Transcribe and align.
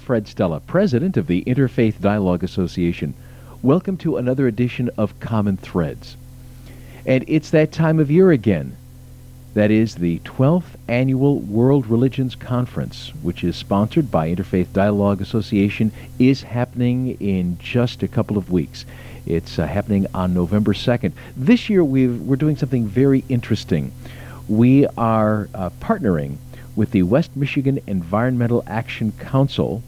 Fred 0.00 0.26
Stella, 0.26 0.60
President 0.60 1.16
of 1.16 1.26
the 1.26 1.44
Interfaith 1.44 2.00
Dialogue 2.00 2.42
Association. 2.42 3.14
Welcome 3.62 3.96
to 3.98 4.16
another 4.16 4.46
edition 4.46 4.90
of 4.96 5.18
Common 5.20 5.56
Threads. 5.56 6.16
And 7.06 7.24
it's 7.28 7.50
that 7.50 7.70
time 7.70 8.00
of 8.00 8.10
year 8.10 8.32
again. 8.32 8.76
That 9.54 9.70
is 9.70 9.96
the 9.96 10.18
12th 10.20 10.76
Annual 10.88 11.40
World 11.40 11.86
Religions 11.86 12.34
Conference, 12.34 13.12
which 13.22 13.44
is 13.44 13.56
sponsored 13.56 14.10
by 14.10 14.34
Interfaith 14.34 14.72
Dialogue 14.72 15.20
Association, 15.20 15.92
is 16.18 16.42
happening 16.42 17.16
in 17.20 17.58
just 17.58 18.02
a 18.02 18.08
couple 18.08 18.38
of 18.38 18.50
weeks. 18.50 18.86
It's 19.26 19.58
uh, 19.58 19.66
happening 19.66 20.06
on 20.14 20.32
November 20.34 20.72
2nd. 20.72 21.12
This 21.36 21.68
year 21.68 21.84
we've, 21.84 22.20
we're 22.20 22.36
doing 22.36 22.56
something 22.56 22.86
very 22.86 23.22
interesting. 23.28 23.92
We 24.48 24.86
are 24.96 25.48
uh, 25.54 25.70
partnering 25.80 26.38
with 26.74 26.92
the 26.92 27.02
West 27.02 27.36
Michigan 27.36 27.80
Environmental 27.86 28.64
Action 28.66 29.12
Council, 29.18 29.82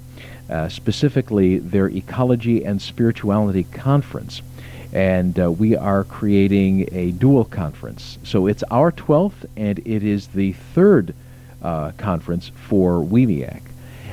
uh, 0.52 0.68
specifically 0.68 1.58
their 1.58 1.88
Ecology 1.88 2.62
and 2.62 2.80
Spirituality 2.80 3.64
Conference. 3.64 4.42
And 4.92 5.40
uh, 5.40 5.50
we 5.50 5.74
are 5.74 6.04
creating 6.04 6.88
a 6.92 7.12
dual 7.12 7.46
conference. 7.46 8.18
So 8.24 8.46
it's 8.46 8.62
our 8.64 8.92
12th, 8.92 9.46
and 9.56 9.78
it 9.78 10.02
is 10.02 10.28
the 10.28 10.52
third 10.52 11.14
uh, 11.62 11.92
conference 11.96 12.50
for 12.68 13.00
WMEAC. 13.00 13.62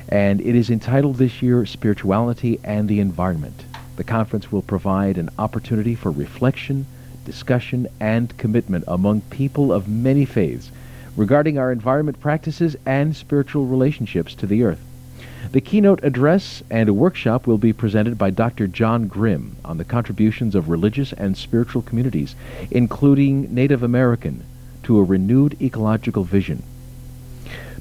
And 0.08 0.39
it 0.39 0.55
is 0.55 0.69
entitled 0.69 1.17
this 1.17 1.41
year 1.41 1.66
Spirituality 1.66 2.58
and 2.63 2.88
the 2.88 3.02
Environment. 3.02 3.66
The 3.97 4.06
conference 4.06 4.50
will 4.50 4.61
provide 4.61 5.17
an 5.17 5.30
opportunity 5.38 5.94
for 5.94 6.09
reflection, 6.09 6.85
discussion, 7.25 7.85
and 8.00 8.35
commitment 8.38 8.85
among 8.88 9.22
people 9.22 9.73
of 9.73 9.89
many 9.89 10.23
faiths 10.23 10.72
regarding 11.17 11.58
our 11.58 11.73
environment 11.73 12.22
practices 12.22 12.78
and 12.85 13.13
spiritual 13.13 13.66
relationships 13.66 14.33
to 14.35 14.47
the 14.47 14.63
earth. 14.63 14.80
The 15.51 15.61
keynote 15.61 16.03
address 16.03 16.61
and 16.69 16.95
workshop 16.95 17.47
will 17.47 17.57
be 17.57 17.73
presented 17.73 18.17
by 18.17 18.29
Dr. 18.29 18.67
John 18.67 19.07
Grim 19.07 19.55
on 19.65 19.77
the 19.77 19.85
contributions 19.85 20.53
of 20.53 20.69
religious 20.69 21.11
and 21.13 21.35
spiritual 21.35 21.81
communities, 21.81 22.35
including 22.69 23.53
Native 23.53 23.81
American, 23.81 24.43
to 24.83 24.99
a 24.99 25.03
renewed 25.03 25.59
ecological 25.61 26.23
vision. 26.23 26.63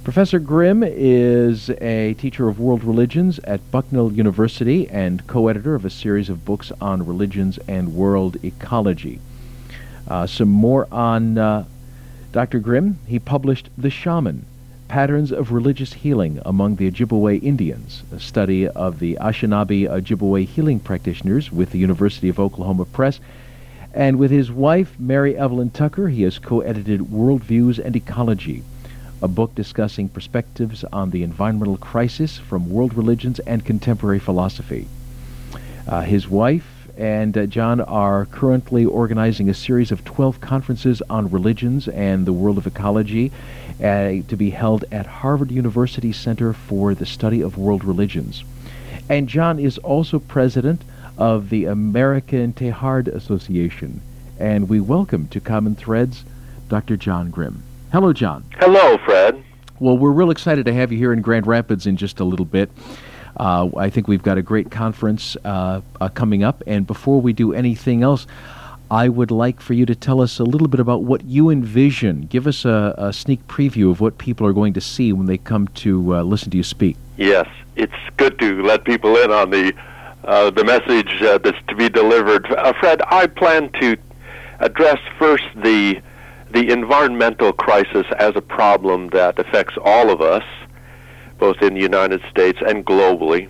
Professor 0.03 0.39
Grim 0.39 0.83
is 0.83 1.69
a 1.83 2.15
teacher 2.15 2.49
of 2.49 2.59
world 2.59 2.83
religions 2.83 3.39
at 3.41 3.71
Bucknell 3.71 4.13
University 4.13 4.89
and 4.89 5.27
co-editor 5.27 5.75
of 5.75 5.85
a 5.85 5.91
series 5.91 6.31
of 6.31 6.47
books 6.47 6.73
on 6.81 7.05
religions 7.05 7.59
and 7.69 7.95
world 7.95 8.43
ecology. 8.43 9.21
Uh, 10.07 10.27
some 10.27 10.49
more 10.49 10.89
on 10.91 11.37
uh, 11.37 11.65
Dr. 12.33 12.59
Grim, 12.59 12.99
he 13.07 13.19
published 13.19 13.69
The 13.77 13.91
Shaman, 13.91 14.47
Patterns 14.89 15.33
of 15.33 15.53
Religious 15.53 15.93
Healing 15.93 16.41
Among 16.47 16.77
the 16.77 16.91
Ojibwe 16.91 17.43
Indians, 17.43 18.03
a 18.11 18.19
study 18.19 18.67
of 18.67 19.01
the 19.01 19.19
Anishinaabe 19.21 19.87
Ojibwe 19.87 20.47
healing 20.47 20.81
practitioners 20.81 21.53
with 21.53 21.73
the 21.73 21.79
University 21.79 22.31
of 22.31 22.41
Oklahoma 22.41 22.87
Press. 22.87 23.21
And 23.93 24.19
with 24.19 24.31
his 24.31 24.51
wife, 24.51 24.99
Mary 24.99 25.37
Evelyn 25.37 25.69
Tucker, 25.71 26.09
he 26.09 26.23
has 26.23 26.39
co-edited 26.39 27.01
Worldviews 27.01 27.79
and 27.79 27.95
Ecology, 27.95 28.63
a 29.21 29.29
book 29.29 29.55
discussing 29.55 30.09
perspectives 30.09 30.85
on 30.85 31.11
the 31.11 31.23
environmental 31.23 31.77
crisis 31.77 32.39
from 32.39 32.71
world 32.71 32.95
religions 32.95 33.41
and 33.41 33.67
contemporary 33.67 34.19
philosophy. 34.19 34.89
Uh, 35.87 36.01
his 36.01 36.29
wife 36.29 36.78
and 36.99 37.39
uh, 37.39 37.47
John 37.47 37.81
are 37.81 38.27
currently 38.27 38.85
organizing 38.85 39.49
a 39.49 39.55
series 39.55 39.93
of 39.93 40.05
12 40.05 40.41
conferences 40.41 41.01
on 41.09 41.31
religions 41.31 41.87
and 41.87 42.27
the 42.27 42.33
world 42.33 42.59
of 42.59 42.67
ecology 42.67 43.31
uh, 43.79 44.27
to 44.27 44.37
be 44.37 44.51
held 44.51 44.85
at 44.91 45.07
Harvard 45.07 45.53
University 45.53 46.13
Center 46.13 46.53
for 46.53 46.95
the 46.97 47.07
Study 47.07 47.41
of 47.41 47.57
World 47.57 47.85
Religions. 47.85 48.43
And 49.09 49.29
John 49.29 49.61
is 49.61 49.79
also 49.79 50.19
president 50.19 50.83
of 51.17 51.51
the 51.51 51.67
American 51.67 52.53
Teilhard 52.53 53.07
Association. 53.07 54.01
And 54.41 54.69
we 54.69 54.81
welcome 54.81 55.29
to 55.29 55.41
Common 55.41 55.77
Threads 55.77 56.25
Dr. 56.69 56.97
John 56.97 57.31
Grim. 57.31 57.63
Hello, 57.93 58.13
John. 58.13 58.45
Hello, 58.59 58.99
Fred. 58.99 59.43
Well, 59.79 59.97
we're 59.97 60.11
real 60.11 60.33
excited 60.33 60.67
to 60.67 60.75
have 60.75 60.91
you 60.91 60.99
here 60.99 61.13
in 61.13 61.23
Grand 61.23 61.47
Rapids 61.47 61.87
in 61.87 61.97
just 61.97 62.19
a 62.19 62.25
little 62.25 62.45
bit. 62.45 62.71
Uh, 63.39 63.69
I 63.77 63.89
think 63.91 64.09
we've 64.09 64.23
got 64.23 64.37
a 64.37 64.43
great 64.43 64.71
conference 64.71 65.37
uh, 65.45 65.81
uh, 66.01 66.09
coming 66.09 66.43
up. 66.43 66.63
And 66.67 66.87
before 66.87 67.21
we 67.21 67.33
do 67.33 67.53
anything 67.53 68.03
else, 68.03 68.27
I 68.91 69.09
would 69.09 69.31
like 69.31 69.61
for 69.61 69.75
you 69.75 69.87
to 69.87 69.95
tell 69.95 70.21
us 70.21 70.39
a 70.39 70.45
little 70.45 70.67
bit 70.67 70.81
about 70.81 71.05
what 71.05 71.25
you 71.25 71.51
envision. 71.51 72.23
Give 72.23 72.47
us 72.47 72.65
a, 72.65 72.95
a 72.97 73.13
sneak 73.13 73.47
preview 73.47 73.91
of 73.91 74.01
what 74.01 74.19
people 74.19 74.47
are 74.47 74.53
going 74.53 74.73
to 74.73 74.81
see 74.81 75.13
when 75.13 75.27
they 75.27 75.39
come 75.39 75.69
to 75.69 76.17
uh, 76.17 76.23
listen 76.23 76.51
to 76.51 76.57
you 76.57 76.63
speak. 76.63 76.97
Yes, 77.17 77.47
it's 77.77 77.93
good 78.17 78.39
to 78.39 78.63
let 78.63 78.85
people 78.85 79.17
in 79.19 79.31
on 79.31 79.51
the 79.51 79.75
uh, 80.25 80.51
the 80.51 80.65
message 80.65 81.23
uh, 81.23 81.39
that's 81.39 81.59
to 81.69 81.77
be 81.77 81.89
delivered. 81.89 82.47
Fred, 82.81 83.01
I 83.07 83.27
plan 83.27 83.71
to 83.81 83.97
address 84.59 84.99
first 85.19 85.45
the 85.57 86.01
the 86.51 86.71
environmental 86.71 87.53
crisis 87.53 88.07
as 88.19 88.33
a 88.35 88.41
problem 88.41 89.09
that 89.09 89.39
affects 89.39 89.75
all 89.85 90.11
of 90.11 90.23
us 90.23 90.43
both 91.39 91.63
in 91.63 91.75
the 91.75 91.81
United 91.81 92.21
States 92.31 92.59
and 92.67 92.85
globally, 92.85 93.49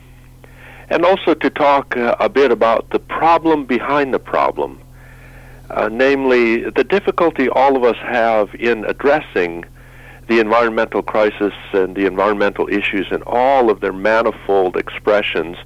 and 0.90 1.04
also 1.04 1.34
to 1.34 1.50
talk 1.50 1.96
uh, 1.96 2.14
a 2.20 2.28
bit 2.28 2.50
about 2.50 2.90
the 2.90 2.98
problem 2.98 3.64
behind 3.64 4.14
the 4.14 4.18
problem, 4.18 4.80
uh, 5.70 5.88
namely 5.90 6.68
the 6.70 6.84
difficulty 6.84 7.48
all 7.48 7.76
of 7.76 7.84
us 7.84 7.96
have 7.96 8.54
in 8.54 8.84
addressing 8.84 9.64
the 10.28 10.40
environmental 10.40 11.02
crisis 11.02 11.54
and 11.72 11.96
the 11.96 12.06
environmental 12.06 12.68
issues 12.68 13.06
in 13.10 13.22
all 13.22 13.70
of 13.70 13.80
their 13.80 13.92
manifold 13.92 14.76
expressions, 14.76 15.56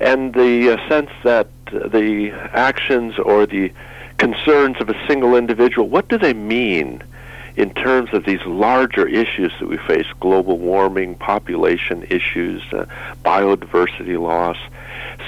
and 0.00 0.34
the 0.34 0.74
uh, 0.74 0.88
sense 0.88 1.10
that 1.24 1.48
the 1.72 2.30
actions 2.52 3.18
or 3.18 3.46
the 3.46 3.72
concerns 4.18 4.76
of 4.80 4.88
a 4.88 5.06
single 5.06 5.34
individual, 5.34 5.88
what 5.88 6.08
do 6.08 6.18
they 6.18 6.34
mean? 6.34 7.02
In 7.56 7.72
terms 7.72 8.10
of 8.12 8.24
these 8.24 8.44
larger 8.44 9.06
issues 9.06 9.52
that 9.60 9.68
we 9.68 9.78
face 9.78 10.06
global 10.20 10.58
warming, 10.58 11.14
population 11.14 12.06
issues, 12.10 12.62
uh, 12.72 12.84
biodiversity 13.24 14.20
loss. 14.20 14.58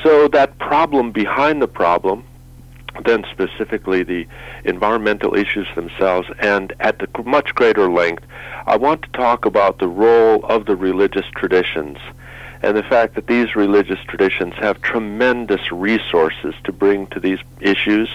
So, 0.02 0.28
that 0.28 0.58
problem 0.58 1.10
behind 1.10 1.62
the 1.62 1.68
problem, 1.68 2.24
then 3.04 3.24
specifically 3.30 4.02
the 4.02 4.26
environmental 4.64 5.34
issues 5.34 5.66
themselves, 5.74 6.28
and 6.40 6.72
at 6.80 6.98
the 6.98 7.08
much 7.24 7.54
greater 7.54 7.90
length, 7.90 8.24
I 8.66 8.76
want 8.76 9.02
to 9.02 9.08
talk 9.10 9.46
about 9.46 9.78
the 9.78 9.88
role 9.88 10.44
of 10.44 10.66
the 10.66 10.76
religious 10.76 11.26
traditions 11.34 11.96
and 12.62 12.76
the 12.76 12.82
fact 12.82 13.14
that 13.14 13.26
these 13.28 13.54
religious 13.54 14.00
traditions 14.08 14.54
have 14.54 14.82
tremendous 14.82 15.70
resources 15.70 16.54
to 16.64 16.72
bring 16.72 17.06
to 17.08 17.20
these 17.20 17.38
issues, 17.60 18.10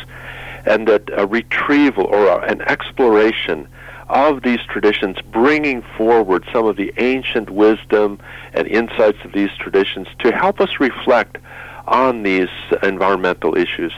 and 0.66 0.88
that 0.88 1.10
a 1.14 1.26
retrieval 1.26 2.06
or 2.06 2.44
an 2.44 2.62
exploration 2.62 3.68
of 4.14 4.44
these 4.44 4.60
traditions, 4.70 5.18
bringing 5.32 5.82
forward 5.98 6.46
some 6.54 6.66
of 6.66 6.78
the 6.78 6.94
ancient 6.98 7.50
wisdom 7.50 8.20
and 8.54 8.68
insights 8.68 9.18
of 9.26 9.34
these 9.34 9.50
traditions 9.60 10.08
to 10.20 10.32
help 10.32 10.62
us 10.62 10.80
reflect 10.80 11.38
on 11.88 12.24
these 12.24 12.50
environmental 12.84 13.58
issues. 13.58 13.92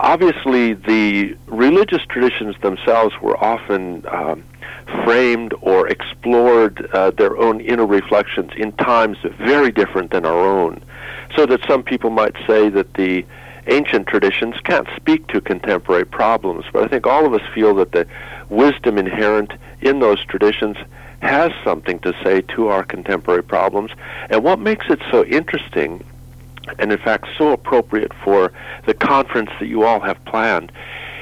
Obviously, 0.00 0.72
the 0.72 1.36
religious 1.46 2.02
traditions 2.08 2.56
themselves 2.62 3.14
were 3.20 3.36
often 3.44 4.04
um, 4.10 4.42
framed 5.04 5.54
or 5.60 5.86
explored 5.86 6.88
uh, 6.92 7.10
their 7.10 7.36
own 7.36 7.60
inner 7.60 7.86
reflections 7.86 8.50
in 8.56 8.72
times 8.72 9.18
very 9.38 9.70
different 9.70 10.10
than 10.10 10.24
our 10.24 10.40
own. 10.40 10.82
So 11.36 11.46
that 11.46 11.60
some 11.68 11.82
people 11.82 12.10
might 12.10 12.34
say 12.46 12.68
that 12.70 12.94
the 12.94 13.24
ancient 13.66 14.06
traditions 14.06 14.56
can't 14.64 14.88
speak 14.96 15.26
to 15.28 15.40
contemporary 15.40 16.04
problems, 16.04 16.64
but 16.72 16.82
I 16.82 16.88
think 16.88 17.06
all 17.06 17.26
of 17.26 17.34
us 17.34 17.42
feel 17.54 17.74
that 17.76 17.92
the 17.92 18.06
wisdom 18.48 18.98
inherent 18.98 19.52
in 19.80 20.00
those 20.00 20.24
traditions 20.24 20.76
has 21.20 21.52
something 21.62 22.00
to 22.00 22.12
say 22.24 22.40
to 22.40 22.68
our 22.68 22.82
contemporary 22.82 23.44
problems. 23.44 23.92
And 24.28 24.42
what 24.42 24.58
makes 24.58 24.86
it 24.90 25.00
so 25.10 25.24
interesting, 25.24 26.04
and 26.78 26.90
in 26.90 26.98
fact 26.98 27.28
so 27.38 27.52
appropriate 27.52 28.12
for 28.24 28.52
the 28.86 28.94
conference 28.94 29.50
that 29.60 29.66
you 29.66 29.84
all 29.84 30.00
have 30.00 30.22
planned, 30.24 30.72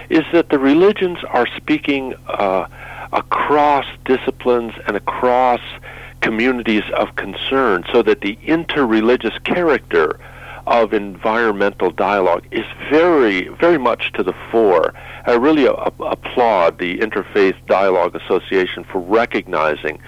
is 0.08 0.24
that 0.32 0.48
the 0.48 0.58
religions 0.58 1.18
are 1.28 1.46
speaking 1.56 2.14
uh, 2.28 2.66
across 3.12 3.86
disciplines 4.04 4.72
and 4.86 4.96
across 4.96 5.60
communities 6.20 6.84
of 6.96 7.14
concern, 7.16 7.84
so 7.92 8.02
that 8.02 8.20
the 8.20 8.36
interreligious 8.36 9.42
character 9.44 10.18
of 10.70 10.94
environmental 10.94 11.90
dialogue 11.90 12.46
is 12.52 12.64
very, 12.88 13.48
very 13.48 13.76
much 13.76 14.12
to 14.12 14.22
the 14.22 14.32
fore. 14.50 14.94
I 15.26 15.32
really 15.32 15.66
a- 15.66 15.72
applaud 15.72 16.78
the 16.78 16.98
Interfaith 16.98 17.56
Dialogue 17.66 18.14
Association 18.14 18.84
for 18.84 19.00
recognizing 19.00 20.00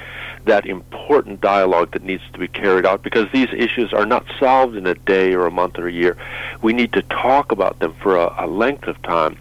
that 0.44 0.64
important 0.64 1.40
dialogue 1.40 1.90
that 1.92 2.04
needs 2.04 2.22
to 2.32 2.38
be 2.38 2.46
carried 2.46 2.86
out 2.86 3.02
because 3.02 3.26
these 3.32 3.48
issues 3.52 3.92
are 3.92 4.06
not 4.06 4.24
solved 4.38 4.76
in 4.76 4.86
a 4.86 4.94
day 4.94 5.34
or 5.34 5.46
a 5.46 5.50
month 5.50 5.78
or 5.78 5.88
a 5.88 5.92
year. 5.92 6.16
We 6.62 6.72
need 6.72 6.92
to 6.92 7.02
talk 7.02 7.50
about 7.50 7.80
them 7.80 7.94
for 8.00 8.16
a, 8.16 8.32
a 8.38 8.46
length 8.46 8.86
of 8.86 9.00
time. 9.02 9.36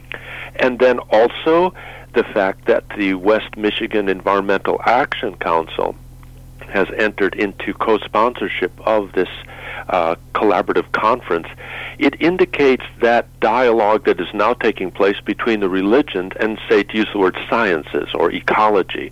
And 0.56 0.80
then 0.80 0.98
also 1.12 1.74
the 2.14 2.24
fact 2.24 2.66
that 2.66 2.84
the 2.98 3.14
West 3.14 3.56
Michigan 3.58 4.10
Environmental 4.10 4.82
Action 4.86 5.36
Council 5.36 5.96
has 6.70 6.88
entered 6.98 7.36
into 7.36 7.74
co 7.76 8.00
sponsorship 8.00 8.72
of 8.88 9.12
this 9.12 9.30
uh, 9.90 10.16
collaborative 10.34 10.92
conference, 10.92 11.48
it 12.00 12.20
indicates 12.22 12.84
that 13.02 13.28
dialogue 13.40 14.06
that 14.06 14.20
is 14.20 14.28
now 14.34 14.54
taking 14.54 14.92
place 14.92 15.20
between 15.24 15.60
the 15.60 15.70
religions 15.70 16.32
and, 16.40 16.60
say, 16.70 16.84
to 16.84 16.98
use 16.98 17.08
the 17.14 17.20
word 17.20 17.38
sciences 17.50 18.10
or 18.14 18.32
ecology. 18.32 19.12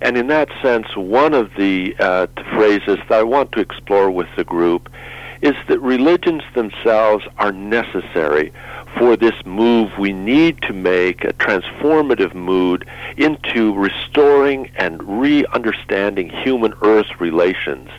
And 0.00 0.16
in 0.16 0.26
that 0.28 0.48
sense, 0.60 0.96
one 0.96 1.34
of 1.34 1.50
the 1.56 1.94
uh, 1.98 2.26
phrases 2.52 2.98
that 3.08 3.12
I 3.12 3.22
want 3.22 3.52
to 3.52 3.60
explore 3.60 4.10
with 4.10 4.28
the 4.36 4.44
group 4.44 4.90
is 5.42 5.54
that 5.68 5.80
religions 5.80 6.42
themselves 6.54 7.24
are 7.38 7.52
necessary 7.52 8.52
for 8.98 9.16
this 9.16 9.34
move 9.44 9.90
we 9.98 10.12
need 10.12 10.60
to 10.62 10.72
make 10.72 11.24
a 11.24 11.32
transformative 11.34 12.34
mood 12.34 12.86
into 13.16 13.74
restoring 13.74 14.70
and 14.76 15.20
re-understanding 15.20 16.30
human 16.30 16.72
earth 16.82 17.20
relations 17.20 17.90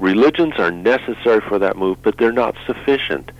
religions 0.00 0.54
are 0.58 0.70
necessary 0.70 1.40
for 1.40 1.58
that 1.58 1.76
move 1.76 1.98
but 2.02 2.18
they're 2.18 2.32
not 2.32 2.56
sufficient. 2.66 3.30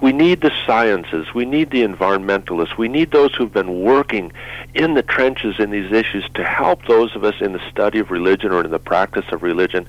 We 0.00 0.12
need 0.12 0.42
the 0.42 0.52
sciences. 0.66 1.32
We 1.34 1.46
need 1.46 1.70
the 1.70 1.82
environmentalists. 1.82 2.76
We 2.76 2.88
need 2.88 3.12
those 3.12 3.34
who've 3.34 3.52
been 3.52 3.80
working 3.80 4.30
in 4.74 4.94
the 4.94 5.02
trenches 5.02 5.58
in 5.58 5.70
these 5.70 5.90
issues 5.90 6.28
to 6.34 6.44
help 6.44 6.84
those 6.86 7.16
of 7.16 7.24
us 7.24 7.34
in 7.40 7.52
the 7.52 7.70
study 7.70 7.98
of 7.98 8.10
religion 8.10 8.52
or 8.52 8.62
in 8.62 8.70
the 8.70 8.78
practice 8.78 9.24
of 9.32 9.42
religion. 9.42 9.86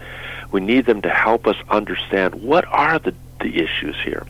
We 0.52 0.62
need 0.62 0.86
them 0.86 1.02
to 1.02 1.10
help 1.10 1.46
us 1.46 1.58
understand 1.70 2.36
what 2.36 2.66
are 2.68 3.00
the, 3.00 3.14
the 3.42 3.62
issues 3.62 3.96
here. 4.02 4.26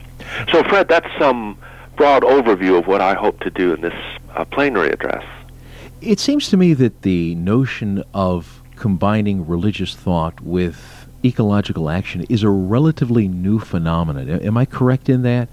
So 0.50 0.64
fred 0.64 0.88
that's 0.88 1.10
some 1.18 1.58
broad 1.96 2.22
overview 2.22 2.78
of 2.78 2.86
what 2.86 3.00
I 3.00 3.14
hope 3.14 3.40
to 3.40 3.50
do 3.50 3.72
in 3.74 3.80
this 3.80 3.94
uh, 4.34 4.44
plenary 4.44 4.90
address. 4.90 5.24
It 6.00 6.20
seems 6.20 6.48
to 6.50 6.56
me 6.56 6.74
that 6.74 7.02
the 7.02 7.34
notion 7.36 8.04
of 8.14 8.62
combining 8.76 9.46
religious 9.46 9.94
thought 9.94 10.40
with 10.40 10.97
ecological 11.24 11.90
action 11.90 12.24
is 12.28 12.42
a 12.42 12.50
relatively 12.50 13.28
new 13.28 13.58
phenomenon. 13.58 14.28
Am 14.28 14.56
I 14.56 14.64
correct 14.64 15.08
in 15.08 15.22
that? 15.22 15.48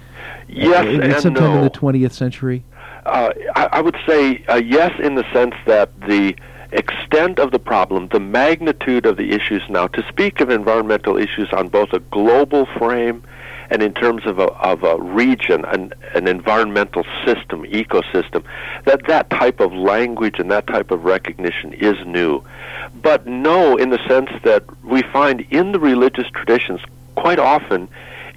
Yes, 0.47 0.85
uh, 0.85 1.01
and 1.01 1.21
sometime 1.21 1.53
no. 1.53 1.57
in 1.57 1.63
the 1.63 1.69
20th 1.69 2.11
century. 2.11 2.63
Uh, 3.05 3.31
I, 3.55 3.65
I, 3.73 3.81
would 3.81 3.97
say 4.07 4.43
uh, 4.47 4.55
yes, 4.55 4.91
in 4.99 5.15
the 5.15 5.25
sense 5.31 5.53
that 5.67 5.89
the 6.01 6.35
extent 6.71 7.39
of 7.39 7.51
the 7.51 7.59
problem, 7.59 8.07
the 8.07 8.19
magnitude 8.19 9.05
of 9.05 9.17
the 9.17 9.31
issues 9.31 9.61
now, 9.69 9.87
to 9.87 10.05
speak 10.07 10.41
of 10.41 10.49
environmental 10.49 11.17
issues 11.17 11.51
on 11.53 11.67
both 11.67 11.93
a 11.93 11.99
global 11.99 12.65
frame 12.77 13.23
and 13.69 13.81
in 13.81 13.93
terms 13.93 14.25
of 14.25 14.39
a, 14.39 14.45
of 14.53 14.83
a 14.83 14.97
region, 15.01 15.65
an, 15.65 15.93
an 16.13 16.27
environmental 16.27 17.03
system, 17.25 17.63
ecosystem, 17.63 18.43
that 18.85 19.05
that 19.07 19.29
type 19.29 19.59
of 19.59 19.73
language 19.73 20.39
and 20.39 20.51
that 20.51 20.67
type 20.67 20.91
of 20.91 21.03
recognition 21.03 21.73
is 21.73 21.95
new. 22.05 22.43
But 22.93 23.25
no, 23.25 23.75
in 23.77 23.89
the 23.89 23.99
sense 24.07 24.29
that 24.43 24.63
we 24.83 25.01
find 25.01 25.41
in 25.51 25.71
the 25.71 25.79
religious 25.79 26.27
traditions 26.33 26.81
quite 27.15 27.39
often 27.39 27.89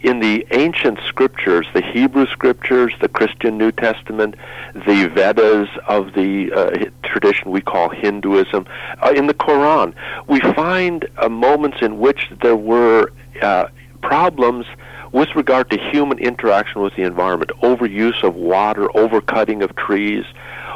in 0.02 0.20
the 0.20 0.46
ancient 0.52 1.00
scriptures, 1.06 1.66
the 1.74 1.82
Hebrew 1.82 2.26
scriptures, 2.26 2.94
the 3.00 3.08
Christian 3.08 3.58
New 3.58 3.72
Testament, 3.72 4.36
the 4.74 5.10
Vedas 5.12 5.68
of 5.88 6.12
the 6.14 6.52
uh, 6.52 6.90
tradition 7.02 7.50
we 7.50 7.60
call 7.60 7.88
Hinduism, 7.88 8.66
uh, 9.02 9.12
in 9.14 9.26
the 9.26 9.34
Quran, 9.34 9.94
we 10.28 10.40
find 10.40 11.08
uh, 11.18 11.28
moments 11.28 11.78
in 11.80 11.98
which 11.98 12.30
there 12.42 12.56
were 12.56 13.12
uh, 13.42 13.66
problems 14.02 14.66
with 15.10 15.34
regard 15.34 15.70
to 15.70 15.78
human 15.90 16.18
interaction 16.18 16.82
with 16.82 16.94
the 16.94 17.02
environment, 17.02 17.50
overuse 17.62 18.22
of 18.22 18.34
water, 18.34 18.88
overcutting 18.88 19.64
of 19.64 19.74
trees. 19.74 20.24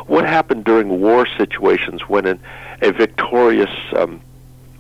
What 0.07 0.25
happened 0.25 0.65
during 0.65 1.01
war 1.01 1.27
situations 1.39 2.03
when 2.09 2.27
an, 2.27 2.41
a 2.83 2.93
victorious 2.93 3.71
um, 3.97 4.21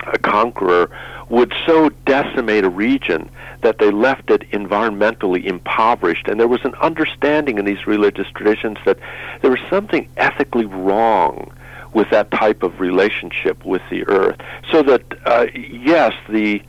a 0.06 0.18
conqueror 0.18 0.90
would 1.28 1.54
so 1.64 1.88
decimate 2.04 2.64
a 2.64 2.68
region 2.68 3.30
that 3.62 3.78
they 3.78 3.90
left 3.90 4.30
it 4.30 4.42
environmentally 4.50 5.44
impoverished. 5.44 6.28
And 6.28 6.38
there 6.38 6.48
was 6.48 6.64
an 6.64 6.74
understanding 6.74 7.58
in 7.58 7.64
these 7.64 7.86
religious 7.86 8.26
traditions 8.34 8.78
that 8.84 8.98
there 9.40 9.50
was 9.50 9.60
something 9.70 10.08
ethically 10.16 10.66
wrong 10.66 11.52
with 11.94 12.10
that 12.10 12.30
type 12.30 12.62
of 12.62 12.80
relationship 12.80 13.64
with 13.64 13.82
the 13.90 14.06
earth. 14.08 14.36
So 14.70 14.82
that, 14.82 15.02
uh, 15.24 15.46
yes, 15.54 16.12
the 16.28 16.62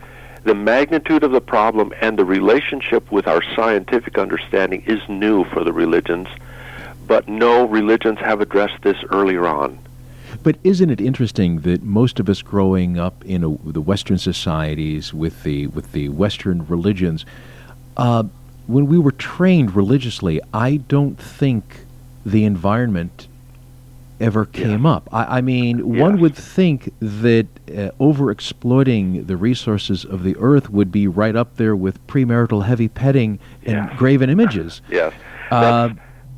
the 0.43 0.53
magnitude 0.53 1.23
of 1.23 1.31
the 1.31 1.39
problem 1.39 1.93
and 2.01 2.19
the 2.19 2.25
relationship 2.25 3.09
with 3.13 3.27
our 3.27 3.41
scientific 3.55 4.17
understanding 4.17 4.83
is 4.85 4.99
new 5.07 5.45
for 5.45 5.63
the 5.63 5.71
religions, 5.71 6.27
but 7.07 7.29
no 7.29 7.65
religions 7.65 8.19
have 8.19 8.41
addressed 8.41 8.81
this 8.81 8.97
earlier 9.09 9.47
on. 9.47 9.79
But 10.43 10.57
isn't 10.63 10.89
it 10.89 10.99
interesting 10.99 11.61
that 11.61 11.83
most 11.83 12.19
of 12.19 12.29
us 12.29 12.41
growing 12.41 12.99
up 12.99 13.23
in 13.25 13.43
a, 13.43 13.71
the 13.71 13.81
Western 13.81 14.17
societies 14.17 15.13
with 15.13 15.43
the 15.43 15.67
with 15.67 15.93
the 15.93 16.09
Western 16.09 16.67
religions, 16.67 17.25
uh, 17.97 18.23
when 18.67 18.87
we 18.87 18.99
were 18.99 19.11
trained 19.11 19.75
religiously, 19.75 20.41
I 20.53 20.77
don't 20.77 21.19
think 21.19 21.85
the 22.25 22.43
environment 22.43 23.27
ever 24.19 24.45
came 24.45 24.83
yeah. 24.83 24.91
up. 24.91 25.09
I, 25.11 25.37
I 25.37 25.41
mean, 25.41 25.97
one 25.97 26.19
would 26.19 26.35
think 26.35 26.93
that 26.99 27.47
uh, 27.75 27.91
over 27.99 28.31
exploiting 28.31 29.25
the 29.25 29.35
resources 29.35 30.05
of 30.05 30.23
the 30.23 30.35
earth 30.37 30.69
would 30.69 30.91
be 30.91 31.07
right 31.07 31.35
up 31.35 31.57
there 31.57 31.75
with 31.75 32.05
premarital 32.07 32.65
heavy 32.65 32.87
petting 32.87 33.39
and 33.65 33.89
yes. 33.89 33.97
graven 33.97 34.29
images. 34.29 34.81
yes. 34.89 35.13
Uh, 35.51 35.89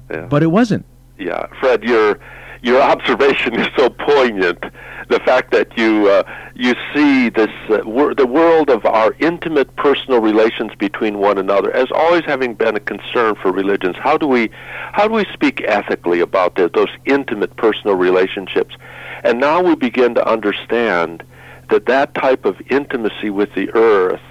yeah. 0.10 0.26
But 0.28 0.44
it 0.44 0.48
wasn't. 0.48 0.86
Yeah, 1.18 1.48
Fred, 1.60 1.84
your 1.84 2.20
your 2.66 2.82
observation 2.82 3.54
is 3.60 3.68
so 3.78 3.90
poignant. 3.90 4.60
The 5.08 5.20
fact 5.20 5.52
that 5.52 5.78
you 5.78 6.10
uh, 6.10 6.24
you 6.56 6.74
see 6.94 7.30
this 7.30 7.52
uh, 7.70 7.82
wor- 7.86 8.16
the 8.16 8.26
world 8.26 8.72
of 8.72 8.84
our 8.88 9.16
intimate 9.20 9.74
personal 9.76 10.20
relations 10.20 10.72
between 10.80 11.20
one 11.20 11.38
another 11.38 11.72
as 11.76 11.92
always 11.94 12.26
having 12.26 12.56
been 12.56 12.76
a 12.76 12.80
concern 12.80 13.36
for 13.36 13.52
religions. 13.52 13.96
How 14.00 14.18
do 14.18 14.26
we 14.28 14.50
how 14.94 15.08
do 15.08 15.14
we 15.14 15.26
speak 15.32 15.62
ethically 15.64 16.22
about 16.22 16.56
the, 16.56 16.68
those 16.68 16.90
intimate 17.06 17.56
personal 17.56 17.96
relationships? 17.96 18.76
And 19.24 19.40
now 19.40 19.62
we 19.62 19.76
begin 19.76 20.16
to 20.16 20.28
understand 20.28 21.24
that 21.70 21.86
that 21.86 22.16
type 22.16 22.46
of 22.46 22.60
intimacy 22.72 23.30
with 23.30 23.54
the 23.54 23.70
earth 23.76 24.22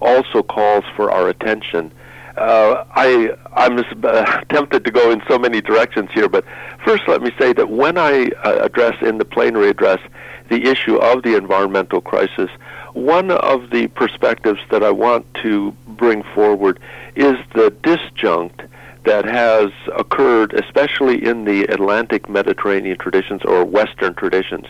also 0.00 0.42
calls 0.42 0.84
for 0.96 1.10
our 1.10 1.28
attention. 1.28 1.92
Uh, 2.36 2.84
I 2.94 3.34
I'm 3.54 3.78
uh, 3.78 4.40
tempted 4.48 4.84
to 4.84 4.90
go 4.90 5.10
in 5.10 5.22
so 5.28 5.38
many 5.38 5.60
directions 5.60 6.10
here, 6.12 6.28
but 6.28 6.44
first 6.84 7.02
let 7.06 7.20
me 7.22 7.30
say 7.38 7.52
that 7.52 7.70
when 7.70 7.98
I 7.98 8.30
uh, 8.44 8.60
address 8.62 8.96
in 9.02 9.18
the 9.18 9.24
plenary 9.24 9.68
address 9.68 10.00
the 10.48 10.64
issue 10.64 10.96
of 10.96 11.22
the 11.22 11.36
environmental 11.36 12.00
crisis, 12.00 12.50
one 12.94 13.30
of 13.30 13.70
the 13.70 13.88
perspectives 13.88 14.60
that 14.70 14.82
I 14.82 14.90
want 14.90 15.26
to 15.42 15.72
bring 15.86 16.22
forward 16.34 16.78
is 17.14 17.36
the 17.54 17.70
disjunct 17.82 18.68
that 19.04 19.24
has 19.24 19.70
occurred, 19.96 20.54
especially 20.54 21.24
in 21.24 21.44
the 21.44 21.64
Atlantic 21.64 22.28
Mediterranean 22.28 22.98
traditions 22.98 23.42
or 23.44 23.64
Western 23.64 24.14
traditions, 24.14 24.66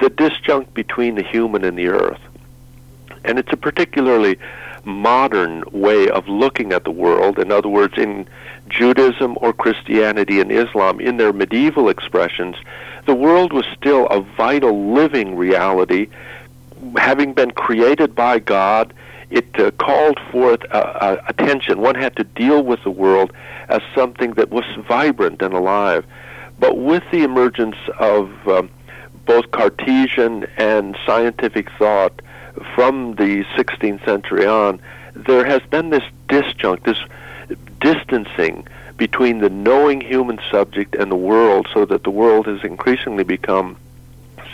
the 0.00 0.10
disjunct 0.10 0.72
between 0.74 1.16
the 1.16 1.22
human 1.22 1.64
and 1.64 1.76
the 1.76 1.88
earth. 1.88 2.20
And 3.24 3.38
it's 3.38 3.52
a 3.52 3.56
particularly 3.56 4.38
modern 4.84 5.64
way 5.72 6.08
of 6.08 6.28
looking 6.28 6.72
at 6.72 6.84
the 6.84 6.90
world. 6.90 7.38
In 7.38 7.50
other 7.50 7.68
words, 7.68 7.94
in 7.96 8.26
Judaism 8.68 9.36
or 9.40 9.52
Christianity 9.52 10.40
and 10.40 10.50
Islam, 10.50 11.00
in 11.00 11.16
their 11.16 11.32
medieval 11.32 11.88
expressions, 11.88 12.56
the 13.06 13.14
world 13.14 13.52
was 13.52 13.66
still 13.76 14.06
a 14.06 14.20
vital 14.20 14.92
living 14.94 15.36
reality. 15.36 16.08
Having 16.96 17.34
been 17.34 17.50
created 17.50 18.14
by 18.14 18.38
God, 18.38 18.92
it 19.30 19.48
uh, 19.58 19.70
called 19.72 20.18
forth 20.30 20.60
uh, 20.70 20.76
uh, 20.76 21.16
attention. 21.28 21.80
One 21.80 21.94
had 21.94 22.16
to 22.16 22.24
deal 22.24 22.62
with 22.62 22.82
the 22.84 22.90
world 22.90 23.32
as 23.68 23.82
something 23.94 24.32
that 24.34 24.50
was 24.50 24.64
vibrant 24.86 25.42
and 25.42 25.54
alive. 25.54 26.04
But 26.58 26.78
with 26.78 27.02
the 27.10 27.24
emergence 27.24 27.76
of 27.98 28.30
um, 28.48 28.70
both 29.26 29.50
Cartesian 29.50 30.46
and 30.56 30.96
scientific 31.04 31.68
thought, 31.78 32.22
from 32.74 33.14
the 33.16 33.44
16th 33.56 34.04
century 34.04 34.46
on, 34.46 34.80
there 35.14 35.44
has 35.44 35.62
been 35.70 35.90
this 35.90 36.04
disjunct, 36.28 36.84
this 36.84 36.98
distancing 37.80 38.66
between 38.96 39.38
the 39.38 39.50
knowing 39.50 40.00
human 40.00 40.38
subject 40.50 40.94
and 40.94 41.10
the 41.10 41.16
world, 41.16 41.68
so 41.72 41.84
that 41.84 42.04
the 42.04 42.10
world 42.10 42.46
has 42.46 42.62
increasingly 42.62 43.24
become 43.24 43.76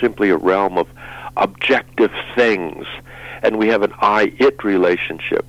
simply 0.00 0.30
a 0.30 0.36
realm 0.36 0.78
of 0.78 0.88
objective 1.36 2.12
things, 2.34 2.86
and 3.42 3.58
we 3.58 3.68
have 3.68 3.82
an 3.82 3.92
I 4.00 4.32
it 4.38 4.64
relationship. 4.64 5.46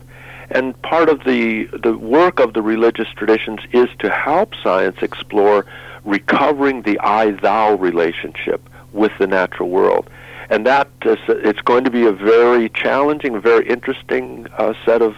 And 0.49 0.79
part 0.81 1.07
of 1.07 1.23
the, 1.23 1.65
the 1.67 1.97
work 1.97 2.39
of 2.39 2.53
the 2.53 2.61
religious 2.61 3.07
traditions 3.15 3.61
is 3.71 3.87
to 3.99 4.09
help 4.09 4.53
science 4.61 4.97
explore 5.01 5.65
recovering 6.03 6.81
the 6.81 6.99
I 6.99 7.31
thou 7.31 7.75
relationship 7.75 8.61
with 8.91 9.13
the 9.17 9.27
natural 9.27 9.69
world. 9.69 10.09
And 10.51 10.65
that 10.65 10.89
is, 11.05 11.17
it's 11.29 11.61
going 11.61 11.85
to 11.85 11.89
be 11.89 12.05
a 12.05 12.11
very 12.11 12.67
challenging, 12.67 13.39
very 13.39 13.65
interesting 13.67 14.47
uh, 14.57 14.73
set 14.85 15.01
of 15.01 15.15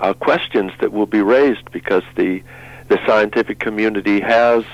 uh, 0.00 0.14
questions 0.14 0.72
that 0.80 0.92
will 0.92 1.06
be 1.06 1.20
raised 1.20 1.70
because 1.70 2.02
the, 2.16 2.42
the 2.88 2.98
scientific 3.06 3.58
community 3.58 4.18
has 4.20 4.64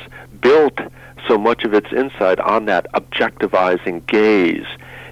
built 0.40 0.78
so 1.26 1.37
much 1.37 1.64
of 1.64 1.75
its 1.75 1.93
insight 1.93 2.38
on 2.38 2.67
that 2.67 2.87
objectivizing 2.93 4.07
gaze 4.07 4.67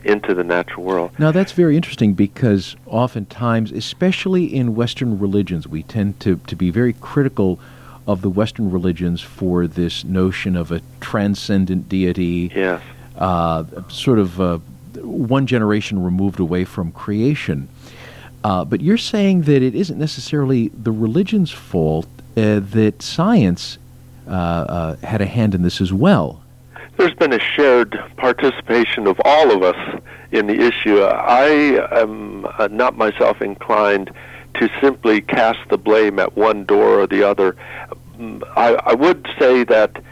into 0.05 0.35
the 0.35 0.45
natural 0.45 0.85
world. 0.85 1.11
Now, 1.19 1.33
that's 1.33 1.51
very 1.51 1.77
interesting 1.77 2.15
because 2.15 2.77
oftentimes, 2.87 3.73
especially 3.73 4.45
in 4.45 4.77
Western 4.77 5.19
religions, 5.19 5.67
we 5.67 5.83
tend 5.83 6.21
to, 6.21 6.37
to 6.47 6.55
be 6.55 6.71
very 6.71 6.93
critical 6.93 7.59
of 8.07 8.23
the 8.23 8.31
Western 8.31 8.71
religions 8.71 9.21
for 9.21 9.67
this 9.67 10.05
notion 10.05 10.55
of 10.55 10.71
a 10.71 10.81
transcendent 11.01 11.89
deity. 11.89 12.53
Yes. 12.55 12.81
Uh, 13.19 13.65
sort 13.89 14.19
of 14.19 14.41
uh, 14.41 14.59
one 15.05 15.47
generation 15.47 16.03
removed 16.03 16.41
away 16.41 16.65
from 16.65 16.93
creation. 16.93 17.69
Uh, 18.45 18.65
but 18.65 18.81
you're 18.81 18.99
saying 18.99 19.43
that 19.43 19.63
it 19.63 19.75
isn't 19.75 19.99
necessarily 19.99 20.69
the 20.69 20.93
religion's 20.93 21.51
fault, 21.51 22.07
uh, 22.37 22.61
that 22.61 23.03
science 23.03 23.79
uh, 24.29 24.31
uh, 24.31 24.97
had 24.97 25.21
a 25.21 25.27
hand 25.27 25.55
in 25.55 25.63
this 25.63 25.81
as 25.81 25.93
well 25.93 26.43
there's 26.97 27.15
been 27.15 27.33
a 27.33 27.39
shared 27.39 27.99
participation 28.17 29.07
of 29.07 29.21
all 29.25 29.51
of 29.51 29.63
us 29.63 30.01
in 30.33 30.47
the 30.47 30.55
issue. 30.55 31.03
I 31.03 32.01
am 32.01 32.47
uh, 32.47 32.69
not 32.71 32.97
myself 32.97 33.43
inclined 33.43 34.11
to 34.55 34.71
simply 34.81 35.21
cast 35.21 35.59
the 35.69 35.77
blame 35.77 36.19
at 36.19 36.37
one 36.37 36.65
door 36.65 37.01
or 37.01 37.07
the 37.07 37.23
other. 37.23 37.57
I, 38.57 38.75
I 38.87 38.95
would 38.95 39.29
say 39.39 39.65
that 39.65 40.03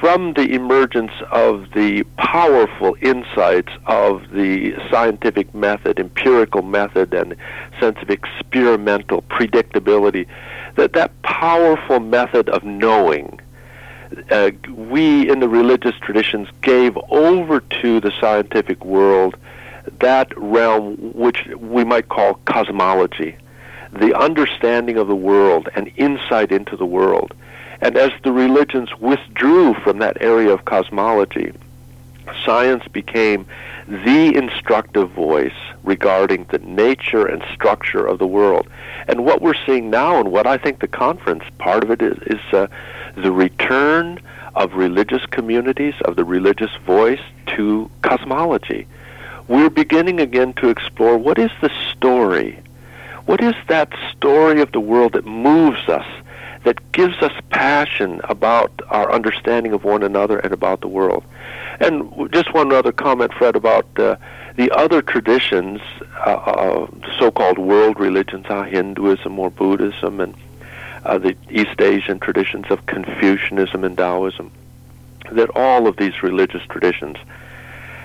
from 0.00 0.32
the 0.32 0.54
emergence 0.54 1.12
of 1.30 1.70
the 1.74 2.02
powerful 2.16 2.96
insights 3.02 3.70
of 3.86 4.22
the 4.32 4.74
scientific 4.90 5.54
method, 5.54 6.00
empirical 6.00 6.62
method, 6.62 7.12
and 7.12 7.36
sense 7.78 7.98
of 8.00 8.08
experimental 8.08 9.20
predictability, 9.22 10.26
that 10.76 10.94
that 10.94 11.20
powerful 11.20 12.00
method 12.00 12.48
of 12.48 12.64
knowing 12.64 13.38
uh, 14.30 14.50
we 14.74 15.28
in 15.30 15.40
the 15.40 15.48
religious 15.48 15.94
traditions 16.00 16.48
gave 16.62 16.96
over 17.10 17.60
to 17.60 18.00
the 18.00 18.12
scientific 18.20 18.82
world 18.84 19.36
that 20.00 20.32
realm 20.36 20.96
which 21.12 21.46
we 21.58 21.84
might 21.84 22.08
call 22.08 22.34
cosmology, 22.46 23.36
the 23.92 24.16
understanding 24.18 24.96
of 24.96 25.08
the 25.08 25.16
world 25.16 25.68
and 25.76 25.92
insight 25.96 26.50
into 26.50 26.76
the 26.76 26.86
world. 26.86 27.34
And 27.80 27.96
as 27.96 28.12
the 28.22 28.32
religions 28.32 28.90
withdrew 28.98 29.74
from 29.74 29.98
that 29.98 30.18
area 30.20 30.52
of 30.52 30.64
cosmology, 30.64 31.52
science 32.44 32.86
became 32.88 33.46
the 33.88 34.34
instructive 34.34 35.10
voice 35.10 35.54
regarding 35.82 36.44
the 36.50 36.58
nature 36.58 37.26
and 37.26 37.42
structure 37.52 38.06
of 38.06 38.18
the 38.18 38.26
world. 38.26 38.68
And 39.08 39.24
what 39.24 39.40
we're 39.40 39.54
seeing 39.66 39.90
now, 39.90 40.18
and 40.18 40.30
what 40.30 40.46
I 40.46 40.58
think 40.58 40.80
the 40.80 40.88
conference 40.88 41.44
part 41.58 41.82
of 41.82 41.90
it 41.90 42.02
is, 42.02 42.18
is 42.26 42.52
uh, 42.52 42.66
the 43.16 43.32
return 43.32 44.20
of 44.54 44.74
religious 44.74 45.24
communities, 45.26 45.94
of 46.04 46.16
the 46.16 46.24
religious 46.24 46.74
voice 46.86 47.20
to 47.56 47.90
cosmology. 48.02 48.86
We're 49.48 49.70
beginning 49.70 50.20
again 50.20 50.52
to 50.54 50.68
explore 50.68 51.18
what 51.18 51.38
is 51.38 51.50
the 51.60 51.70
story? 51.90 52.60
What 53.26 53.42
is 53.42 53.54
that 53.68 53.92
story 54.12 54.60
of 54.60 54.72
the 54.72 54.80
world 54.80 55.12
that 55.14 55.26
moves 55.26 55.88
us, 55.88 56.06
that 56.64 56.92
gives 56.92 57.16
us 57.22 57.32
passion 57.50 58.20
about 58.24 58.70
our 58.88 59.10
understanding 59.10 59.72
of 59.72 59.84
one 59.84 60.02
another 60.02 60.38
and 60.38 60.52
about 60.52 60.80
the 60.80 60.88
world? 60.88 61.24
And 61.80 62.30
just 62.32 62.52
one 62.52 62.72
other 62.72 62.92
comment, 62.92 63.32
Fred, 63.32 63.56
about 63.56 63.86
uh, 63.98 64.16
the 64.56 64.70
other 64.72 65.00
traditions, 65.00 65.80
uh, 66.26 66.30
uh, 66.30 66.86
so-called 67.18 67.58
world 67.58 67.98
religions, 67.98 68.46
uh, 68.48 68.64
Hinduism 68.64 69.38
or 69.38 69.50
Buddhism 69.50 70.20
and 70.20 70.34
uh, 71.04 71.16
the 71.16 71.34
East 71.48 71.80
Asian 71.80 72.18
traditions 72.18 72.66
of 72.68 72.84
Confucianism 72.84 73.84
and 73.84 73.96
Taoism, 73.96 74.50
that 75.32 75.48
all 75.54 75.86
of 75.86 75.96
these 75.96 76.22
religious 76.22 76.62
traditions 76.68 77.16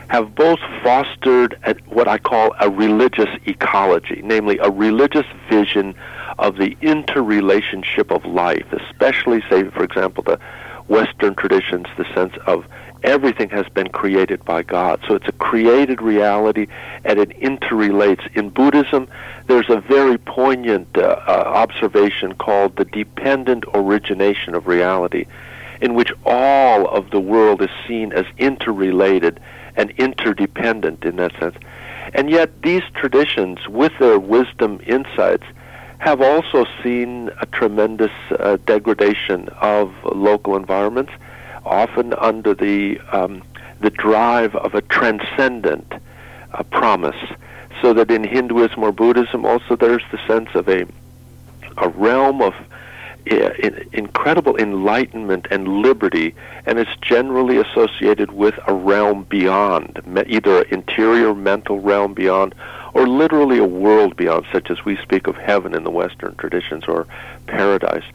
have 0.07 0.35
both 0.35 0.59
fostered 0.81 1.57
what 1.88 2.07
I 2.07 2.17
call 2.17 2.55
a 2.59 2.69
religious 2.69 3.29
ecology, 3.45 4.21
namely 4.24 4.57
a 4.59 4.69
religious 4.69 5.25
vision 5.50 5.95
of 6.39 6.58
the 6.58 6.75
interrelationship 6.82 8.12
of 8.12 8.25
life, 8.25 8.65
especially, 8.72 9.42
say, 9.50 9.63
for 9.70 9.84
example, 9.84 10.24
the 10.24 10.39
Western 10.88 11.36
traditions, 11.36 11.88
the 11.98 12.06
sense 12.13 12.34
of 12.46 12.65
everything 13.04 13.50
has 13.50 13.68
been 13.70 13.88
created 13.89 14.44
by 14.46 14.63
God. 14.63 15.00
So 15.08 15.15
it's 15.15 15.27
a 15.27 15.32
created 15.34 16.01
reality 16.01 16.68
and 17.04 17.20
it 17.20 17.30
interrelates. 17.39 18.25
In 18.36 18.50
Buddhism, 18.50 19.08
there's 19.48 19.70
a 19.70 19.80
very 19.82 20.18
poignant 20.18 20.88
uh, 20.98 21.01
uh, 21.27 21.32
observation 21.32 22.34
called 22.36 22.75
the 22.75 22.86
dependent 22.86 23.63
origination 23.74 24.56
of 24.56 24.68
reality, 24.68 25.25
in 25.82 25.94
which 25.94 26.12
all 26.25 26.88
of 26.88 27.12
the 27.12 27.20
world 27.20 27.62
is 27.62 27.70
seen 27.88 28.12
as 28.12 28.25
interrelated 28.38 29.39
and 29.75 29.92
interdependent 29.92 31.04
in 31.04 31.18
that 31.18 31.32
sense. 31.39 31.56
And 32.13 32.30
yet, 32.30 32.62
these 32.62 32.84
traditions, 32.94 33.68
with 33.68 33.92
their 34.00 34.20
wisdom 34.20 34.80
insights, 34.86 35.46
have 36.05 36.21
also 36.21 36.67
seen 36.83 37.31
a 37.41 37.47
tremendous 37.47 38.12
uh, 38.29 38.57
degradation 38.67 39.50
of 39.59 39.91
local 40.03 40.55
environments 40.55 41.12
often 41.65 42.13
under 42.13 42.53
the 42.53 43.00
um, 43.12 43.41
the 43.79 43.89
drive 43.89 44.55
of 44.55 44.75
a 44.75 44.83
transcendent 44.83 45.91
uh, 46.53 46.62
promise. 46.69 47.15
So 47.81 47.91
that 47.93 48.12
in 48.12 48.24
Hinduism 48.24 48.83
or 48.83 48.91
Buddhism, 48.91 49.45
also 49.45 49.75
there's 49.75 50.03
the 50.12 50.19
sense 50.27 50.50
of 50.53 50.69
a 50.69 50.85
a 51.77 51.89
realm 51.89 52.39
of 52.39 52.53
incredible 53.25 54.55
enlightenment 54.58 55.48
and 55.51 55.67
liberty, 55.67 56.36
and 56.65 56.79
it's 56.79 56.96
generally 57.01 57.58
associated 57.58 58.32
with 58.32 58.55
a 58.67 58.74
realm 58.74 59.24
beyond, 59.29 60.01
either 60.27 60.62
an 60.62 60.65
interior 60.70 61.34
mental 61.34 61.79
realm 61.79 62.13
beyond, 62.13 62.53
or 62.94 63.08
literally 63.08 63.58
a 63.58 63.65
world 63.65 64.15
beyond, 64.15 64.46
such 64.51 64.70
as 64.70 64.86
we 64.86 64.96
speak 64.98 65.27
of 65.27 65.36
heaven 65.36 65.74
in 65.74 65.84
the 65.84 65.91
Western 65.91 66.36
traditions 66.36 66.86
or 66.88 67.05
paradise. 67.48 68.05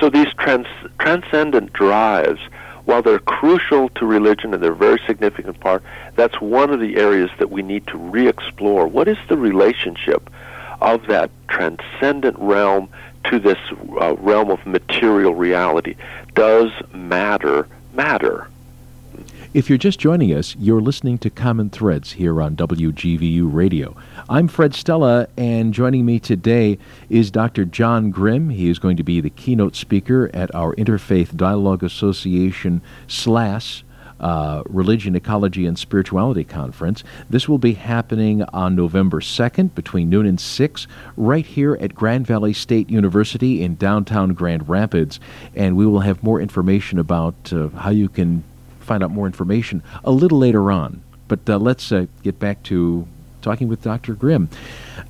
So 0.00 0.10
these 0.10 0.32
trans- 0.38 0.66
transcendent 0.98 1.72
drives 1.72 2.40
while 2.84 3.02
they're 3.02 3.18
crucial 3.18 3.88
to 3.90 4.06
religion 4.06 4.54
and 4.54 4.62
they're 4.62 4.72
a 4.72 4.76
very 4.76 5.00
significant 5.06 5.58
part, 5.58 5.82
that's 6.14 6.40
one 6.40 6.70
of 6.70 6.78
the 6.80 6.96
areas 6.96 7.30
that 7.38 7.50
we 7.50 7.60
need 7.62 7.86
to 7.88 7.98
re-explore. 7.98 8.86
What 8.86 9.08
is 9.08 9.18
the 9.28 9.36
relationship 9.36 10.30
of 10.80 11.06
that 11.08 11.30
transcendent 11.48 12.38
realm 12.38 12.88
to 13.30 13.38
this 13.38 13.58
uh, 14.00 14.16
realm 14.16 14.50
of 14.50 14.64
material 14.66 15.34
reality? 15.34 15.96
Does 16.34 16.70
matter 16.92 17.68
matter? 17.94 18.48
If 19.54 19.70
you're 19.70 19.78
just 19.78 19.98
joining 19.98 20.34
us, 20.34 20.54
you're 20.56 20.82
listening 20.82 21.16
to 21.18 21.30
Common 21.30 21.70
Threads 21.70 22.12
here 22.12 22.42
on 22.42 22.56
WGVU 22.56 23.50
Radio. 23.50 23.96
I'm 24.28 24.48
Fred 24.48 24.74
Stella, 24.74 25.28
and 25.38 25.72
joining 25.72 26.04
me 26.04 26.20
today 26.20 26.76
is 27.08 27.30
Dr. 27.30 27.64
John 27.64 28.10
Grim. 28.10 28.50
He 28.50 28.68
is 28.68 28.78
going 28.78 28.98
to 28.98 29.02
be 29.02 29.22
the 29.22 29.30
keynote 29.30 29.74
speaker 29.74 30.30
at 30.34 30.54
our 30.54 30.74
Interfaith 30.74 31.34
Dialogue 31.36 31.82
Association 31.82 32.82
SLAS 33.08 33.82
uh, 34.20 34.62
Religion, 34.66 35.14
Ecology, 35.14 35.66
and 35.66 35.78
Spirituality 35.78 36.44
Conference. 36.44 37.04
This 37.28 37.48
will 37.48 37.58
be 37.58 37.74
happening 37.74 38.42
on 38.44 38.74
November 38.74 39.20
2nd 39.20 39.74
between 39.74 40.08
noon 40.08 40.26
and 40.26 40.40
6 40.40 40.86
right 41.16 41.44
here 41.44 41.76
at 41.80 41.94
Grand 41.94 42.26
Valley 42.26 42.52
State 42.52 42.90
University 42.90 43.62
in 43.62 43.76
downtown 43.76 44.32
Grand 44.32 44.68
Rapids. 44.68 45.20
And 45.54 45.76
we 45.76 45.86
will 45.86 46.00
have 46.00 46.22
more 46.22 46.40
information 46.40 46.98
about 46.98 47.52
uh, 47.52 47.68
how 47.68 47.90
you 47.90 48.08
can 48.08 48.44
find 48.80 49.02
out 49.02 49.10
more 49.10 49.26
information 49.26 49.82
a 50.04 50.10
little 50.10 50.38
later 50.38 50.70
on. 50.70 51.02
But 51.28 51.48
uh, 51.48 51.58
let's 51.58 51.90
uh, 51.90 52.06
get 52.22 52.38
back 52.38 52.62
to 52.64 53.06
talking 53.42 53.68
with 53.68 53.82
Dr. 53.82 54.14
Grim. 54.14 54.48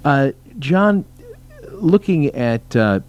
Uh, 0.05 0.33
John, 0.59 1.05
looking 1.73 2.27
at 2.35 2.75
uh, 2.75 3.01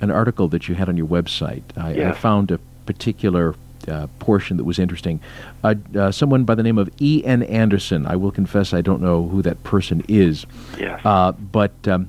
an 0.00 0.10
article 0.10 0.48
that 0.48 0.68
you 0.68 0.74
had 0.74 0.88
on 0.88 0.96
your 0.96 1.06
website, 1.06 1.62
I, 1.76 1.94
yeah. 1.94 2.10
I 2.10 2.12
found 2.12 2.50
a 2.50 2.58
particular 2.86 3.54
uh, 3.88 4.06
portion 4.18 4.56
that 4.56 4.64
was 4.64 4.78
interesting. 4.78 5.20
Uh, 5.62 5.74
uh, 5.96 6.10
someone 6.10 6.44
by 6.44 6.54
the 6.54 6.62
name 6.62 6.78
of 6.78 6.90
E. 7.00 7.22
N. 7.24 7.42
Anderson. 7.42 8.06
I 8.06 8.16
will 8.16 8.30
confess 8.32 8.72
I 8.72 8.80
don't 8.80 9.00
know 9.00 9.28
who 9.28 9.42
that 9.42 9.62
person 9.64 10.04
is. 10.08 10.46
Yes. 10.78 11.00
Uh, 11.04 11.32
but 11.32 11.72
um, 11.86 12.08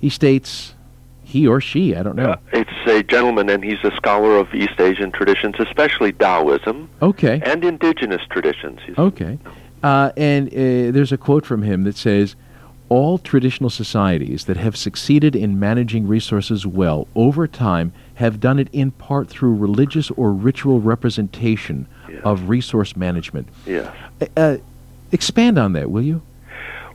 he 0.00 0.08
states 0.08 0.74
he 1.28 1.46
or 1.46 1.60
she, 1.60 1.94
I 1.94 2.02
don't 2.02 2.16
know. 2.16 2.30
Uh, 2.30 2.36
it's 2.54 2.70
a 2.86 3.02
gentleman, 3.02 3.50
and 3.50 3.62
he's 3.62 3.84
a 3.84 3.94
scholar 3.96 4.38
of 4.38 4.54
East 4.54 4.80
Asian 4.80 5.12
traditions, 5.12 5.56
especially 5.58 6.12
Taoism. 6.12 6.88
Okay. 7.02 7.42
And 7.44 7.62
indigenous 7.64 8.22
traditions. 8.30 8.80
He's, 8.86 8.96
okay. 8.96 9.38
Uh, 9.82 10.10
and 10.16 10.48
uh, 10.48 10.90
there's 10.90 11.12
a 11.12 11.18
quote 11.18 11.44
from 11.44 11.62
him 11.62 11.84
that 11.84 11.96
says, 11.96 12.34
all 12.88 13.18
traditional 13.18 13.68
societies 13.68 14.46
that 14.46 14.56
have 14.56 14.74
succeeded 14.74 15.36
in 15.36 15.60
managing 15.60 16.08
resources 16.08 16.66
well 16.66 17.06
over 17.14 17.46
time 17.46 17.92
have 18.18 18.40
done 18.40 18.58
it 18.58 18.68
in 18.72 18.90
part 18.90 19.28
through 19.28 19.54
religious 19.54 20.10
or 20.10 20.32
ritual 20.32 20.80
representation 20.80 21.86
Yeah. 22.10 22.18
of 22.24 22.48
resource 22.48 22.96
management. 22.96 23.46
Yes. 23.64 23.94
Uh, 24.36 24.56
expand 25.12 25.56
on 25.56 25.72
that, 25.74 25.88
will 25.88 26.02
you? 26.02 26.20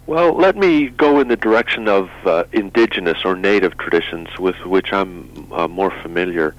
Well, 0.05 0.33
let 0.35 0.57
me 0.57 0.89
go 0.89 1.21
in 1.21 1.29
the 1.29 1.37
direction 1.37 1.87
of 1.87 2.09
uh, 2.25 2.43
indigenous 2.51 3.19
or 3.23 3.37
native 3.37 3.77
traditions 3.77 4.27
with 4.37 4.57
which 4.65 4.91
I'm 4.91 5.47
uh, 5.53 5.69
more 5.69 5.91
familiar. 6.01 6.55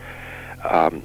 Um, 0.64 1.02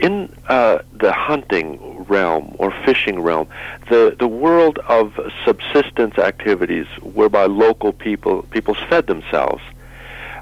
in 0.00 0.32
uh, 0.48 0.78
the 0.92 1.12
hunting 1.12 2.04
realm 2.08 2.56
or 2.58 2.72
fishing 2.84 3.20
realm, 3.20 3.46
the, 3.90 4.16
the 4.18 4.26
world 4.26 4.80
of 4.88 5.12
subsistence 5.44 6.18
activities 6.18 6.86
whereby 7.02 7.44
local 7.46 7.92
people 7.92 8.42
peoples 8.50 8.78
fed 8.88 9.06
themselves, 9.06 9.62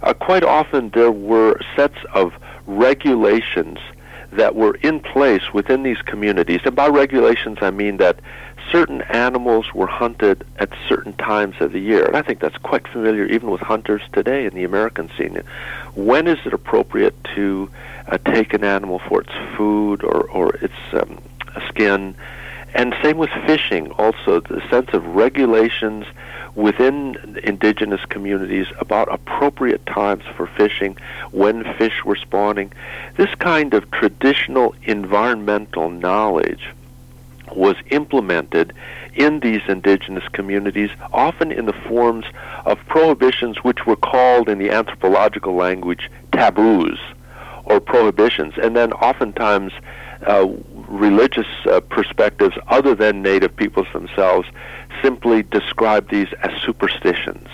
uh, 0.02 0.14
quite 0.14 0.42
often 0.44 0.88
there 0.90 1.12
were 1.12 1.60
sets 1.74 1.98
of 2.14 2.32
regulations 2.66 3.78
that 4.32 4.54
were 4.54 4.74
in 4.76 5.00
place 5.00 5.52
within 5.52 5.82
these 5.82 6.02
communities. 6.02 6.60
And 6.64 6.74
by 6.74 6.88
regulations, 6.88 7.58
I 7.60 7.70
mean 7.70 7.96
that 7.98 8.18
certain 8.70 9.02
animals 9.02 9.72
were 9.72 9.86
hunted 9.86 10.44
at 10.58 10.70
certain 10.88 11.12
times 11.14 11.54
of 11.60 11.72
the 11.72 11.78
year. 11.78 12.04
And 12.04 12.16
I 12.16 12.22
think 12.22 12.40
that's 12.40 12.56
quite 12.58 12.86
familiar 12.88 13.24
even 13.26 13.50
with 13.50 13.60
hunters 13.60 14.02
today 14.12 14.44
in 14.44 14.54
the 14.54 14.64
American 14.64 15.10
scene. 15.16 15.40
When 15.94 16.26
is 16.26 16.38
it 16.44 16.52
appropriate 16.52 17.14
to 17.36 17.70
uh, 18.08 18.18
take 18.18 18.52
an 18.54 18.64
animal 18.64 18.98
for 18.98 19.22
its 19.22 19.32
food 19.56 20.02
or, 20.02 20.28
or 20.28 20.54
its 20.56 20.74
um, 20.92 21.20
skin? 21.68 22.16
And 22.76 22.94
same 23.02 23.16
with 23.16 23.30
fishing 23.46 23.90
also, 23.92 24.40
the 24.40 24.62
sense 24.68 24.90
of 24.92 25.02
regulations 25.06 26.04
within 26.54 27.40
indigenous 27.42 28.04
communities 28.04 28.66
about 28.78 29.10
appropriate 29.10 29.86
times 29.86 30.24
for 30.36 30.46
fishing, 30.46 30.94
when 31.32 31.64
fish 31.78 32.04
were 32.04 32.16
spawning. 32.16 32.70
This 33.16 33.34
kind 33.36 33.72
of 33.72 33.90
traditional 33.92 34.74
environmental 34.82 35.88
knowledge 35.88 36.68
was 37.54 37.76
implemented 37.90 38.74
in 39.14 39.40
these 39.40 39.62
indigenous 39.68 40.28
communities, 40.32 40.90
often 41.14 41.50
in 41.50 41.64
the 41.64 41.72
forms 41.88 42.26
of 42.66 42.78
prohibitions 42.88 43.64
which 43.64 43.86
were 43.86 43.96
called 43.96 44.50
in 44.50 44.58
the 44.58 44.68
anthropological 44.68 45.54
language 45.54 46.10
taboos 46.32 46.98
or 47.64 47.80
prohibitions, 47.80 48.52
and 48.62 48.76
then 48.76 48.92
oftentimes 48.92 49.72
uh, 50.26 50.46
religious 50.88 51.46
uh, 51.66 51.80
perspectives 51.80 52.56
other 52.68 52.94
than 52.94 53.22
native 53.22 53.54
peoples 53.54 53.86
themselves 53.92 54.48
simply 55.02 55.42
describe 55.42 56.08
these 56.10 56.28
as 56.42 56.52
superstitions 56.62 57.48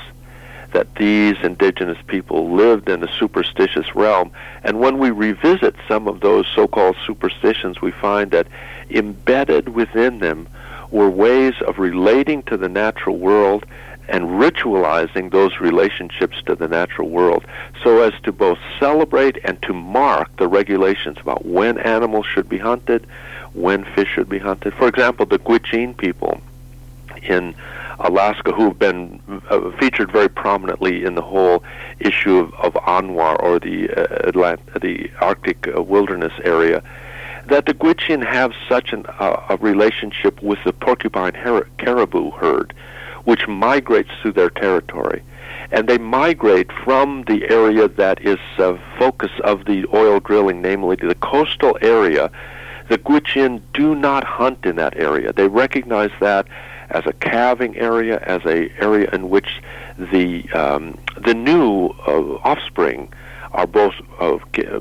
that 0.73 0.95
these 0.97 1.37
indigenous 1.43 1.99
people 2.07 2.55
lived 2.55 2.89
in 2.89 3.03
a 3.03 3.13
superstitious 3.19 3.95
realm. 3.95 4.33
And 4.65 4.81
when 4.81 4.99
we 4.99 5.11
revisit 5.11 5.77
some 5.87 6.09
of 6.09 6.21
those 6.21 6.47
so 6.55 6.67
called 6.67 6.97
superstitions, 7.07 7.83
we 7.83 7.91
find 7.91 8.31
that 8.31 8.47
embedded 8.91 9.71
within 9.71 10.19
them 10.19 10.49
were 10.91 11.11
ways 11.11 11.55
of 11.67 11.79
relating 11.79 12.43
to 12.45 12.57
the 12.57 12.69
natural 12.69 13.19
world 13.19 13.65
and 14.13 14.25
ritualizing 14.27 15.33
those 15.33 15.59
relationships 15.59 16.37
to 16.45 16.55
the 16.55 16.69
natural 16.69 17.09
world 17.09 17.47
so 17.83 18.03
as 18.03 18.13
to 18.23 18.31
both 18.31 18.59
celebrate 18.79 19.39
and 19.43 19.61
to 19.63 19.73
mark 19.73 20.37
the 20.37 20.47
regulations 20.47 21.17
about 21.19 21.47
when 21.47 21.79
animals 21.79 22.27
should 22.27 22.47
be 22.47 22.59
hunted, 22.59 23.07
when 23.55 23.85
fish 23.95 24.09
should 24.09 24.29
be 24.29 24.39
hunted. 24.39 24.75
For 24.75 24.87
example, 24.87 25.25
the 25.25 25.39
Gwich'in 25.39 25.97
people 25.97 26.43
in 27.23 27.55
Alaska 28.01 28.53
who've 28.53 28.79
been 28.79 29.19
uh, 29.49 29.71
featured 29.79 30.13
very 30.13 30.29
prominently 30.29 31.05
in 31.05 31.15
the 31.15 31.23
whole 31.23 31.65
issue 31.99 32.37
of, 32.37 32.53
of 32.55 32.75
ANWR 32.75 33.43
or 33.43 33.59
the 33.59 33.89
uh, 33.91 34.31
Atlant- 34.31 34.81
the 34.83 35.11
Arctic 35.23 35.69
uh, 35.75 35.81
wilderness 35.81 36.35
area 36.45 36.83
that 37.47 37.65
the 37.65 37.75
Gwich'in 37.75 38.25
have 38.25 38.53
such 38.69 38.93
an, 38.93 39.07
uh, 39.19 39.43
a 39.49 39.57
relationship 39.57 40.43
with 40.43 40.59
the 40.65 40.73
porcupine 40.73 41.35
her- 41.35 41.67
caribou 41.79 42.31
herd 42.33 42.75
which 43.25 43.47
migrates 43.49 44.11
through 44.21 44.33
their 44.33 44.51
territory. 44.51 45.23
And 45.71 45.89
they 45.89 45.99
migrate 45.99 46.71
from 46.85 47.25
the 47.27 47.49
area 47.49 47.89
that 47.89 48.21
is 48.21 48.39
a 48.59 48.79
focus 48.99 49.31
of 49.45 49.65
the 49.65 49.87
oil 49.95 50.21
drilling 50.21 50.61
namely 50.61 50.97
the 50.97 51.15
coastal 51.15 51.79
area. 51.81 52.31
The 52.89 52.99
Gwich'in 52.99 53.63
do 53.73 53.95
not 53.95 54.25
hunt 54.25 54.67
in 54.67 54.77
that 54.77 54.97
area. 54.97 55.33
They 55.33 55.49
recognize 55.49 56.11
that 56.21 56.47
as 56.91 57.05
a 57.07 57.13
calving 57.15 57.77
area, 57.77 58.19
as 58.27 58.45
a 58.45 58.71
area 58.83 59.09
in 59.13 59.31
which 59.31 59.63
the 59.97 60.51
um, 60.53 60.99
the 61.25 61.35
new 61.35 61.87
uh, 62.07 62.39
offspring 62.45 63.13
are 63.53 63.67
both 63.67 63.95
uh, 64.21 64.39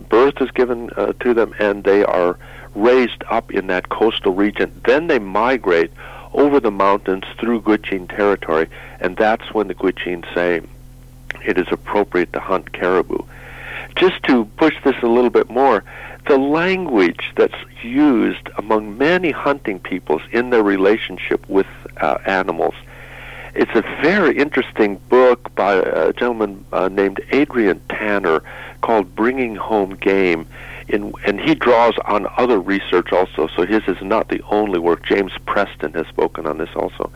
birth 0.10 0.42
is 0.42 0.52
given 0.52 0.90
uh, 0.98 1.14
to 1.22 1.34
them, 1.34 1.54
and 1.60 1.84
they 1.84 2.04
are 2.04 2.38
raised 2.76 3.24
up 3.30 3.52
in 3.52 3.68
that 3.68 3.90
coastal 3.90 4.34
region. 4.34 4.82
Then 4.86 5.08
they 5.08 5.20
migrate 5.20 5.92
over 6.34 6.60
the 6.60 6.72
mountains 6.72 7.26
through 7.40 7.62
Gwich'in 7.62 8.08
territory, 8.10 8.68
and 9.00 9.18
that's 9.18 9.54
when 9.54 9.68
the 9.68 9.76
Gwich'in 9.76 10.26
say 10.34 10.62
it 11.46 11.58
is 11.58 11.68
appropriate 11.72 12.34
to 12.34 12.40
hunt 12.40 12.74
caribou. 12.74 13.20
Just 13.96 14.24
to 14.24 14.46
push 14.58 14.76
this 14.84 14.96
a 15.02 15.08
little 15.08 15.30
bit 15.30 15.50
more, 15.50 15.84
the 16.28 16.38
language 16.38 17.32
that's 17.36 17.56
used 17.84 18.50
among 18.58 18.98
many 18.98 19.32
hunting 19.32 19.80
peoples 19.80 20.22
in 20.32 20.50
their 20.50 20.64
relationship 20.64 21.48
with 21.50 21.68
uh, 21.98 22.18
animals. 22.26 22.76
It's 23.54 23.72
a 23.76 23.82
very 24.02 24.38
interesting 24.38 24.96
book 25.10 25.54
by 25.56 25.74
a 25.74 26.14
gentleman 26.14 26.64
uh, 26.72 26.88
named 26.88 27.20
Adrian 27.32 27.82
Tanner 27.90 28.44
called 28.82 29.14
Bringing 29.14 29.56
Home 29.56 29.96
Game. 29.96 30.48
In, 30.92 31.14
and 31.26 31.40
he 31.40 31.56
draws 31.56 31.96
on 32.04 32.28
other 32.38 32.60
research 32.60 33.14
also, 33.14 33.48
so 33.56 33.66
his 33.66 33.82
is 33.88 34.02
not 34.02 34.28
the 34.28 34.42
only 34.50 34.78
work. 34.78 35.06
James 35.06 35.32
Preston 35.46 35.94
has 35.94 36.06
spoken 36.08 36.46
on 36.46 36.58
this 36.58 36.70
also. 36.76 37.10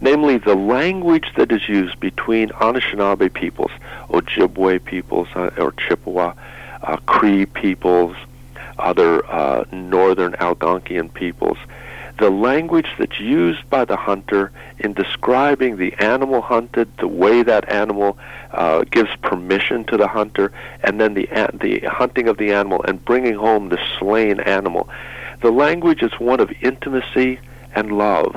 Namely, 0.00 0.38
the 0.38 0.54
language 0.54 1.32
that 1.36 1.50
is 1.50 1.68
used 1.68 1.98
between 1.98 2.50
Anishinaabe 2.50 3.32
peoples, 3.32 3.72
Ojibwe 4.10 4.84
peoples, 4.84 5.26
uh, 5.34 5.50
or 5.58 5.72
Chippewa, 5.72 6.34
uh, 6.82 6.96
Cree 7.06 7.46
peoples, 7.46 8.16
other 8.78 9.26
uh, 9.26 9.64
northern 9.72 10.34
Algonquian 10.34 11.12
peoples, 11.12 11.58
the 12.18 12.30
language 12.30 12.86
that's 12.98 13.20
used 13.20 13.68
by 13.68 13.84
the 13.84 13.96
hunter 13.96 14.50
in 14.78 14.94
describing 14.94 15.76
the 15.76 15.92
animal 15.94 16.40
hunted, 16.40 16.88
the 16.98 17.08
way 17.08 17.42
that 17.42 17.70
animal 17.70 18.16
uh, 18.52 18.84
gives 18.84 19.10
permission 19.22 19.84
to 19.84 19.96
the 19.96 20.08
hunter, 20.08 20.52
and 20.82 21.00
then 21.00 21.14
the 21.14 21.28
the 21.60 21.80
hunting 21.80 22.28
of 22.28 22.38
the 22.38 22.52
animal 22.52 22.82
and 22.84 23.04
bringing 23.04 23.34
home 23.34 23.68
the 23.68 23.78
slain 23.98 24.40
animal. 24.40 24.88
The 25.42 25.50
language 25.50 26.02
is 26.02 26.12
one 26.18 26.40
of 26.40 26.50
intimacy 26.62 27.38
and 27.74 27.92
love. 27.92 28.34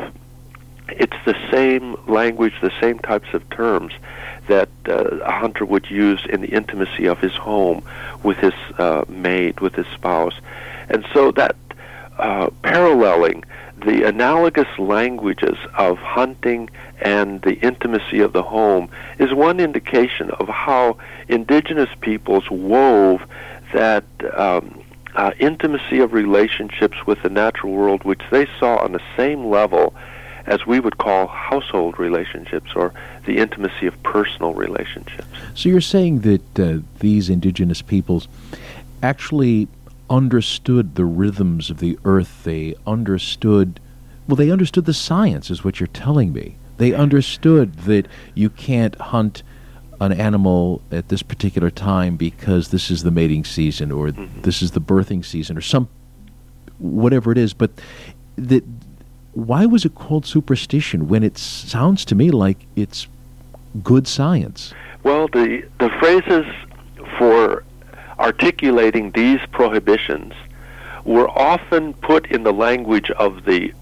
It's 0.89 1.15
the 1.25 1.35
same 1.49 1.95
language, 2.07 2.53
the 2.61 2.73
same 2.81 2.99
types 2.99 3.33
of 3.33 3.47
terms 3.49 3.93
that 4.47 4.69
uh, 4.87 5.19
a 5.21 5.31
hunter 5.31 5.63
would 5.63 5.89
use 5.89 6.25
in 6.27 6.41
the 6.41 6.47
intimacy 6.47 7.05
of 7.05 7.19
his 7.19 7.33
home 7.33 7.83
with 8.23 8.37
his 8.37 8.53
uh, 8.77 9.05
mate, 9.07 9.61
with 9.61 9.75
his 9.75 9.85
spouse. 9.93 10.33
And 10.89 11.05
so 11.13 11.31
that 11.33 11.55
uh, 12.17 12.49
paralleling 12.63 13.45
the 13.81 14.07
analogous 14.07 14.67
languages 14.77 15.57
of 15.77 15.97
hunting 15.97 16.69
and 17.01 17.41
the 17.41 17.55
intimacy 17.55 18.19
of 18.19 18.33
the 18.33 18.43
home 18.43 18.89
is 19.17 19.33
one 19.33 19.59
indication 19.59 20.31
of 20.31 20.47
how 20.47 20.97
indigenous 21.27 21.89
peoples 22.01 22.49
wove 22.49 23.21
that 23.73 24.03
um, 24.35 24.81
uh, 25.15 25.31
intimacy 25.39 25.99
of 25.99 26.13
relationships 26.13 26.97
with 27.05 27.21
the 27.23 27.29
natural 27.29 27.73
world, 27.73 28.03
which 28.03 28.21
they 28.31 28.47
saw 28.59 28.77
on 28.77 28.91
the 28.91 29.01
same 29.17 29.45
level 29.45 29.93
as 30.45 30.65
we 30.65 30.79
would 30.79 30.97
call 30.97 31.27
household 31.27 31.99
relationships 31.99 32.71
or 32.75 32.93
the 33.25 33.37
intimacy 33.37 33.85
of 33.85 34.01
personal 34.03 34.53
relationships. 34.53 35.27
So 35.53 35.69
you're 35.69 35.81
saying 35.81 36.21
that 36.21 36.59
uh, 36.59 36.79
these 36.99 37.29
indigenous 37.29 37.81
peoples 37.81 38.27
actually 39.03 39.67
understood 40.09 40.95
the 40.95 41.05
rhythms 41.05 41.69
of 41.69 41.79
the 41.79 41.97
earth. 42.05 42.43
They 42.43 42.75
understood, 42.87 43.79
well, 44.27 44.35
they 44.35 44.51
understood 44.51 44.85
the 44.85 44.93
science, 44.93 45.49
is 45.49 45.63
what 45.63 45.79
you're 45.79 45.87
telling 45.87 46.33
me. 46.33 46.55
They 46.77 46.93
understood 46.93 47.73
that 47.79 48.07
you 48.33 48.49
can't 48.49 48.95
hunt 48.95 49.43
an 50.01 50.13
animal 50.13 50.81
at 50.91 51.09
this 51.09 51.21
particular 51.21 51.69
time 51.69 52.15
because 52.15 52.69
this 52.69 52.89
is 52.89 53.03
the 53.03 53.11
mating 53.11 53.43
season 53.43 53.91
or 53.91 54.07
Mhm. 54.09 54.43
this 54.43 54.61
is 54.61 54.71
the 54.71 54.79
birthing 54.79 55.25
season 55.25 55.57
or 55.57 55.61
some 55.61 55.89
whatever 56.77 57.31
it 57.33 57.37
is. 57.37 57.53
But 57.53 57.71
that 58.37 58.63
why 59.33 59.65
was 59.65 59.83
it 59.83 59.95
called 59.95 60.25
superstition 60.25 61.07
when 61.09 61.21
it 61.23 61.37
sounds 61.37 62.05
to 62.05 62.15
me 62.15 62.31
like 62.31 62.65
it's 62.77 63.07
good 63.83 64.07
science? 64.07 64.73
Well, 65.03 65.27
the 65.33 65.63
the 65.79 65.89
phrases 65.99 66.45
for 67.17 67.63
articulating 68.19 69.11
these 69.11 69.39
prohibitions 69.51 70.33
were 71.05 71.29
often 71.29 71.93
put 71.93 72.29
in 72.29 72.43
the 72.43 72.53
language 72.53 73.09
of 73.11 73.45
the 73.45 73.73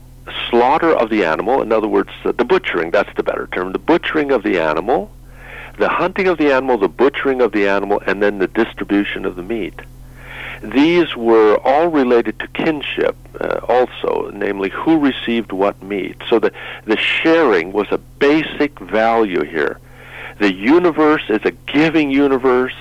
slaughter 0.49 0.93
of 0.93 1.09
the 1.09 1.23
animal, 1.23 1.61
in 1.61 1.71
other 1.71 1.87
words, 1.87 2.09
the 2.23 2.45
butchering, 2.45 2.91
that's 2.91 3.13
the 3.15 3.23
better 3.23 3.47
term, 3.51 3.71
the 3.71 3.79
butchering 3.79 4.31
of 4.31 4.43
the 4.43 4.59
animal, 4.59 5.11
the 5.77 5.89
hunting 5.89 6.27
of 6.27 6.37
the 6.37 6.51
animal, 6.51 6.77
the 6.77 6.87
butchering 6.87 7.41
of 7.41 7.51
the 7.51 7.67
animal, 7.67 8.01
and 8.05 8.21
then 8.21 8.39
the 8.39 8.47
distribution 8.47 9.25
of 9.25 9.35
the 9.35 9.43
meat. 9.43 9.75
These 10.61 11.15
were 11.15 11.57
all 11.63 11.87
related 11.89 12.39
to 12.39 12.47
kinship 12.47 13.15
uh, 13.39 13.59
also, 13.67 14.31
namely 14.33 14.69
who 14.69 14.97
received 14.97 15.51
what 15.51 15.81
meat. 15.83 16.17
So 16.29 16.39
the, 16.39 16.51
the 16.85 16.97
sharing 16.97 17.71
was 17.73 17.87
a 17.91 17.97
basic 17.97 18.79
value 18.79 19.43
here. 19.43 19.79
The 20.39 20.51
universe 20.51 21.23
is 21.29 21.41
a 21.45 21.51
giving 21.51 22.09
universe, 22.09 22.75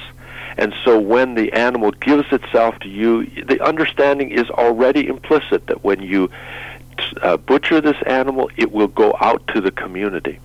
and 0.56 0.74
so 0.84 0.98
when 0.98 1.34
the 1.34 1.52
animal 1.52 1.90
gives 1.92 2.32
itself 2.32 2.78
to 2.80 2.88
you, 2.88 3.26
the 3.44 3.62
understanding 3.62 4.30
is 4.30 4.48
already 4.50 5.06
implicit 5.06 5.66
that 5.66 5.84
when 5.84 6.02
you 6.02 6.30
uh, 7.22 7.36
butcher 7.36 7.80
this 7.80 7.96
animal, 8.06 8.50
it 8.56 8.72
will 8.72 8.88
go 8.88 9.14
out 9.20 9.46
to 9.48 9.60
the 9.60 9.70
community. 9.70 10.38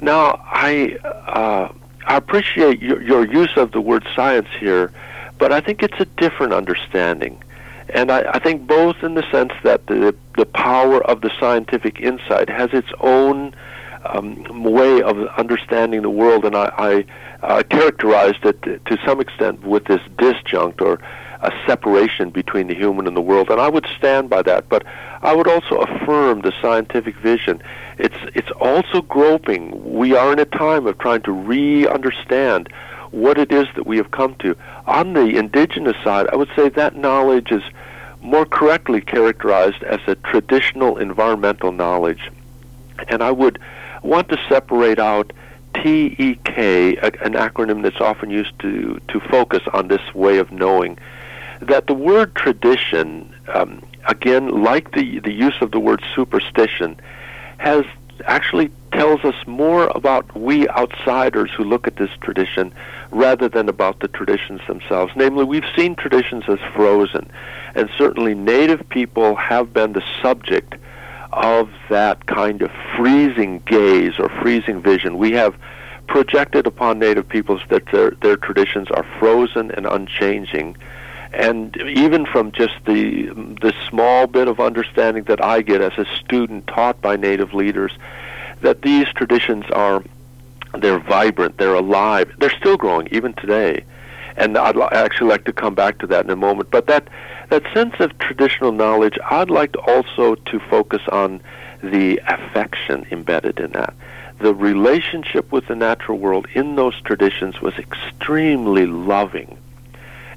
Now, 0.00 0.42
I, 0.44 0.96
uh, 1.04 1.72
I 2.06 2.16
appreciate 2.16 2.80
your, 2.80 3.02
your 3.02 3.26
use 3.26 3.56
of 3.56 3.72
the 3.72 3.80
word 3.80 4.06
science 4.14 4.48
here 4.58 4.92
but 5.38 5.52
I 5.52 5.60
think 5.60 5.82
it's 5.82 5.98
a 6.00 6.04
different 6.04 6.52
understanding. 6.52 7.42
And 7.90 8.10
I, 8.10 8.30
I 8.32 8.38
think 8.38 8.66
both 8.66 9.02
in 9.02 9.14
the 9.14 9.30
sense 9.30 9.52
that 9.62 9.86
the, 9.86 10.14
the 10.36 10.46
power 10.46 11.04
of 11.04 11.20
the 11.20 11.30
scientific 11.38 12.00
insight 12.00 12.48
has 12.48 12.70
its 12.72 12.88
own 13.00 13.54
um, 14.04 14.64
way 14.72 15.02
of 15.02 15.18
understanding 15.36 16.02
the 16.02 16.10
world, 16.10 16.44
and 16.44 16.54
I, 16.56 16.72
I 16.78 17.04
uh, 17.42 17.62
characterized 17.64 18.44
it 18.44 18.62
to 18.62 18.98
some 19.04 19.20
extent 19.20 19.62
with 19.62 19.84
this 19.84 20.00
disjunct 20.16 20.80
or 20.80 21.00
a 21.40 21.52
separation 21.66 22.30
between 22.30 22.68
the 22.68 22.74
human 22.74 23.06
and 23.06 23.16
the 23.16 23.20
world, 23.20 23.50
and 23.50 23.60
I 23.60 23.68
would 23.68 23.86
stand 23.98 24.30
by 24.30 24.42
that. 24.42 24.68
But 24.68 24.84
I 25.22 25.34
would 25.34 25.46
also 25.46 25.76
affirm 25.76 26.40
the 26.40 26.52
scientific 26.62 27.16
vision. 27.16 27.62
It's 27.98 28.16
it's 28.34 28.50
also 28.60 29.02
groping. 29.02 29.94
We 29.94 30.16
are 30.16 30.32
in 30.32 30.38
a 30.38 30.46
time 30.46 30.86
of 30.86 30.98
trying 30.98 31.22
to 31.22 31.32
re-understand 31.32 32.72
what 33.10 33.38
it 33.38 33.52
is 33.52 33.66
that 33.76 33.86
we 33.86 33.96
have 33.98 34.10
come 34.10 34.34
to. 34.36 34.56
On 34.86 35.12
the 35.12 35.36
indigenous 35.36 35.96
side, 36.02 36.26
I 36.32 36.36
would 36.36 36.50
say 36.56 36.68
that 36.70 36.96
knowledge 36.96 37.52
is 37.52 37.62
more 38.22 38.46
correctly 38.46 39.00
characterized 39.02 39.82
as 39.84 40.00
a 40.06 40.14
traditional 40.16 40.96
environmental 40.96 41.72
knowledge. 41.72 42.30
And 43.08 43.22
I 43.22 43.30
would 43.30 43.58
want 44.04 44.28
to 44.28 44.38
separate 44.48 44.98
out 44.98 45.32
TEK, 45.74 46.58
an 46.58 47.32
acronym 47.32 47.82
that's 47.82 48.00
often 48.00 48.30
used 48.30 48.58
to, 48.60 49.00
to 49.08 49.20
focus 49.20 49.62
on 49.72 49.88
this 49.88 50.14
way 50.14 50.38
of 50.38 50.52
knowing, 50.52 50.98
that 51.60 51.86
the 51.86 51.94
word 51.94 52.34
tradition, 52.34 53.34
um, 53.52 53.82
again, 54.06 54.62
like 54.62 54.92
the, 54.92 55.18
the 55.20 55.32
use 55.32 55.56
of 55.60 55.72
the 55.72 55.80
word 55.80 56.02
superstition, 56.14 56.96
has 57.58 57.84
actually 58.26 58.70
tells 58.92 59.24
us 59.24 59.34
more 59.46 59.88
about 59.94 60.38
we 60.38 60.68
outsiders 60.68 61.50
who 61.50 61.64
look 61.64 61.86
at 61.86 61.96
this 61.96 62.10
tradition 62.20 62.72
rather 63.10 63.48
than 63.48 63.68
about 63.68 64.00
the 64.00 64.08
traditions 64.08 64.60
themselves. 64.68 65.12
Namely, 65.16 65.44
we've 65.44 65.64
seen 65.76 65.96
traditions 65.96 66.44
as 66.48 66.58
frozen, 66.74 67.28
and 67.74 67.90
certainly 67.98 68.34
native 68.34 68.88
people 68.88 69.34
have 69.34 69.72
been 69.72 69.94
the 69.94 70.02
subject 70.22 70.76
of 71.34 71.70
that 71.90 72.26
kind 72.26 72.62
of 72.62 72.70
freezing 72.96 73.62
gaze 73.66 74.18
or 74.18 74.28
freezing 74.28 74.80
vision. 74.80 75.18
We 75.18 75.32
have 75.32 75.54
projected 76.06 76.66
upon 76.66 76.98
native 76.98 77.28
peoples 77.28 77.60
that 77.70 77.84
their, 77.90 78.12
their 78.22 78.36
traditions 78.36 78.88
are 78.90 79.04
frozen 79.18 79.70
and 79.72 79.86
unchanging. 79.86 80.76
And 81.32 81.76
even 81.76 82.26
from 82.26 82.52
just 82.52 82.74
the 82.86 83.26
the 83.60 83.74
small 83.88 84.28
bit 84.28 84.46
of 84.46 84.60
understanding 84.60 85.24
that 85.24 85.44
I 85.44 85.62
get 85.62 85.80
as 85.80 85.92
a 85.98 86.04
student 86.16 86.68
taught 86.68 87.00
by 87.00 87.16
native 87.16 87.52
leaders, 87.52 87.92
that 88.60 88.82
these 88.82 89.08
traditions 89.08 89.64
are 89.72 90.04
they're 90.78 91.00
vibrant, 91.00 91.58
they're 91.58 91.74
alive, 91.74 92.30
they're 92.38 92.56
still 92.56 92.76
growing 92.76 93.08
even 93.10 93.32
today. 93.34 93.84
And 94.36 94.56
I'd 94.56 94.76
actually 94.92 95.30
like 95.30 95.44
to 95.44 95.52
come 95.52 95.74
back 95.74 95.98
to 95.98 96.06
that 96.08 96.24
in 96.24 96.30
a 96.30 96.36
moment. 96.36 96.70
But 96.70 96.86
that 96.86 97.08
that 97.50 97.62
sense 97.72 97.94
of 97.98 98.16
traditional 98.18 98.72
knowledge, 98.72 99.18
I'd 99.30 99.50
like 99.50 99.76
also 99.86 100.34
to 100.34 100.58
focus 100.70 101.02
on 101.10 101.40
the 101.82 102.20
affection 102.26 103.06
embedded 103.10 103.60
in 103.60 103.72
that. 103.72 103.94
The 104.40 104.54
relationship 104.54 105.52
with 105.52 105.66
the 105.68 105.76
natural 105.76 106.18
world 106.18 106.46
in 106.54 106.76
those 106.76 107.00
traditions 107.02 107.60
was 107.60 107.74
extremely 107.74 108.86
loving 108.86 109.58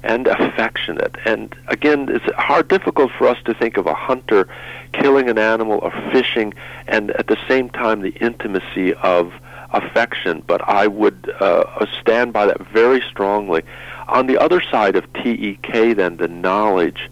and 0.02 0.26
affectionate. 0.28 1.16
And 1.24 1.54
again, 1.66 2.08
it's 2.08 2.24
hard, 2.36 2.68
difficult 2.68 3.10
for 3.18 3.26
us 3.26 3.38
to 3.46 3.54
think 3.54 3.76
of 3.76 3.86
a 3.86 3.94
hunter 3.94 4.48
killing 4.92 5.28
an 5.28 5.38
animal 5.38 5.80
or 5.82 5.90
fishing, 6.12 6.54
and 6.86 7.10
at 7.12 7.26
the 7.26 7.38
same 7.48 7.68
time 7.70 8.00
the 8.00 8.14
intimacy 8.20 8.94
of 8.94 9.32
affection, 9.70 10.42
but 10.46 10.66
I 10.66 10.86
would 10.86 11.32
uh, 11.40 11.86
stand 12.00 12.32
by 12.32 12.46
that 12.46 12.60
very 12.68 13.02
strongly. 13.02 13.62
On 14.08 14.26
the 14.26 14.38
other 14.38 14.62
side 14.62 14.96
of 14.96 15.12
TEK, 15.12 15.96
then, 15.96 16.16
the 16.16 16.28
knowledge, 16.28 17.10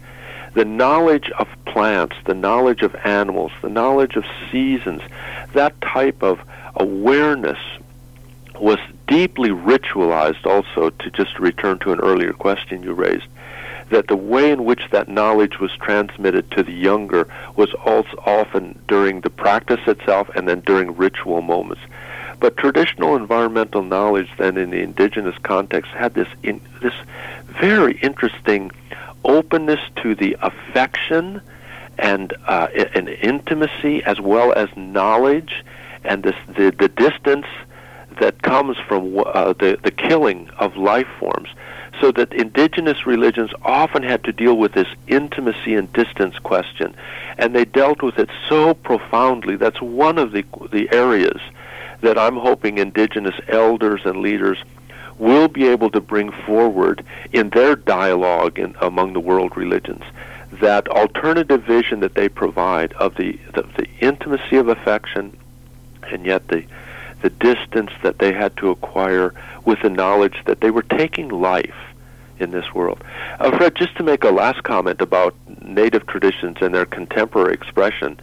the 0.55 0.65
knowledge 0.65 1.29
of 1.37 1.47
plants, 1.65 2.15
the 2.25 2.33
knowledge 2.33 2.81
of 2.81 2.95
animals, 3.03 3.51
the 3.61 3.69
knowledge 3.69 4.15
of 4.15 4.25
seasons, 4.51 5.01
that 5.53 5.79
type 5.81 6.23
of 6.23 6.39
awareness 6.75 7.59
was 8.59 8.79
deeply 9.07 9.49
ritualized 9.49 10.45
also, 10.45 10.89
to 10.89 11.11
just 11.11 11.37
return 11.39 11.77
to 11.79 11.91
an 11.91 11.99
earlier 11.99 12.33
question 12.33 12.81
you 12.81 12.93
raised, 12.93 13.27
that 13.89 14.07
the 14.07 14.15
way 14.15 14.51
in 14.51 14.65
which 14.65 14.81
that 14.89 15.07
knowledge 15.07 15.59
was 15.59 15.71
transmitted 15.79 16.49
to 16.51 16.63
the 16.63 16.73
younger 16.73 17.27
was 17.55 17.71
also 17.85 18.17
often 18.25 18.77
during 18.87 19.21
the 19.21 19.29
practice 19.29 19.79
itself 19.85 20.27
and 20.35 20.47
then 20.47 20.61
during 20.61 20.95
ritual 20.95 21.41
moments. 21.41 21.81
But 22.39 22.57
traditional 22.57 23.15
environmental 23.15 23.83
knowledge 23.83 24.29
then 24.37 24.57
in 24.57 24.69
the 24.69 24.81
indigenous 24.81 25.35
context 25.43 25.91
had 25.91 26.13
this 26.13 26.27
in, 26.43 26.61
this 26.81 26.93
very 27.45 27.97
interesting 27.99 28.71
openness 29.23 29.79
to 30.03 30.15
the 30.15 30.37
affection 30.41 31.41
and 31.97 32.33
uh, 32.45 32.67
an 32.93 33.07
intimacy 33.07 34.03
as 34.03 34.21
well 34.21 34.53
as 34.53 34.69
knowledge 34.75 35.63
and 36.03 36.23
this, 36.23 36.35
the 36.47 36.71
the 36.71 36.87
distance 36.87 37.45
that 38.19 38.41
comes 38.41 38.77
from 38.87 39.17
uh, 39.19 39.53
the 39.53 39.77
the 39.83 39.91
killing 39.91 40.49
of 40.57 40.77
life 40.77 41.07
forms. 41.19 41.49
So 41.99 42.11
that 42.11 42.31
indigenous 42.31 43.07
religions 43.07 43.51
often 43.63 44.03
had 44.03 44.23
to 44.25 44.31
deal 44.31 44.55
with 44.55 44.73
this 44.73 44.87
intimacy 45.07 45.73
and 45.73 45.91
distance 45.93 46.37
question. 46.37 46.95
And 47.39 47.55
they 47.55 47.65
dealt 47.65 48.03
with 48.03 48.19
it 48.19 48.29
so 48.47 48.75
profoundly. 48.75 49.55
That's 49.55 49.81
one 49.81 50.17
of 50.17 50.31
the 50.31 50.45
the 50.71 50.87
areas 50.91 51.41
that 52.01 52.17
I'm 52.17 52.37
hoping 52.37 52.77
indigenous 52.77 53.35
elders 53.47 54.01
and 54.05 54.17
leaders 54.17 54.57
will 55.17 55.47
be 55.47 55.67
able 55.67 55.89
to 55.91 56.01
bring 56.01 56.31
forward 56.31 57.03
in 57.33 57.49
their 57.49 57.75
dialogue 57.75 58.59
in, 58.59 58.75
among 58.81 59.13
the 59.13 59.19
world 59.19 59.57
religions 59.57 60.03
that 60.53 60.87
alternative 60.87 61.63
vision 61.63 61.99
that 61.99 62.15
they 62.15 62.29
provide 62.29 62.93
of 62.93 63.15
the, 63.15 63.37
the, 63.53 63.63
the 63.77 63.87
intimacy 63.99 64.55
of 64.55 64.69
affection 64.69 65.35
and 66.03 66.25
yet 66.25 66.47
the 66.47 66.63
the 67.21 67.29
distance 67.31 67.91
that 68.03 68.19
they 68.19 68.31
had 68.31 68.55
to 68.57 68.69
acquire 68.69 69.33
with 69.65 69.81
the 69.81 69.89
knowledge 69.89 70.37
that 70.45 70.61
they 70.61 70.69
were 70.69 70.83
taking 70.83 71.29
life 71.29 71.75
in 72.39 72.51
this 72.51 72.73
world. 72.73 73.03
Uh, 73.39 73.49
Fred, 73.57 73.75
just 73.75 73.95
to 73.97 74.03
make 74.03 74.23
a 74.23 74.29
last 74.29 74.61
comment 74.63 75.01
about 75.01 75.35
native 75.61 76.05
traditions 76.05 76.57
and 76.61 76.75
their 76.75 76.85
contemporary 76.85 77.53
expression, 77.53 78.19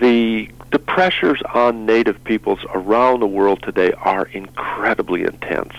the 0.00 0.48
the 0.72 0.78
pressures 0.78 1.40
on 1.54 1.86
native 1.86 2.22
peoples 2.24 2.60
around 2.74 3.20
the 3.20 3.26
world 3.26 3.62
today 3.62 3.92
are 3.92 4.26
incredibly 4.26 5.22
intense. 5.22 5.74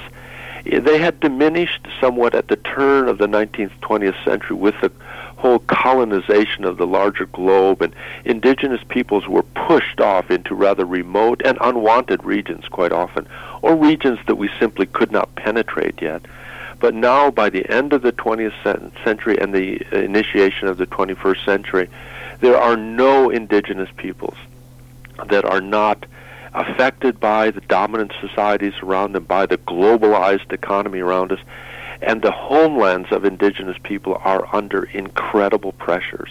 They 0.64 0.98
had 0.98 1.20
diminished 1.20 1.88
somewhat 2.02 2.36
at 2.36 2.48
the 2.48 2.58
turn 2.58 3.08
of 3.08 3.18
the 3.18 3.28
19th, 3.28 3.72
20th 3.82 4.24
century 4.26 4.56
with 4.56 4.76
the 4.82 4.92
whole 5.38 5.60
colonization 5.60 6.66
of 6.66 6.78
the 6.78 6.88
larger 6.88 7.26
globe, 7.28 7.82
and 7.82 7.94
indigenous 8.26 8.82
peoples 8.90 9.28
were 9.28 9.44
pushed 9.44 10.02
off 10.02 10.32
into 10.32 10.56
rather 10.56 10.86
remote 10.86 11.42
and 11.46 11.58
unwanted 11.62 12.24
regions 12.24 12.68
quite 12.68 12.92
often, 12.92 13.28
or 13.62 13.76
regions 13.76 14.20
that 14.28 14.36
we 14.36 14.50
simply 14.60 14.86
could 14.88 15.12
not 15.12 15.34
penetrate 15.36 16.02
yet. 16.02 16.24
But 16.80 16.94
now, 16.94 17.32
by 17.32 17.50
the 17.50 17.70
end 17.70 17.94
of 17.94 18.02
the 18.02 18.12
20th 18.12 18.54
century 19.04 19.38
and 19.40 19.54
the 19.54 19.82
initiation 19.92 20.68
of 20.68 20.78
the 20.78 20.88
21st 20.88 21.46
century, 21.46 21.90
there 22.40 22.58
are 22.58 22.76
no 22.76 23.30
indigenous 23.30 23.90
peoples 23.96 24.38
that 25.30 25.46
are 25.46 25.62
not 25.62 26.06
affected 26.54 27.20
by 27.20 27.52
the 27.52 27.62
dominant 27.62 28.14
societies 28.20 28.74
around 28.82 29.14
them, 29.14 29.24
by 29.26 29.46
the 29.46 29.58
globalized 29.58 30.52
economy 30.52 31.00
around 31.00 31.32
us, 31.32 31.40
and 32.02 32.22
the 32.22 32.32
homelands 32.32 33.12
of 33.12 33.26
indigenous 33.26 33.78
people 33.84 34.20
are 34.24 34.48
under 34.56 34.84
incredible 34.86 35.72
pressures. 35.74 36.30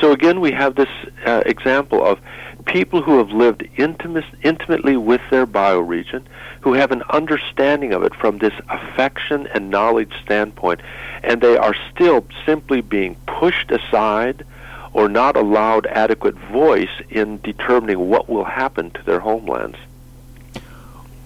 So 0.00 0.12
again, 0.12 0.40
we 0.40 0.52
have 0.52 0.76
this 0.76 0.88
uh, 1.26 1.42
example 1.46 2.04
of 2.04 2.20
people 2.66 3.02
who 3.02 3.18
have 3.18 3.30
lived 3.30 3.68
intimate, 3.76 4.24
intimately 4.42 4.96
with 4.96 5.20
their 5.30 5.46
bioregion, 5.46 6.22
who 6.60 6.74
have 6.74 6.92
an 6.92 7.02
understanding 7.10 7.92
of 7.92 8.02
it 8.02 8.14
from 8.14 8.38
this 8.38 8.52
affection 8.68 9.46
and 9.48 9.70
knowledge 9.70 10.12
standpoint, 10.22 10.80
and 11.22 11.40
they 11.40 11.56
are 11.56 11.74
still 11.92 12.24
simply 12.46 12.80
being 12.80 13.16
pushed 13.26 13.70
aside 13.70 14.44
or 14.92 15.08
not 15.08 15.36
allowed 15.36 15.86
adequate 15.86 16.34
voice 16.34 16.90
in 17.10 17.40
determining 17.42 18.08
what 18.08 18.28
will 18.28 18.44
happen 18.44 18.90
to 18.90 19.02
their 19.04 19.20
homelands. 19.20 19.76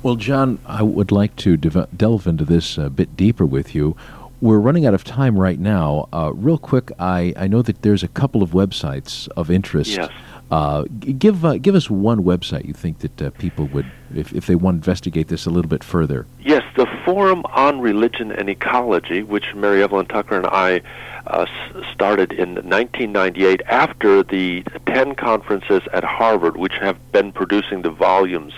Well, 0.03 0.17
John, 0.17 0.59
I 0.67 0.83
would 0.83 1.11
like 1.11 1.35
to 1.37 1.57
delve 1.57 2.27
into 2.27 2.45
this 2.45 2.77
a 2.77 2.91
bit 2.91 3.17
deeper 3.17 3.47
with 3.47 3.75
you. 3.75 3.97
We're 4.43 4.59
running 4.59 4.85
out 4.85 4.93
of 4.93 5.03
time 5.03 5.39
right 5.39 5.59
now. 5.59 6.09
Uh, 6.13 6.33
real 6.35 6.59
quick, 6.59 6.91
I, 6.99 7.33
I 7.37 7.47
know 7.47 7.63
that 7.63 7.81
there's 7.81 8.03
a 8.03 8.09
couple 8.09 8.43
of 8.43 8.51
websites 8.51 9.29
of 9.29 9.51
interest. 9.51 9.93
Yes. 9.97 10.13
Uh, 10.51 10.85
give 11.19 11.45
uh, 11.45 11.57
give 11.57 11.75
us 11.75 11.89
one 11.89 12.23
website 12.23 12.67
you 12.67 12.75
think 12.75 12.99
that 12.99 13.23
uh, 13.23 13.31
people 13.31 13.67
would, 13.69 13.91
if, 14.15 14.33
if 14.35 14.47
they 14.47 14.55
want 14.55 14.75
to 14.75 14.79
investigate 14.79 15.29
this 15.29 15.47
a 15.47 15.51
little 15.51 15.69
bit 15.69 15.83
further. 15.83 16.27
Yes, 16.41 16.63
the 16.77 16.87
Forum 17.05 17.45
on 17.47 17.81
Religion 17.81 18.31
and 18.31 18.51
Ecology, 18.51 19.23
which 19.23 19.55
Mary 19.55 19.83
Evelyn 19.83 20.07
Tucker 20.07 20.37
and 20.37 20.47
I 20.47 20.83
uh, 21.27 21.47
started 21.93 22.33
in 22.33 22.55
1998 22.57 23.63
after 23.67 24.23
the 24.23 24.63
10 24.87 25.15
conferences 25.15 25.83
at 25.93 26.05
Harvard, 26.05 26.59
which 26.59 26.75
have 26.75 26.99
been 27.11 27.33
producing 27.33 27.83
the 27.83 27.91
volumes. 27.91 28.53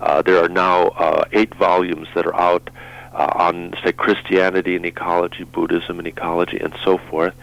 Uh, 0.00 0.20
there 0.20 0.44
are 0.44 0.48
now 0.50 0.88
uh, 0.88 1.24
eight 1.32 1.54
volumes 1.54 2.06
that 2.14 2.26
are 2.26 2.34
out 2.36 2.68
on, 3.14 3.72
say, 3.82 3.92
Christianity 3.92 4.76
and 4.76 4.84
ecology, 4.84 5.44
Buddhism 5.44 5.98
and 5.98 6.06
ecology, 6.06 6.58
and 6.58 6.74
so 6.84 6.98
forth. 6.98 7.34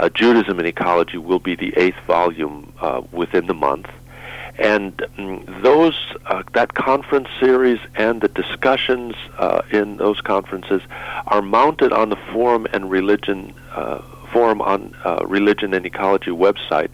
Uh, 0.00 0.08
Judaism 0.08 0.58
and 0.58 0.66
Ecology 0.66 1.18
will 1.18 1.40
be 1.40 1.54
the 1.54 1.76
eighth 1.76 2.00
volume 2.06 2.72
uh, 2.80 3.02
within 3.12 3.46
the 3.48 3.52
month, 3.52 3.86
and 4.58 5.04
um, 5.18 5.44
those 5.62 5.94
uh, 6.24 6.42
that 6.54 6.72
conference 6.72 7.28
series 7.38 7.78
and 7.96 8.22
the 8.22 8.28
discussions 8.28 9.14
uh, 9.36 9.60
in 9.70 9.98
those 9.98 10.22
conferences 10.22 10.80
are 11.26 11.42
mounted 11.42 11.92
on 11.92 12.08
the 12.08 12.16
Forum 12.32 12.66
and 12.72 12.90
Religion 12.90 13.52
uh, 13.72 13.98
Forum 14.32 14.62
on 14.62 14.96
uh, 15.04 15.18
Religion 15.26 15.74
and 15.74 15.84
Ecology 15.84 16.30
website, 16.30 16.88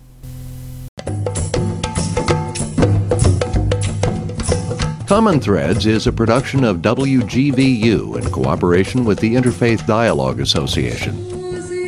Common 5.12 5.40
Threads 5.40 5.85
is 5.85 6.07
a 6.07 6.12
production 6.12 6.64
of 6.64 6.79
WGVU 6.79 8.16
in 8.16 8.31
cooperation 8.31 9.05
with 9.05 9.18
the 9.18 9.35
Interfaith 9.35 9.87
Dialogue 9.87 10.40
Association. 10.40 11.29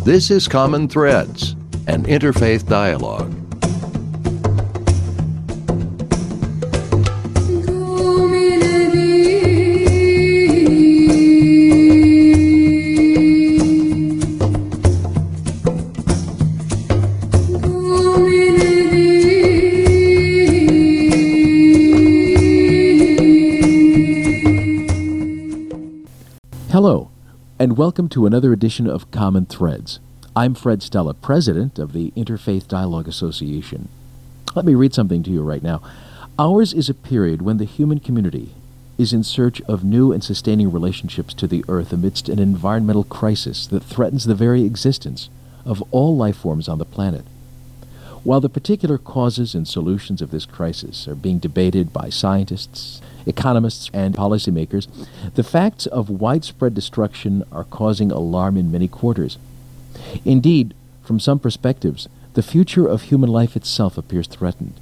This 0.07 0.31
is 0.31 0.47
Common 0.47 0.87
Threads, 0.87 1.51
an 1.85 2.05
interfaith 2.05 2.65
dialogue. 2.65 3.46
And 27.59 27.75
welcome 27.75 28.07
to 28.07 28.27
another 28.27 28.53
edition 28.53 28.87
of 28.87 29.09
Common 29.09 29.47
Threads. 29.47 29.99
I'm 30.35 30.53
Fred 30.53 30.83
Stella, 30.83 31.15
president 31.15 31.79
of 31.79 31.91
the 31.91 32.11
Interfaith 32.11 32.67
Dialogue 32.67 33.07
Association. 33.07 33.89
Let 34.53 34.63
me 34.63 34.75
read 34.75 34.93
something 34.93 35.23
to 35.23 35.31
you 35.31 35.41
right 35.41 35.63
now. 35.63 35.81
Ours 36.37 36.73
is 36.73 36.87
a 36.87 36.93
period 36.93 37.41
when 37.41 37.57
the 37.57 37.65
human 37.65 37.99
community 37.99 38.53
is 38.95 39.11
in 39.11 39.23
search 39.23 39.59
of 39.61 39.83
new 39.83 40.11
and 40.11 40.23
sustaining 40.23 40.71
relationships 40.71 41.33
to 41.33 41.47
the 41.47 41.65
earth 41.67 41.91
amidst 41.91 42.29
an 42.29 42.37
environmental 42.37 43.05
crisis 43.05 43.65
that 43.65 43.81
threatens 43.81 44.25
the 44.25 44.35
very 44.35 44.63
existence 44.63 45.31
of 45.65 45.81
all 45.89 46.15
life 46.15 46.37
forms 46.37 46.69
on 46.69 46.77
the 46.77 46.85
planet. 46.85 47.25
While 48.23 48.41
the 48.41 48.49
particular 48.49 48.97
causes 48.97 49.55
and 49.55 49.67
solutions 49.67 50.21
of 50.21 50.31
this 50.31 50.45
crisis 50.45 51.07
are 51.07 51.15
being 51.15 51.39
debated 51.39 51.93
by 51.93 52.09
scientists, 52.09 53.01
economists, 53.25 53.89
and 53.93 54.15
policymakers, 54.15 54.87
the 55.35 55.43
facts 55.43 55.85
of 55.85 56.09
widespread 56.09 56.73
destruction 56.73 57.43
are 57.51 57.63
causing 57.63 58.11
alarm 58.11 58.57
in 58.57 58.71
many 58.71 58.87
quarters. 58.87 59.37
Indeed, 60.25 60.73
from 61.03 61.19
some 61.19 61.39
perspectives, 61.39 62.07
the 62.33 62.43
future 62.43 62.87
of 62.87 63.03
human 63.03 63.29
life 63.29 63.55
itself 63.55 63.97
appears 63.97 64.27
threatened. 64.27 64.79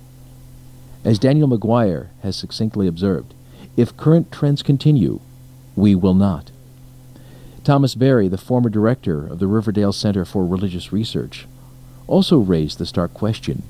As 1.04 1.20
Daniel 1.20 1.48
Maguire 1.48 2.10
has 2.24 2.36
succinctly 2.36 2.88
observed, 2.88 3.34
if 3.78 3.96
current 3.96 4.32
trends 4.32 4.64
continue, 4.64 5.20
we 5.76 5.94
will 5.94 6.16
not. 6.16 6.52
Thomas 7.64 7.96
Berry, 7.96 8.28
the 8.28 8.38
former 8.38 8.70
director 8.70 9.28
of 9.28 9.40
the 9.40 9.48
Riverdale 9.48 9.92
Center 9.92 10.26
for 10.26 10.46
Religious 10.46 10.92
Research, 10.92 11.48
also 12.08 12.38
raised 12.38 12.78
the 12.78 12.86
stark 12.86 13.14
question 13.14 13.64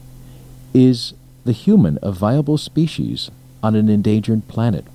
Is 0.73 1.13
the 1.45 1.51
human 1.51 1.99
a 2.01 2.11
viable 2.11 2.57
species 2.57 3.29
on 3.61 3.75
an 3.75 3.87
endangered 3.87 4.47
planet. 4.47 4.85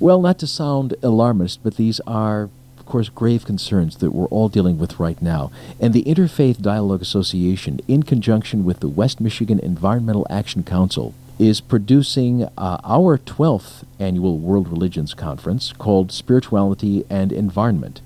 Well, 0.00 0.20
not 0.20 0.38
to 0.40 0.46
sound 0.46 0.94
alarmist, 1.02 1.62
but 1.62 1.76
these 1.76 2.00
are, 2.00 2.50
of 2.78 2.86
course, 2.86 3.08
grave 3.08 3.44
concerns 3.44 3.96
that 3.96 4.10
we're 4.10 4.26
all 4.26 4.48
dealing 4.48 4.78
with 4.78 4.98
right 4.98 5.20
now. 5.20 5.50
And 5.80 5.92
the 5.92 6.04
Interfaith 6.04 6.60
Dialogue 6.60 7.02
Association, 7.02 7.80
in 7.86 8.02
conjunction 8.02 8.64
with 8.64 8.80
the 8.80 8.88
West 8.88 9.20
Michigan 9.20 9.58
Environmental 9.58 10.26
Action 10.30 10.62
Council, 10.64 11.14
is 11.38 11.60
producing 11.60 12.44
uh, 12.56 12.78
our 12.84 13.18
12th 13.18 13.84
annual 13.98 14.38
World 14.38 14.68
Religions 14.68 15.14
Conference 15.14 15.72
called 15.72 16.12
Spirituality 16.12 17.04
and 17.10 17.32
Environment. 17.32 18.00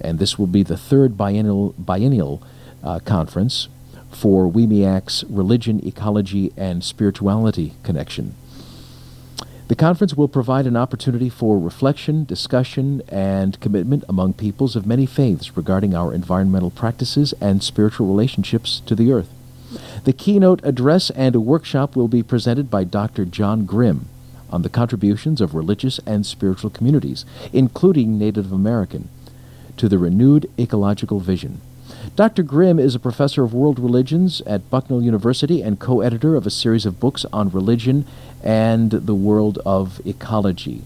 And 0.00 0.18
this 0.18 0.38
will 0.38 0.46
be 0.46 0.62
the 0.62 0.76
third 0.76 1.16
biennial, 1.16 1.74
biennial 1.78 2.42
uh, 2.82 2.98
conference 3.00 3.68
for 4.10 4.50
WMEAC's 4.50 5.24
Religion, 5.28 5.86
Ecology, 5.86 6.52
and 6.56 6.82
Spirituality 6.82 7.74
connection. 7.82 8.34
The 9.68 9.76
conference 9.76 10.14
will 10.14 10.28
provide 10.28 10.66
an 10.66 10.78
opportunity 10.78 11.28
for 11.28 11.58
reflection, 11.58 12.24
discussion, 12.24 13.02
and 13.08 13.60
commitment 13.60 14.02
among 14.08 14.32
peoples 14.32 14.76
of 14.76 14.86
many 14.86 15.04
faiths 15.04 15.58
regarding 15.58 15.94
our 15.94 16.14
environmental 16.14 16.70
practices 16.70 17.34
and 17.38 17.62
spiritual 17.62 18.06
relationships 18.06 18.80
to 18.86 18.94
the 18.94 19.12
earth. 19.12 19.28
The 20.04 20.14
keynote 20.14 20.60
address 20.64 21.10
and 21.10 21.36
workshop 21.36 21.94
will 21.94 22.08
be 22.08 22.22
presented 22.22 22.70
by 22.70 22.84
Dr. 22.84 23.26
John 23.26 23.66
Grim 23.66 24.08
on 24.50 24.62
the 24.62 24.70
contributions 24.70 25.42
of 25.42 25.54
religious 25.54 26.00
and 26.06 26.24
spiritual 26.24 26.70
communities, 26.70 27.26
including 27.52 28.18
Native 28.18 28.50
American, 28.50 29.10
to 29.76 29.86
the 29.86 29.98
renewed 29.98 30.50
ecological 30.58 31.20
vision. 31.20 31.60
Dr. 32.16 32.42
Grim 32.42 32.78
is 32.78 32.94
a 32.94 33.00
professor 33.00 33.44
of 33.44 33.54
world 33.54 33.78
religions 33.78 34.40
at 34.42 34.68
Bucknell 34.70 35.02
University 35.02 35.62
and 35.62 35.78
co 35.78 36.00
editor 36.00 36.36
of 36.36 36.46
a 36.46 36.50
series 36.50 36.86
of 36.86 37.00
books 37.00 37.24
on 37.32 37.50
religion 37.50 38.06
and 38.42 38.90
the 38.90 39.14
world 39.14 39.58
of 39.64 40.00
ecology. 40.06 40.82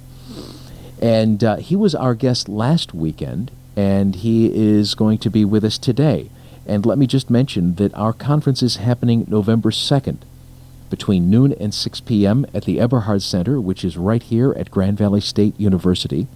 And 1.00 1.42
uh, 1.42 1.56
he 1.56 1.74
was 1.74 1.94
our 1.94 2.14
guest 2.14 2.48
last 2.48 2.94
weekend, 2.94 3.50
and 3.76 4.16
he 4.16 4.54
is 4.54 4.94
going 4.94 5.18
to 5.18 5.30
be 5.30 5.44
with 5.44 5.64
us 5.64 5.78
today. 5.78 6.30
And 6.66 6.86
let 6.86 6.98
me 6.98 7.06
just 7.06 7.28
mention 7.28 7.74
that 7.76 7.94
our 7.94 8.12
conference 8.12 8.62
is 8.62 8.76
happening 8.76 9.24
November 9.28 9.70
2nd 9.70 10.18
between 10.90 11.30
noon 11.30 11.54
and 11.54 11.72
6 11.72 12.00
p.m. 12.02 12.46
at 12.52 12.66
the 12.66 12.78
Eberhard 12.78 13.22
Center, 13.22 13.58
which 13.60 13.84
is 13.84 13.96
right 13.96 14.22
here 14.22 14.52
at 14.52 14.70
Grand 14.70 14.98
Valley 14.98 15.22
State 15.22 15.58
University. 15.58 16.26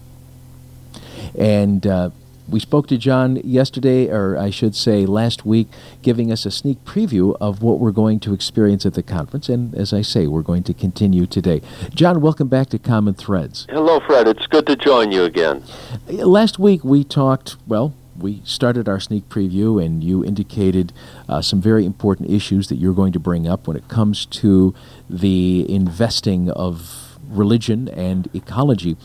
And 1.38 1.86
uh, 1.86 2.10
we 2.48 2.60
spoke 2.60 2.86
to 2.88 2.96
John 2.96 3.36
yesterday, 3.44 4.08
or 4.08 4.36
I 4.38 4.50
should 4.50 4.74
say 4.74 5.04
last 5.06 5.44
week, 5.44 5.68
giving 6.02 6.30
us 6.30 6.46
a 6.46 6.50
sneak 6.50 6.84
preview 6.84 7.36
of 7.40 7.62
what 7.62 7.80
we're 7.80 7.90
going 7.92 8.20
to 8.20 8.32
experience 8.32 8.86
at 8.86 8.94
the 8.94 9.02
conference. 9.02 9.48
And 9.48 9.74
as 9.74 9.92
I 9.92 10.02
say, 10.02 10.26
we're 10.26 10.42
going 10.42 10.62
to 10.64 10.74
continue 10.74 11.26
today. 11.26 11.60
John, 11.90 12.20
welcome 12.20 12.48
back 12.48 12.68
to 12.70 12.78
Common 12.78 13.14
Threads. 13.14 13.66
Hello, 13.68 14.00
Fred. 14.00 14.28
It's 14.28 14.46
good 14.46 14.66
to 14.66 14.76
join 14.76 15.10
you 15.10 15.24
again. 15.24 15.64
Last 16.08 16.58
week 16.58 16.84
we 16.84 17.04
talked, 17.04 17.56
well, 17.66 17.94
we 18.18 18.40
started 18.44 18.88
our 18.88 19.00
sneak 19.00 19.28
preview, 19.28 19.84
and 19.84 20.02
you 20.02 20.24
indicated 20.24 20.92
uh, 21.28 21.42
some 21.42 21.60
very 21.60 21.84
important 21.84 22.30
issues 22.30 22.68
that 22.68 22.76
you're 22.76 22.94
going 22.94 23.12
to 23.12 23.20
bring 23.20 23.46
up 23.46 23.66
when 23.66 23.76
it 23.76 23.88
comes 23.88 24.24
to 24.26 24.74
the 25.10 25.66
investing 25.68 26.50
of 26.50 27.18
religion 27.28 27.88
and 27.88 28.28
ecology. 28.34 28.96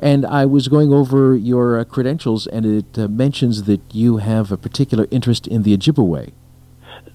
And 0.00 0.24
I 0.24 0.46
was 0.46 0.68
going 0.68 0.92
over 0.92 1.36
your 1.36 1.78
uh, 1.78 1.84
credentials, 1.84 2.46
and 2.46 2.64
it 2.64 2.98
uh, 2.98 3.06
mentions 3.06 3.64
that 3.64 3.82
you 3.92 4.16
have 4.16 4.50
a 4.50 4.56
particular 4.56 5.06
interest 5.10 5.46
in 5.46 5.62
the 5.62 5.76
Ojibwe. 5.76 6.32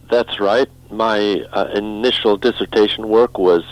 That's 0.10 0.40
right. 0.40 0.70
My 0.92 1.42
uh, 1.52 1.72
initial 1.74 2.38
dissertation 2.38 3.08
work 3.10 3.40
was 3.40 3.64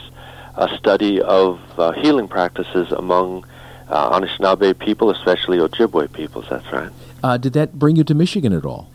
a 0.56 0.76
study 0.78 1.22
of 1.22 1.60
uh, 1.78 1.92
healing 1.92 2.28
practices 2.28 2.92
among 2.92 3.46
uh, 3.88 4.20
Anishinaabe 4.20 4.78
people, 4.80 5.12
especially 5.12 5.60
Ojibwe 5.60 6.12
peoples. 6.12 6.46
That's 6.50 6.72
right. 6.72 6.90
Uh, 7.24 7.38
did 7.38 7.54
that 7.54 7.78
bring 7.78 7.96
you 7.96 8.04
to 8.04 8.16
Michigan 8.16 8.52
at 8.52 8.66
all? 8.66 8.90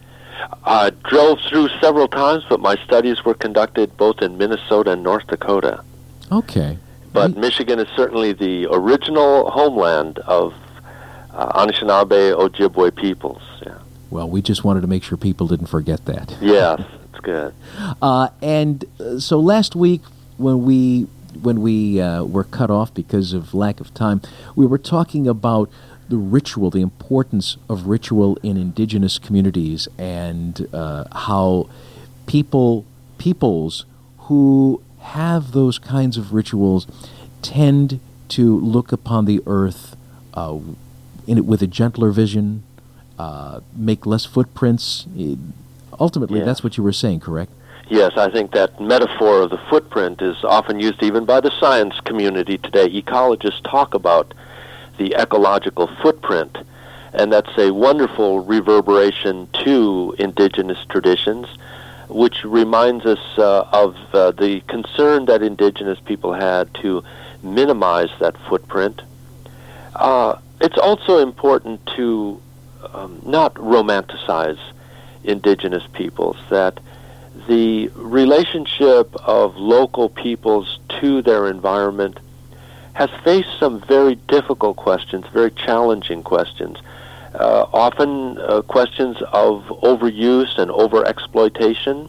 I 0.64 0.90
drove 0.90 1.38
through 1.48 1.68
several 1.80 2.08
times, 2.08 2.44
but 2.48 2.60
my 2.60 2.76
studies 2.84 3.24
were 3.24 3.34
conducted 3.34 3.96
both 3.96 4.20
in 4.20 4.36
Minnesota 4.36 4.92
and 4.92 5.02
North 5.02 5.26
Dakota. 5.28 5.82
Okay. 6.30 6.78
But 7.12 7.36
Michigan 7.36 7.78
is 7.78 7.88
certainly 7.96 8.32
the 8.32 8.66
original 8.70 9.50
homeland 9.50 10.18
of 10.20 10.54
uh, 11.32 11.64
Anishinaabe 11.64 12.34
Ojibwe 12.34 12.94
peoples. 12.94 13.42
Yeah. 13.64 13.78
Well, 14.10 14.28
we 14.28 14.42
just 14.42 14.64
wanted 14.64 14.82
to 14.82 14.86
make 14.86 15.02
sure 15.02 15.16
people 15.16 15.46
didn't 15.46 15.66
forget 15.66 16.04
that. 16.06 16.36
Yes, 16.40 16.82
it's 17.12 17.20
good. 17.20 17.54
Uh, 18.02 18.28
and 18.42 18.84
uh, 19.00 19.18
so 19.18 19.38
last 19.38 19.76
week, 19.76 20.02
when 20.36 20.64
we 20.64 21.06
when 21.42 21.60
we 21.60 22.00
uh, 22.00 22.24
were 22.24 22.44
cut 22.44 22.70
off 22.70 22.92
because 22.92 23.32
of 23.32 23.54
lack 23.54 23.80
of 23.80 23.94
time, 23.94 24.20
we 24.56 24.66
were 24.66 24.78
talking 24.78 25.28
about 25.28 25.70
the 26.08 26.16
ritual, 26.16 26.70
the 26.70 26.80
importance 26.80 27.58
of 27.68 27.86
ritual 27.86 28.36
in 28.42 28.56
indigenous 28.56 29.18
communities, 29.18 29.88
and 29.98 30.68
uh, 30.72 31.04
how 31.16 31.68
people 32.26 32.84
peoples 33.18 33.84
who 34.20 34.82
have 35.08 35.52
those 35.52 35.78
kinds 35.78 36.16
of 36.16 36.32
rituals 36.32 36.86
tend 37.40 38.00
to 38.28 38.58
look 38.60 38.92
upon 38.92 39.24
the 39.24 39.40
earth 39.46 39.96
uh, 40.34 40.58
in 41.26 41.38
it 41.38 41.44
with 41.44 41.62
a 41.62 41.66
gentler 41.66 42.10
vision, 42.10 42.62
uh, 43.18 43.60
make 43.74 44.04
less 44.04 44.24
footprints. 44.24 45.06
Ultimately, 45.98 46.40
yeah. 46.40 46.44
that's 46.44 46.62
what 46.62 46.76
you 46.76 46.82
were 46.82 46.92
saying, 46.92 47.20
correct? 47.20 47.50
Yes, 47.88 48.12
I 48.16 48.30
think 48.30 48.52
that 48.52 48.78
metaphor 48.80 49.42
of 49.42 49.50
the 49.50 49.60
footprint 49.70 50.20
is 50.20 50.36
often 50.44 50.78
used 50.78 51.02
even 51.02 51.24
by 51.24 51.40
the 51.40 51.50
science 51.58 51.98
community 52.00 52.58
today. 52.58 52.88
Ecologists 52.90 53.62
talk 53.62 53.94
about 53.94 54.34
the 54.98 55.14
ecological 55.14 55.88
footprint, 56.02 56.58
and 57.14 57.32
that's 57.32 57.56
a 57.56 57.70
wonderful 57.70 58.40
reverberation 58.40 59.48
to 59.64 60.14
indigenous 60.18 60.78
traditions 60.90 61.46
which 62.08 62.44
reminds 62.44 63.04
us 63.04 63.18
uh, 63.38 63.68
of 63.72 63.96
uh, 64.12 64.30
the 64.32 64.60
concern 64.62 65.26
that 65.26 65.42
indigenous 65.42 65.98
people 66.00 66.32
had 66.32 66.72
to 66.74 67.04
minimize 67.42 68.10
that 68.18 68.36
footprint. 68.48 69.02
Uh, 69.94 70.36
it's 70.60 70.78
also 70.78 71.18
important 71.18 71.84
to 71.96 72.40
um, 72.94 73.20
not 73.24 73.54
romanticize 73.54 74.58
indigenous 75.24 75.82
peoples, 75.92 76.36
that 76.50 76.80
the 77.46 77.88
relationship 77.94 79.14
of 79.26 79.56
local 79.56 80.08
peoples 80.08 80.78
to 81.00 81.22
their 81.22 81.48
environment 81.48 82.18
has 82.94 83.10
faced 83.22 83.48
some 83.60 83.80
very 83.82 84.16
difficult 84.16 84.76
questions, 84.76 85.24
very 85.32 85.50
challenging 85.50 86.22
questions 86.22 86.78
uh, 87.34 87.66
often 87.72 88.38
uh, 88.38 88.62
questions 88.62 89.16
of 89.32 89.64
overuse 89.82 90.56
and 90.58 90.70
overexploitation, 90.70 92.08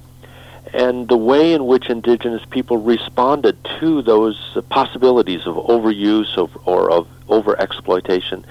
and 0.74 1.08
the 1.08 1.18
way 1.18 1.54
in 1.54 1.66
which 1.66 1.90
indigenous 1.90 2.44
people 2.50 2.78
responded 2.78 3.58
to 3.80 4.02
those 4.02 4.58
possibilities 4.70 5.46
of 5.46 5.56
overuse 5.56 6.38
of, 6.38 6.56
or 6.66 6.92
of 6.92 7.08
overexploitation. 7.28 8.44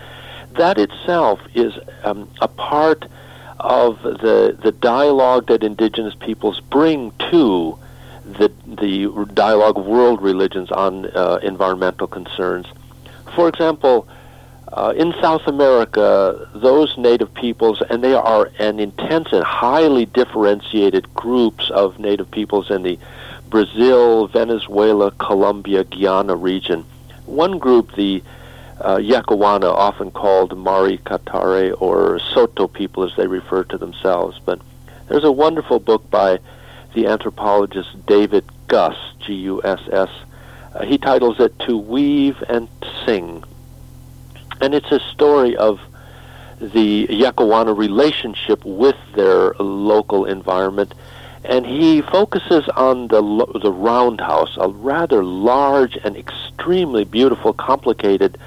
That 0.52 0.78
itself 0.78 1.40
is 1.54 1.72
um, 2.04 2.28
a 2.40 2.48
part 2.48 3.04
of 3.60 4.02
the 4.02 4.56
the 4.62 4.72
dialogue 4.72 5.48
that 5.48 5.62
indigenous 5.64 6.14
peoples 6.14 6.60
bring 6.60 7.12
to 7.30 7.78
the 8.24 8.52
the 8.66 9.26
dialogue 9.34 9.78
of 9.78 9.86
world 9.86 10.22
religions 10.22 10.70
on 10.70 11.06
uh, 11.06 11.38
environmental 11.42 12.06
concerns. 12.06 12.66
For 13.34 13.48
example, 13.48 14.08
uh, 14.72 14.92
in 14.96 15.14
South 15.20 15.46
America, 15.46 16.48
those 16.54 16.96
native 16.98 17.32
peoples, 17.34 17.82
and 17.88 18.04
they 18.04 18.14
are 18.14 18.50
an 18.58 18.78
intense 18.78 19.28
and 19.32 19.44
highly 19.44 20.06
differentiated 20.06 21.12
groups 21.14 21.70
of 21.70 21.98
native 21.98 22.30
peoples 22.30 22.70
in 22.70 22.82
the 22.82 22.98
Brazil, 23.48 24.26
Venezuela, 24.26 25.10
Colombia, 25.12 25.84
Guyana 25.84 26.36
region. 26.36 26.84
One 27.24 27.58
group, 27.58 27.94
the 27.94 28.22
uh, 28.80 29.00
often 29.00 30.10
called 30.10 30.50
Makiritare 30.50 31.80
or 31.80 32.18
Soto 32.18 32.68
people 32.68 33.04
as 33.04 33.16
they 33.16 33.26
refer 33.26 33.64
to 33.64 33.78
themselves. 33.78 34.38
But 34.44 34.60
there's 35.08 35.24
a 35.24 35.32
wonderful 35.32 35.80
book 35.80 36.08
by 36.10 36.38
the 36.94 37.06
anthropologist 37.06 38.06
David 38.06 38.44
Guss, 38.68 38.96
G 39.20 39.34
U 39.34 39.62
S 39.64 39.80
S. 39.90 40.10
Uh, 40.74 40.84
he 40.84 40.98
titles 40.98 41.40
it 41.40 41.58
To 41.60 41.76
Weave 41.76 42.42
and 42.48 42.68
Sing 43.04 43.44
and 44.60 44.74
it's 44.74 44.90
a 44.90 45.00
story 45.00 45.56
of 45.56 45.80
the 46.60 47.06
Yekuana 47.06 47.76
relationship 47.76 48.64
with 48.64 48.96
their 49.14 49.54
local 49.54 50.24
environment. 50.24 50.94
And 51.44 51.64
he 51.64 52.02
focuses 52.02 52.68
on 52.70 53.08
the 53.08 53.22
the 53.62 53.72
roundhouse, 53.72 54.56
a 54.58 54.68
rather 54.68 55.24
large 55.24 55.96
and 56.02 56.16
extremely 56.16 57.04
beautiful, 57.04 57.52
complicated 57.52 58.38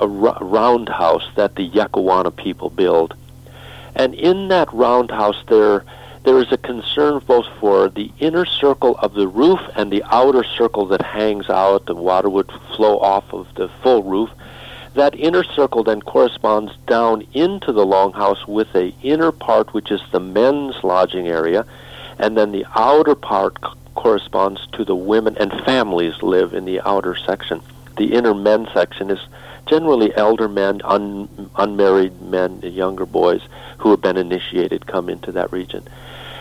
uh, 0.00 0.08
roundhouse 0.08 1.28
that 1.36 1.56
the 1.56 1.68
Yekuana 1.68 2.34
people 2.34 2.70
build. 2.70 3.14
And 3.94 4.14
in 4.14 4.48
that 4.48 4.72
roundhouse, 4.72 5.42
there 5.48 5.84
there 6.24 6.38
is 6.38 6.52
a 6.52 6.58
concern 6.58 7.20
both 7.26 7.46
for 7.58 7.88
the 7.88 8.10
inner 8.18 8.44
circle 8.44 8.96
of 8.98 9.14
the 9.14 9.26
roof 9.28 9.60
and 9.74 9.90
the 9.90 10.02
outer 10.10 10.44
circle 10.44 10.86
that 10.86 11.02
hangs 11.02 11.48
out. 11.48 11.86
The 11.86 11.94
water 11.94 12.28
would 12.28 12.50
flow 12.74 12.98
off 12.98 13.32
of 13.32 13.46
the 13.54 13.68
full 13.82 14.02
roof, 14.02 14.30
that 14.94 15.14
inner 15.14 15.44
circle 15.44 15.84
then 15.84 16.02
corresponds 16.02 16.72
down 16.86 17.26
into 17.32 17.72
the 17.72 17.84
longhouse 17.84 18.46
with 18.46 18.74
a 18.74 18.94
inner 19.02 19.32
part 19.32 19.72
which 19.72 19.90
is 19.90 20.00
the 20.12 20.20
men's 20.20 20.82
lodging 20.82 21.28
area, 21.28 21.64
and 22.18 22.36
then 22.36 22.52
the 22.52 22.66
outer 22.74 23.14
part 23.14 23.56
c- 23.62 23.70
corresponds 23.94 24.66
to 24.72 24.84
the 24.84 24.94
women 24.96 25.36
and 25.38 25.52
families 25.64 26.22
live 26.22 26.54
in 26.54 26.64
the 26.64 26.80
outer 26.80 27.16
section. 27.16 27.60
The 27.96 28.14
inner 28.14 28.34
men 28.34 28.68
section 28.72 29.10
is 29.10 29.20
generally 29.66 30.14
elder 30.16 30.48
men, 30.48 30.80
un- 30.84 31.50
unmarried 31.56 32.20
men, 32.22 32.60
younger 32.62 33.06
boys 33.06 33.42
who 33.78 33.90
have 33.90 34.00
been 34.00 34.16
initiated 34.16 34.86
come 34.86 35.08
into 35.08 35.32
that 35.32 35.52
region. 35.52 35.86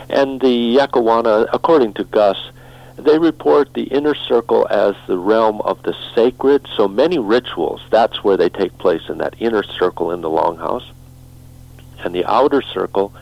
And 0.09 0.41
the 0.41 0.77
Yekuana, 0.77 1.47
according 1.53 1.93
to 1.93 2.03
Guss, 2.03 2.37
they 2.99 3.17
report 3.17 3.73
the 3.73 3.83
inner 3.83 4.15
circle 4.15 4.67
as 4.69 4.95
the 5.07 5.17
realm 5.17 5.61
of 5.61 5.81
the 5.83 5.95
sacred. 6.15 6.67
So 6.75 6.87
many 6.87 7.19
rituals, 7.19 7.81
that's 7.89 8.23
where 8.23 8.37
they 8.37 8.49
take 8.49 8.77
place 8.77 9.01
in 9.09 9.17
that 9.19 9.35
inner 9.39 9.63
circle 9.63 10.11
in 10.11 10.21
the 10.21 10.29
longhouse. 10.29 10.85
And 12.03 12.15
the 12.15 12.25
outer 12.25 12.61
circle 12.61 13.13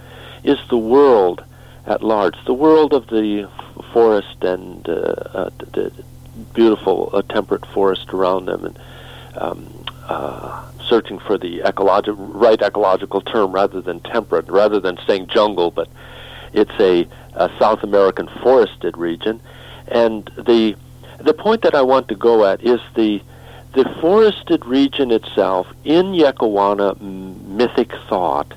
is 0.43 0.57
the 0.69 0.78
world 0.78 1.43
at 1.86 2.03
large, 2.03 2.36
the 2.45 2.53
world 2.53 2.93
of 2.93 3.07
the 3.07 3.49
forest 3.93 4.43
and 4.43 4.88
uh, 4.88 4.91
uh, 4.91 5.49
the 5.73 5.91
beautiful 6.53 7.09
uh, 7.13 7.21
temperate 7.23 7.65
forest 7.67 8.09
around 8.13 8.45
them, 8.45 8.65
and 8.65 8.80
um, 9.36 9.86
uh, 10.07 10.69
searching 10.88 11.19
for 11.19 11.38
the 11.38 11.61
ecological 11.61 12.25
right 12.28 12.61
ecological 12.61 13.21
term 13.21 13.51
rather 13.51 13.82
than 13.82 13.99
temperate, 14.01 14.47
rather 14.49 14.80
than 14.80 14.97
saying 15.07 15.28
jungle, 15.28 15.71
but 15.71 15.88
it's 16.53 16.80
a, 16.80 17.07
a 17.34 17.49
South 17.59 17.84
American 17.84 18.28
forested 18.41 18.97
region, 18.97 19.41
and 19.88 20.30
the 20.38 20.76
the 21.20 21.34
point 21.34 21.62
that 21.64 21.76
I 21.76 21.82
want 21.82 22.08
to 22.10 22.16
go 22.16 22.46
at 22.46 22.64
is 22.64 22.80
the 22.96 23.22
the 23.74 23.86
forested 24.02 24.66
region 24.66 25.12
itself 25.12 25.68
in 25.84 26.14
Yekuana 26.14 27.00
mythic 27.02 27.92
thought 28.10 28.54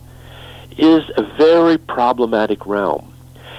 is 0.78 1.05
a 1.16 1.22
very 1.37 1.76
problematic 1.76 2.64
realm. 2.66 3.12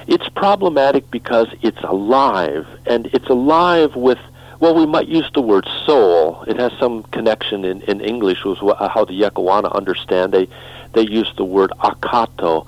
It's 0.07 0.27
problematic 0.29 1.11
because 1.11 1.47
it's 1.61 1.81
alive, 1.83 2.65
and 2.87 3.05
it's 3.07 3.27
alive 3.27 3.95
with, 3.95 4.17
well, 4.59 4.73
we 4.73 4.87
might 4.87 5.07
use 5.07 5.29
the 5.33 5.41
word 5.41 5.67
soul. 5.85 6.43
It 6.47 6.57
has 6.57 6.71
some 6.79 7.03
connection 7.03 7.63
in, 7.63 7.81
in 7.83 8.01
English 8.01 8.43
with 8.43 8.57
how 8.57 9.05
the 9.05 9.21
Yekuana 9.21 9.71
understand. 9.75 10.33
They, 10.33 10.47
they 10.93 11.03
use 11.03 11.31
the 11.37 11.45
word 11.45 11.71
akato. 11.79 12.65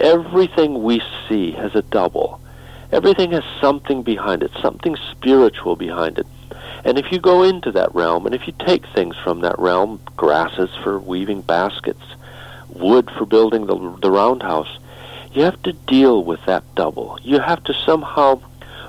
Everything 0.00 0.82
we 0.82 1.00
see 1.28 1.52
has 1.52 1.76
a 1.76 1.82
double. 1.82 2.40
Everything 2.92 3.32
has 3.32 3.44
something 3.58 4.02
behind 4.02 4.42
it, 4.42 4.50
something 4.60 4.96
spiritual 5.10 5.76
behind 5.76 6.18
it. 6.18 6.26
And 6.84 6.98
if 6.98 7.10
you 7.10 7.18
go 7.18 7.42
into 7.42 7.72
that 7.72 7.94
realm, 7.94 8.26
and 8.26 8.34
if 8.34 8.46
you 8.46 8.52
take 8.58 8.86
things 8.88 9.16
from 9.16 9.40
that 9.40 9.58
realm, 9.58 10.00
grasses 10.16 10.68
for 10.82 10.98
weaving 10.98 11.40
baskets, 11.42 12.02
wood 12.68 13.10
for 13.16 13.24
building 13.24 13.66
the, 13.66 13.96
the 14.02 14.10
roundhouse, 14.10 14.78
you 15.32 15.42
have 15.42 15.62
to 15.62 15.72
deal 15.72 16.22
with 16.22 16.44
that 16.44 16.64
double. 16.74 17.18
You 17.22 17.38
have 17.38 17.64
to 17.64 17.72
somehow 17.72 18.42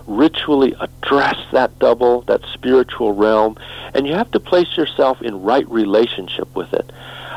ritually 0.05 0.75
address 0.81 1.37
that 1.53 1.79
double, 1.79 2.21
that 2.23 2.41
spiritual 2.53 3.13
realm, 3.13 3.57
and 3.93 4.05
you 4.05 4.13
have 4.13 4.31
to 4.31 4.39
place 4.39 4.75
yourself 4.75 5.21
in 5.21 5.43
right 5.43 5.69
relationship 5.69 6.53
with 6.55 6.73
it. 6.73 6.91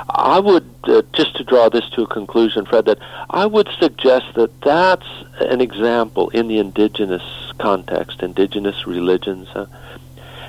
I 0.08 0.38
would, 0.38 0.68
uh, 0.84 1.02
just 1.12 1.36
to 1.36 1.44
draw 1.44 1.68
this 1.68 1.88
to 1.90 2.02
a 2.02 2.06
conclusion, 2.06 2.64
Fred, 2.64 2.84
that 2.86 2.98
I 3.30 3.46
would 3.46 3.68
suggest 3.78 4.26
that 4.34 4.60
that's 4.60 5.06
an 5.40 5.60
example 5.60 6.30
in 6.30 6.48
the 6.48 6.58
indigenous 6.58 7.22
context, 7.58 8.22
indigenous 8.22 8.86
religions. 8.86 9.48
Uh, 9.48 9.66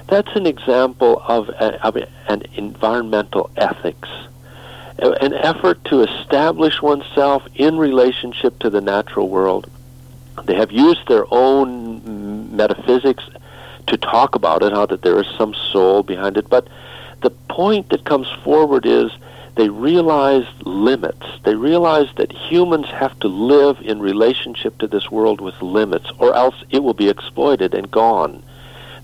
that's 0.08 0.36
an 0.36 0.46
example 0.46 1.22
of, 1.28 1.50
a, 1.50 1.84
of 1.86 1.98
an 2.28 2.44
environmental 2.56 3.50
ethics 3.58 4.10
an 5.00 5.34
effort 5.34 5.84
to 5.86 6.02
establish 6.02 6.82
oneself 6.82 7.44
in 7.56 7.78
relationship 7.78 8.58
to 8.60 8.70
the 8.70 8.82
natural 8.82 9.30
world. 9.30 9.70
They 10.46 10.56
have 10.56 10.72
used 10.72 11.08
their 11.08 11.26
own 11.32 12.56
metaphysics 12.56 13.24
to 13.88 13.98
talk 13.98 14.36
about 14.36 14.64
it, 14.64 14.74
how 14.74 14.86
that 14.88 15.02
there 15.02 15.20
is 15.20 15.28
some 15.38 15.54
soul 15.54 16.04
behind 16.04 16.38
it. 16.38 16.50
But 16.50 16.68
the 17.22 17.30
point 17.30 17.90
that 17.90 18.06
comes 18.06 18.28
forward 18.44 18.86
is 18.86 19.12
they 19.58 19.70
realize 19.70 20.46
limits. 20.66 21.26
They 21.44 21.56
realize 21.56 22.08
that 22.18 22.32
humans 22.32 22.86
have 22.86 23.20
to 23.22 23.28
live 23.28 23.82
in 23.82 24.00
relationship 24.00 24.78
to 24.78 24.88
this 24.88 25.10
world 25.10 25.42
with 25.42 25.60
limits, 25.62 26.10
or 26.20 26.36
else 26.36 26.56
it 26.70 26.84
will 26.84 26.94
be 26.94 27.10
exploited 27.10 27.74
and 27.74 27.90
gone. 27.90 28.44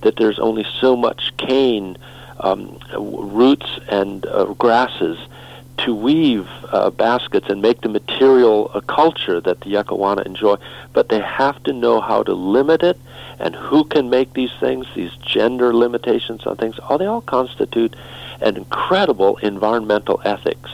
That 0.02 0.16
there's 0.18 0.38
only 0.38 0.66
so 0.80 0.96
much 0.96 1.36
cane, 1.38 1.98
um, 2.40 2.80
roots, 2.96 3.80
and 3.90 4.26
uh, 4.28 4.54
grasses 4.54 5.18
to 5.80 5.96
weave 5.96 6.48
uh, 6.72 6.92
baskets 6.92 7.50
and 7.50 7.60
make 7.60 7.82
the 7.82 7.90
material 7.90 8.70
a 8.76 8.82
culture 8.82 9.42
that 9.42 9.62
the 9.62 9.72
Yekuana 9.72 10.24
enjoy, 10.24 10.56
but 10.94 11.10
they 11.10 11.20
have 11.20 11.62
to 11.64 11.74
know 11.74 12.00
how 12.00 12.22
to 12.22 12.34
limit 12.34 12.84
it 12.84 13.00
and 13.40 13.56
who 13.56 13.84
can 13.84 14.08
make 14.12 14.34
these 14.34 14.54
things, 14.60 14.86
these 14.94 15.16
gender 15.16 15.74
limitations 15.74 16.46
on 16.46 16.58
things. 16.58 16.76
Oh, 16.88 17.00
they 17.00 17.08
all 17.08 17.22
constitute 17.22 17.96
an 18.44 18.58
incredible 18.58 19.38
environmental 19.38 20.22
ethics. 20.24 20.72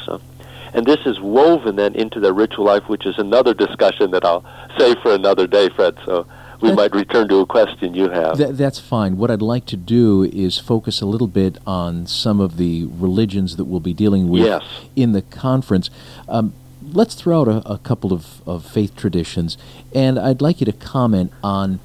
And 0.73 0.85
this 0.85 0.99
is 1.05 1.19
woven 1.19 1.75
then 1.75 1.95
into 1.95 2.19
the 2.19 2.33
ritual 2.33 2.65
life, 2.65 2.87
which 2.87 3.05
is 3.05 3.17
another 3.17 3.53
discussion 3.53 4.11
that 4.11 4.23
I'll 4.23 4.45
save 4.77 4.97
for 4.99 5.13
another 5.13 5.47
day, 5.47 5.69
Fred. 5.69 5.97
So 6.05 6.27
we 6.61 6.73
might 6.73 6.93
return 6.93 7.27
to 7.29 7.37
a 7.37 7.45
question 7.45 7.93
you 7.93 8.09
have. 8.09 8.37
Th- 8.37 8.51
that's 8.51 8.79
fine. 8.79 9.17
What 9.17 9.31
I'd 9.31 9.41
like 9.41 9.65
to 9.67 9.77
do 9.77 10.23
is 10.23 10.57
focus 10.59 11.01
a 11.01 11.05
little 11.05 11.27
bit 11.27 11.57
on 11.65 12.05
some 12.05 12.39
of 12.39 12.57
the 12.57 12.85
religions 12.85 13.55
that 13.55 13.65
we'll 13.65 13.79
be 13.79 13.93
dealing 13.93 14.29
with 14.29 14.43
yes. 14.43 14.63
in 14.95 15.13
the 15.13 15.21
conference. 15.21 15.89
Um, 16.27 16.53
let's 16.83 17.15
throw 17.15 17.41
out 17.41 17.47
a, 17.47 17.71
a 17.71 17.77
couple 17.77 18.13
of, 18.13 18.47
of, 18.47 18.65
faith 18.65 18.95
traditions, 18.95 19.57
and 19.95 20.19
I'd 20.19 20.41
like 20.41 20.59
you 20.59 20.65
to 20.65 20.73
comment 20.73 21.31
on 21.43 21.79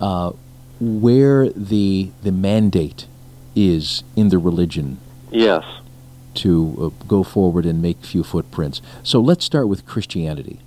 uh, 0.00 0.32
where 0.80 1.50
the 1.50 2.10
the 2.22 2.32
mandate 2.32 3.06
is 3.54 4.02
in 4.16 4.28
the 4.28 4.38
religion. 4.38 4.98
Yes. 5.30 5.64
To 6.34 6.92
uh, 7.00 7.04
go 7.06 7.22
forward 7.22 7.66
and 7.66 7.82
make 7.82 8.04
few 8.04 8.22
footprints. 8.22 8.80
So 9.02 9.20
let's 9.20 9.44
start 9.44 9.68
with 9.68 9.86
Christianity. 9.86 10.60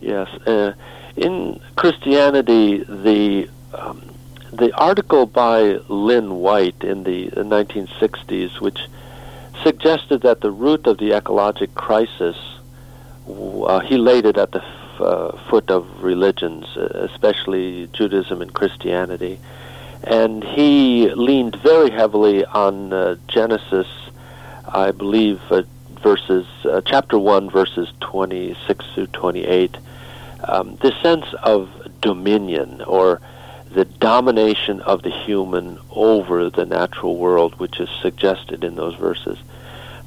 Yes. 0.00 0.28
Uh, 0.46 0.72
in 1.16 1.60
Christianity, 1.76 2.84
the 2.84 3.48
um, 3.74 4.02
the 4.52 4.74
article 4.76 5.24
by 5.26 5.78
Lynn 5.88 6.34
White 6.36 6.84
in 6.84 7.04
the 7.04 7.28
1960s, 7.30 8.60
which 8.60 8.78
suggested 9.62 10.20
that 10.22 10.40
the 10.42 10.50
root 10.50 10.86
of 10.86 10.98
the 10.98 11.10
ecologic 11.10 11.72
crisis, 11.74 12.36
uh, 13.26 13.80
he 13.80 13.96
laid 13.96 14.26
it 14.26 14.36
at 14.36 14.52
the 14.52 14.62
f- 14.62 15.00
uh, 15.00 15.36
foot 15.48 15.70
of 15.70 16.02
religions, 16.02 16.66
uh, 16.76 17.08
especially 17.10 17.88
Judaism 17.94 18.42
and 18.42 18.52
Christianity, 18.52 19.40
and 20.04 20.42
he 20.44 21.10
leaned 21.10 21.56
very 21.56 21.90
heavily 21.90 22.44
on 22.44 22.92
uh, 22.92 23.16
Genesis, 23.28 23.86
I 24.66 24.90
believe, 24.90 25.40
uh, 25.50 25.62
verses 26.02 26.46
uh, 26.64 26.80
chapter 26.84 27.18
one, 27.18 27.50
verses 27.50 27.88
26 28.00 28.84
through 28.94 29.06
28 29.08 29.76
um, 30.44 30.76
the 30.76 30.92
sense 31.02 31.26
of 31.42 31.70
dominion 32.00 32.82
or 32.82 33.20
the 33.70 33.84
domination 33.84 34.80
of 34.82 35.02
the 35.02 35.10
human 35.10 35.78
over 35.90 36.50
the 36.50 36.66
natural 36.66 37.16
world, 37.16 37.58
which 37.58 37.80
is 37.80 37.88
suggested 38.02 38.64
in 38.64 38.74
those 38.74 38.94
verses. 38.96 39.38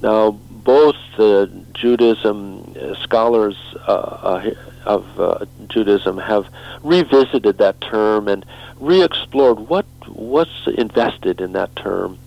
Now, 0.01 0.31
both 0.31 0.97
uh, 1.17 1.47
Judaism 1.73 2.75
uh, 2.79 2.95
scholars 2.95 3.55
uh, 3.87 3.91
uh 3.91 4.51
of 4.85 5.19
uh, 5.19 5.45
Judaism 5.67 6.19
have 6.19 6.47
revisited 6.83 7.57
that 7.57 7.81
term 7.81 8.27
and 8.27 8.45
re-explored 8.80 9.59
what 9.59 9.86
what's 10.07 10.67
invested 10.67 11.41
in 11.41 11.53
that 11.53 11.76
term 11.76 12.17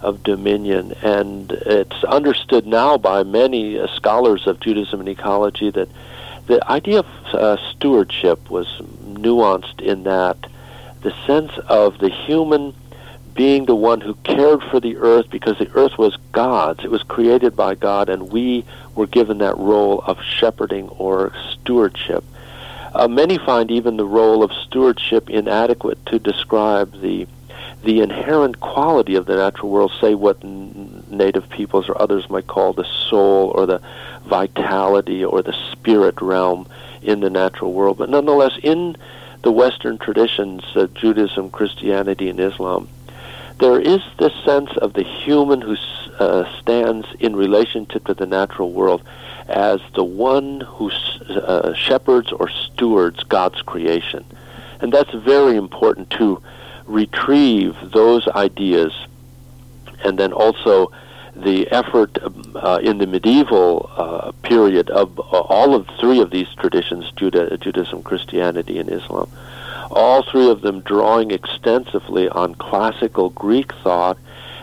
of 0.00 0.22
dominion, 0.22 0.94
and 1.02 1.52
it's 1.52 2.04
understood 2.04 2.66
now 2.66 2.96
by 2.96 3.22
many 3.22 3.78
uh, 3.78 3.86
scholars 3.88 4.46
of 4.46 4.58
Judaism 4.60 5.00
and 5.00 5.08
ecology 5.08 5.70
that 5.70 5.88
the 6.46 6.66
idea 6.70 7.00
of 7.00 7.06
uh, 7.34 7.56
stewardship 7.70 8.50
was 8.50 8.66
nuanced 9.04 9.80
in 9.80 10.04
that 10.04 10.38
the 11.02 11.14
sense 11.26 11.52
of 11.68 11.98
the 11.98 12.08
human 12.08 12.74
being 13.34 13.64
the 13.66 13.74
one 13.74 14.00
who 14.00 14.14
cared 14.24 14.62
for 14.64 14.80
the 14.80 14.96
earth 14.96 15.30
because 15.30 15.58
the 15.58 15.70
earth 15.74 15.96
was 15.96 16.16
God's. 16.32 16.84
It 16.84 16.90
was 16.90 17.02
created 17.02 17.56
by 17.56 17.74
God, 17.74 18.08
and 18.08 18.30
we 18.30 18.64
were 18.94 19.06
given 19.06 19.38
that 19.38 19.56
role 19.56 20.02
of 20.06 20.20
shepherding 20.20 20.88
or 20.88 21.32
stewardship. 21.52 22.24
Uh, 22.94 23.08
many 23.08 23.38
find 23.38 23.70
even 23.70 23.96
the 23.96 24.04
role 24.04 24.42
of 24.42 24.52
stewardship 24.52 25.30
inadequate 25.30 26.04
to 26.06 26.18
describe 26.18 27.00
the 27.00 27.26
the 27.82 28.00
inherent 28.00 28.60
quality 28.60 29.14
of 29.14 29.24
the 29.24 29.36
natural 29.36 29.70
world, 29.70 29.90
say 30.02 30.14
what 30.14 30.36
n- 30.44 31.02
native 31.08 31.48
peoples 31.48 31.88
or 31.88 32.00
others 32.00 32.28
might 32.28 32.46
call 32.46 32.74
the 32.74 32.84
soul 33.08 33.52
or 33.54 33.64
the 33.64 33.80
vitality 34.26 35.24
or 35.24 35.40
the 35.40 35.54
spirit 35.72 36.20
realm 36.20 36.68
in 37.00 37.20
the 37.20 37.30
natural 37.30 37.72
world. 37.72 37.96
But 37.96 38.10
nonetheless, 38.10 38.52
in 38.62 38.96
the 39.42 39.50
Western 39.50 39.96
traditions, 39.96 40.62
uh, 40.74 40.88
Judaism, 40.94 41.50
Christianity, 41.50 42.28
and 42.28 42.38
Islam, 42.38 42.86
there 43.60 43.80
is 43.80 44.02
this 44.18 44.34
sense 44.44 44.76
of 44.76 44.92
the 44.92 45.02
human 45.02 45.62
who 45.62 45.76
uh, 46.18 46.44
stands 46.60 47.06
in 47.18 47.34
relationship 47.34 48.04
to 48.04 48.14
the 48.14 48.26
natural 48.26 48.72
world 48.72 49.02
as 49.50 49.80
the 49.94 50.04
one 50.04 50.60
who 50.62 50.90
uh, 51.28 51.74
shepherds 51.74 52.32
or 52.32 52.48
stewards 52.48 53.22
God's 53.24 53.60
creation. 53.62 54.24
And 54.80 54.92
that's 54.92 55.12
very 55.12 55.56
important 55.56 56.10
to 56.10 56.42
retrieve 56.86 57.76
those 57.82 58.26
ideas 58.28 58.92
and 60.04 60.18
then 60.18 60.32
also 60.32 60.90
the 61.36 61.70
effort 61.70 62.18
uh, 62.56 62.80
in 62.82 62.98
the 62.98 63.06
medieval 63.06 63.90
uh, 63.96 64.32
period 64.42 64.90
of 64.90 65.18
uh, 65.18 65.22
all 65.22 65.74
of 65.74 65.86
three 66.00 66.20
of 66.20 66.30
these 66.30 66.48
traditions 66.54 67.10
Juda- 67.12 67.58
Judaism, 67.60 68.02
Christianity, 68.02 68.78
and 68.78 68.90
Islam 68.90 69.28
all 69.90 70.22
three 70.22 70.48
of 70.48 70.60
them 70.60 70.80
drawing 70.80 71.30
extensively 71.30 72.28
on 72.28 72.54
classical 72.54 73.30
Greek 73.30 73.72
thought 73.82 74.16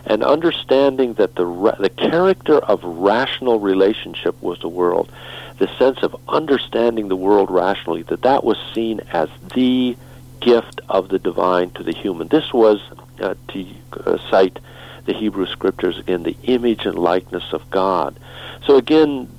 and 0.07 0.23
understanding 0.23 1.13
that 1.15 1.35
the, 1.35 1.45
ra- 1.45 1.75
the 1.75 1.89
character 1.89 2.57
of 2.57 2.83
rational 2.83 3.59
relationship 3.59 4.41
with 4.41 4.59
the 4.61 4.69
world, 4.69 5.11
the 5.59 5.67
sense 5.77 5.99
of 6.01 6.15
understanding 6.29 7.09
the 7.09 7.15
world 7.15 7.51
rationally, 7.51 8.03
that 8.03 8.21
that 8.21 8.43
was 8.43 8.57
seen 8.73 9.01
as 9.11 9.29
the 9.53 9.95
gift 10.39 10.79
of 10.89 11.09
the 11.09 11.19
divine 11.19 11.69
to 11.71 11.83
the 11.83 11.93
human. 11.93 12.27
This 12.29 12.53
was, 12.53 12.79
uh, 13.19 13.35
to 13.49 13.67
uh, 14.05 14.17
cite 14.29 14.59
the 15.05 15.13
Hebrew 15.13 15.45
scriptures 15.45 15.97
again, 15.97 16.23
the 16.23 16.37
image 16.43 16.85
and 16.85 16.97
likeness 16.97 17.51
of 17.51 17.69
God. 17.69 18.17
So 18.65 18.77
again, 18.77 19.29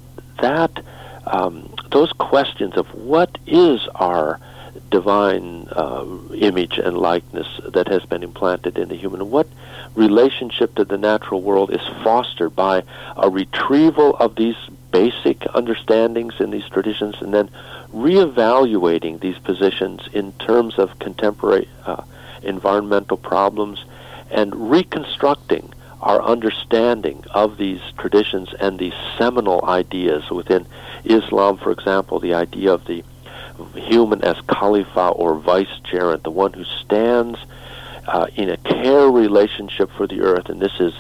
that 0.41 0.85
um, 1.27 1.75
those 1.91 2.13
questions 2.13 2.77
of 2.77 2.87
what 2.95 3.39
is 3.47 3.87
our 3.95 4.39
divine 4.91 5.69
uh, 5.73 6.07
image 6.35 6.79
and 6.79 6.97
likeness 6.97 7.47
that 7.69 7.89
has 7.89 8.05
been 8.05 8.23
implanted 8.23 8.79
in 8.79 8.89
the 8.89 8.97
human. 8.97 9.31
What 9.31 9.49
relationship 9.99 10.75
to 10.77 10.85
the 10.85 10.97
natural 10.97 11.43
world 11.43 11.73
is 11.73 11.87
fostered 12.05 12.55
by 12.55 12.85
a 13.17 13.29
retrieval 13.29 14.17
of 14.17 14.37
these 14.37 14.57
basic 14.93 15.45
understandings 15.55 16.35
in 16.41 16.51
these 16.51 16.69
traditions 16.69 17.17
and 17.21 17.35
then 17.35 17.51
reevaluating 17.93 19.21
these 19.21 19.39
positions 19.39 20.01
in 20.13 20.33
terms 20.35 20.79
of 20.79 20.99
contemporary 21.01 21.69
uh, 21.85 22.03
environmental 22.43 23.17
problems 23.17 23.85
and 24.31 24.55
reconstructing 24.71 25.73
our 26.01 26.23
understanding 26.23 27.25
of 27.31 27.57
these 27.59 27.81
traditions 27.99 28.55
and 28.61 28.79
these 28.79 28.95
seminal 29.19 29.65
ideas 29.65 30.31
within 30.31 30.65
Islam, 31.05 31.59
for 31.59 31.73
example, 31.73 32.21
the 32.21 32.35
idea 32.35 32.73
of 32.73 32.85
the 32.87 33.03
human 33.75 34.23
as 34.23 34.37
Khalifa 34.43 35.09
or 35.09 35.41
vicegerent, 35.41 36.23
the 36.23 36.31
one 36.31 36.53
who 36.53 36.65
stands 36.65 37.39
uh, 38.09 38.27
in 38.35 38.49
a 38.49 38.57
care 38.57 39.11
relationship 39.11 39.91
for 39.97 40.07
the 40.07 40.23
earth, 40.23 40.49
and 40.49 40.61
this 40.61 40.81
is 40.81 40.95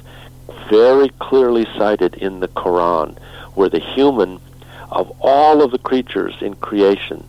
very 0.68 1.08
clearly 1.18 1.66
cited 1.76 2.14
in 2.14 2.40
the 2.40 2.48
Quran, 2.48 3.18
where 3.54 3.70
the 3.70 3.78
human, 3.78 4.40
of 4.90 5.10
all 5.20 5.62
of 5.62 5.70
the 5.70 5.78
creatures 5.78 6.34
in 6.40 6.54
creation, 6.54 7.26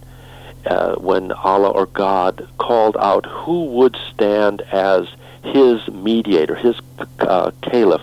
uh, 0.66 0.96
when 0.96 1.32
Allah 1.32 1.70
or 1.70 1.86
God 1.86 2.48
called 2.58 2.98
out 2.98 3.26
who 3.26 3.66
would 3.66 3.98
stand 4.14 4.62
as 4.62 5.08
his 5.44 5.88
mediator, 5.88 6.56
his 6.56 6.76
uh, 7.20 7.52
caliph 7.62 8.02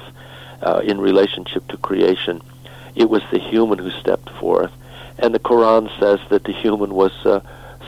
uh, 0.63 0.81
in 0.83 0.99
relationship 0.99 1.69
to 1.69 1.77
creation, 1.77 2.41
it 2.95 3.11
was 3.11 3.23
the 3.31 3.39
human 3.39 3.79
who 3.79 3.91
stepped 3.91 4.31
forth. 4.31 4.73
And 5.19 5.35
the 5.35 5.39
Quran 5.39 5.91
says 6.01 6.21
that 6.31 6.45
the 6.45 6.53
human 6.53 6.95
was 6.95 7.13
uh, 7.27 7.41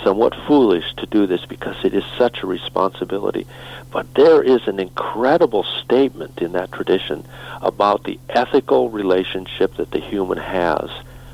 somewhat 0.04 0.34
foolish 0.46 0.94
to 0.96 1.06
do 1.06 1.26
this 1.26 1.44
because 1.46 1.76
it 1.84 1.94
is 1.94 2.04
such 2.16 2.42
a 2.42 2.46
responsibility. 2.46 3.46
But 3.90 4.14
there 4.14 4.42
is 4.42 4.66
an 4.66 4.78
incredible 4.78 5.64
statement 5.64 6.40
in 6.42 6.52
that 6.52 6.72
tradition 6.72 7.24
about 7.62 8.04
the 8.04 8.18
ethical 8.28 8.90
relationship 8.90 9.76
that 9.76 9.90
the 9.90 10.00
human 10.00 10.38
has 10.38 10.90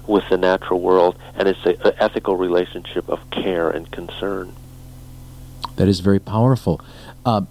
with 0.07 0.28
the 0.28 0.36
natural 0.36 0.80
world, 0.80 1.16
and 1.34 1.48
it's 1.48 1.64
an 1.64 1.76
ethical 1.98 2.36
relationship 2.36 3.09
of 3.09 3.30
care 3.30 3.70
and 3.70 3.90
concern. 3.90 4.55
That 5.76 5.88
is 5.88 6.00
very 6.00 6.20
powerful. 6.20 6.80
Uh, 7.24 7.42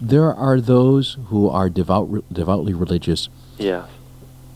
there 0.00 0.32
are 0.32 0.60
those 0.60 1.16
who 1.26 1.48
are 1.48 1.68
devout, 1.68 2.24
devoutly 2.32 2.74
religious. 2.74 3.28
Yes 3.58 3.88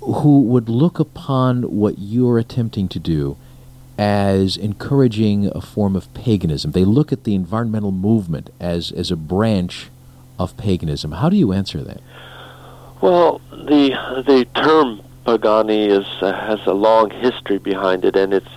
who 0.07 0.43
would 0.43 0.69
look 0.69 1.01
upon 1.01 1.63
what 1.63 1.99
you're 1.99 2.39
attempting 2.39 2.89
to 2.89 2.99
do 2.99 3.37
as 3.99 4.57
encouraging 4.57 5.51
a 5.55 5.61
form 5.61 5.97
of 5.97 6.13
paganism. 6.13 6.73
They 6.73 6.85
look 6.85 7.13
at 7.13 7.25
the 7.25 7.35
environmental 7.35 7.93
movement 7.93 8.51
as, 8.61 8.93
as 8.93 9.11
a 9.11 9.17
branch 9.17 9.89
of 10.39 10.57
paganism. 10.57 11.13
How 11.13 11.29
do 11.29 11.37
you 11.37 11.53
answer 11.53 11.83
that? 11.83 12.01
Well, 13.01 13.41
the 13.51 13.91
the 14.27 14.47
term 14.55 15.03
pagani 15.25 15.87
is 15.87 16.07
uh, 16.23 16.33
has 16.33 16.61
a 16.67 16.73
long 16.73 17.11
history 17.11 17.59
behind 17.59 18.05
it, 18.05 18.17
and 18.17 18.33
it's 18.33 18.49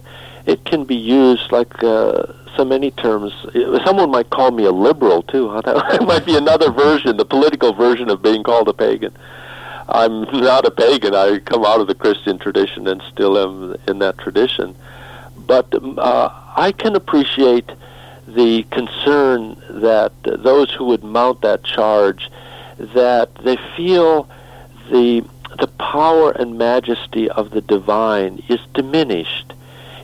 it 0.46 0.64
can 0.64 0.86
be 0.86 0.96
used 0.96 1.52
like 1.52 1.84
uh, 1.84 2.24
so 2.56 2.64
many 2.64 2.92
terms. 2.92 3.34
Someone 3.86 4.12
might 4.12 4.30
call 4.30 4.52
me 4.52 4.64
a 4.66 4.72
liberal 4.72 5.24
too. 5.24 5.50
That 5.66 6.06
might 6.06 6.26
be 6.26 6.38
another 6.38 6.72
version, 6.72 7.18
the 7.18 7.26
political 7.26 7.74
version 7.74 8.10
of 8.10 8.22
being 8.22 8.44
called 8.44 8.70
a 8.70 8.74
pagan. 8.74 9.16
I'm 9.90 10.22
not 10.22 10.66
a 10.66 10.72
pagan. 10.72 11.16
I 11.16 11.40
come 11.40 11.66
out 11.66 11.82
of 11.82 11.88
the 11.88 11.96
Christian 11.96 12.38
tradition 12.38 12.88
and 12.88 13.02
still 13.12 13.38
am 13.38 13.76
in 13.88 14.00
that 14.00 14.18
tradition. 14.20 14.76
But 15.50 15.74
uh, 15.98 16.30
I 16.56 16.72
can 16.72 16.96
appreciate 16.96 17.72
the 18.28 18.62
concern 18.70 19.60
that 19.68 20.14
those 20.24 20.72
who 20.72 20.86
would 20.86 21.04
mount 21.04 21.42
that 21.42 21.64
charge 21.64 22.30
that 22.78 23.34
they 23.44 23.58
feel 23.76 24.30
the 24.92 25.26
the 25.58 25.66
power 25.80 26.30
and 26.30 26.60
majesty 26.60 27.32
of 27.32 27.50
the 27.50 27.62
divine 27.62 28.44
is 28.48 28.60
diminished 28.76 29.54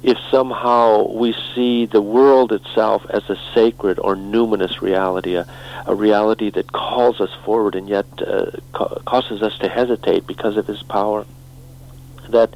if 0.02 0.18
somehow 0.32 1.08
we 1.12 1.36
see 1.54 1.86
the 1.86 2.02
world 2.02 2.52
itself 2.52 3.06
as 3.12 3.30
a 3.30 3.38
sacred 3.54 4.00
or 4.00 4.16
numinous 4.16 4.82
reality, 4.82 5.36
a, 5.36 5.46
a 5.86 5.93
reality 5.93 6.50
that 6.50 6.72
calls 6.72 7.22
us 7.22 7.30
forward 7.46 7.76
and 7.76 7.88
yet 7.88 8.08
uh, 8.20 8.50
ca- 8.74 9.00
causes 9.06 9.43
us 9.43 9.56
to 9.60 9.70
hesitate 9.70 10.26
because 10.26 10.58
of 10.58 10.66
his 10.66 10.82
power. 10.82 11.24
That 12.30 12.56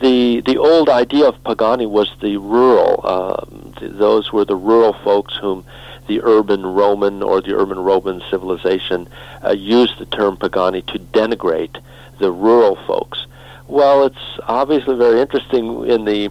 the 0.00 0.40
the 0.40 0.58
old 0.58 0.88
idea 0.88 1.26
of 1.26 1.42
Pagani 1.44 1.86
was 1.86 2.10
the 2.20 2.36
rural; 2.36 3.00
um, 3.06 3.74
th- 3.78 3.92
those 3.92 4.32
were 4.32 4.44
the 4.44 4.56
rural 4.56 4.92
folks 4.92 5.36
whom 5.36 5.64
the 6.06 6.20
urban 6.22 6.66
Roman 6.66 7.22
or 7.22 7.40
the 7.40 7.54
urban 7.54 7.78
Roman 7.78 8.22
civilization 8.30 9.08
uh, 9.44 9.52
used 9.52 9.98
the 9.98 10.06
term 10.06 10.36
Pagani 10.36 10.82
to 10.82 10.98
denigrate 10.98 11.80
the 12.18 12.30
rural 12.30 12.76
folks. 12.86 13.26
Well, 13.66 14.04
it's 14.04 14.38
obviously 14.46 14.96
very 14.96 15.20
interesting 15.20 15.86
in 15.86 16.04
the 16.04 16.30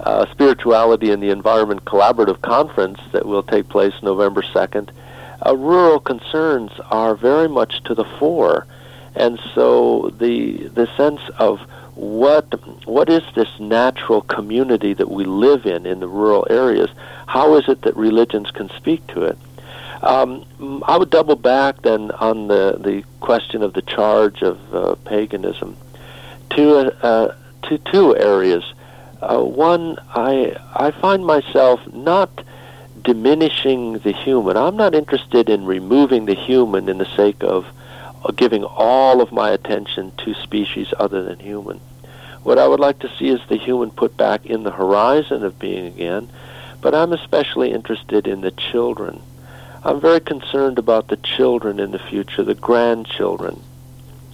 uh, 0.00 0.26
Spirituality 0.32 1.10
and 1.10 1.22
the 1.22 1.30
Environment 1.30 1.84
Collaborative 1.84 2.42
Conference 2.42 2.98
that 3.12 3.24
will 3.24 3.42
take 3.42 3.68
place 3.68 3.94
November 4.02 4.42
2nd 4.42 4.90
uh, 5.44 5.56
rural 5.56 6.00
concerns 6.00 6.72
are 6.90 7.14
very 7.14 7.48
much 7.48 7.82
to 7.84 7.94
the 7.94 8.04
fore, 8.04 8.66
and 9.14 9.38
so 9.54 10.10
the 10.18 10.68
the 10.68 10.88
sense 10.96 11.20
of 11.38 11.60
what 11.96 12.46
what 12.86 13.08
is 13.08 13.22
this 13.34 13.48
natural 13.58 14.20
community 14.20 14.92
that 14.92 15.10
we 15.10 15.24
live 15.24 15.64
in 15.64 15.86
in 15.86 16.00
the 16.00 16.08
rural 16.08 16.46
areas? 16.50 16.90
How 17.26 17.56
is 17.56 17.68
it 17.68 17.82
that 17.82 17.96
religions 17.96 18.50
can 18.50 18.68
speak 18.76 19.06
to 19.08 19.24
it? 19.24 19.38
Um, 20.02 20.44
I 20.86 20.98
would 20.98 21.10
double 21.10 21.36
back 21.36 21.82
then 21.82 22.10
on 22.12 22.48
the 22.48 22.76
the 22.78 23.02
question 23.20 23.62
of 23.62 23.72
the 23.72 23.82
charge 23.82 24.42
of 24.42 24.74
uh, 24.74 24.94
paganism 25.06 25.76
to 26.50 27.04
uh, 27.04 27.34
to 27.64 27.78
two 27.78 28.16
areas. 28.16 28.64
Uh, 29.22 29.42
one, 29.42 29.98
I 30.14 30.54
I 30.74 30.90
find 30.90 31.24
myself 31.24 31.80
not 31.94 32.44
diminishing 33.02 33.98
the 34.00 34.12
human. 34.12 34.56
I'm 34.56 34.76
not 34.76 34.94
interested 34.94 35.48
in 35.48 35.64
removing 35.64 36.26
the 36.26 36.34
human 36.34 36.88
in 36.90 36.98
the 36.98 37.16
sake 37.16 37.42
of 37.42 37.66
giving 38.34 38.64
all 38.64 39.20
of 39.20 39.32
my 39.32 39.50
attention 39.50 40.12
to 40.18 40.34
species 40.34 40.92
other 40.98 41.22
than 41.22 41.38
human. 41.38 41.80
What 42.42 42.58
I 42.58 42.66
would 42.68 42.80
like 42.80 43.00
to 43.00 43.16
see 43.16 43.28
is 43.28 43.40
the 43.48 43.56
human 43.56 43.90
put 43.90 44.16
back 44.16 44.46
in 44.46 44.62
the 44.62 44.70
horizon 44.70 45.44
of 45.44 45.58
being 45.58 45.86
again, 45.86 46.30
but 46.80 46.94
I'm 46.94 47.12
especially 47.12 47.72
interested 47.72 48.26
in 48.26 48.40
the 48.40 48.52
children. 48.52 49.20
I'm 49.82 50.00
very 50.00 50.20
concerned 50.20 50.78
about 50.78 51.08
the 51.08 51.16
children 51.16 51.80
in 51.80 51.90
the 51.90 51.98
future, 51.98 52.42
the 52.42 52.54
grandchildren 52.54 53.62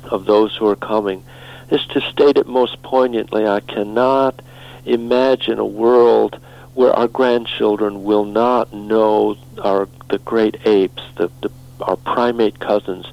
of 0.05 0.24
those 0.26 0.57
who 0.57 0.66
are 0.66 0.76
coming. 0.76 1.24
Is 1.70 1.86
to 1.86 2.01
state 2.03 2.36
it 2.36 2.47
most 2.47 2.82
poignantly, 2.82 3.47
I 3.47 3.61
cannot 3.61 4.43
imagine 4.84 5.59
a 5.59 5.64
world 5.64 6.38
where 6.74 6.93
our 6.93 7.09
grandchildren 7.09 8.05
will 8.05 8.24
not 8.24 8.72
know 8.72 9.36
our 9.62 9.88
the 10.11 10.18
great 10.18 10.66
apes, 10.66 11.03
the, 11.16 11.30
the 11.40 11.51
our 11.80 11.97
primate 11.97 12.59
cousins. 12.61 13.07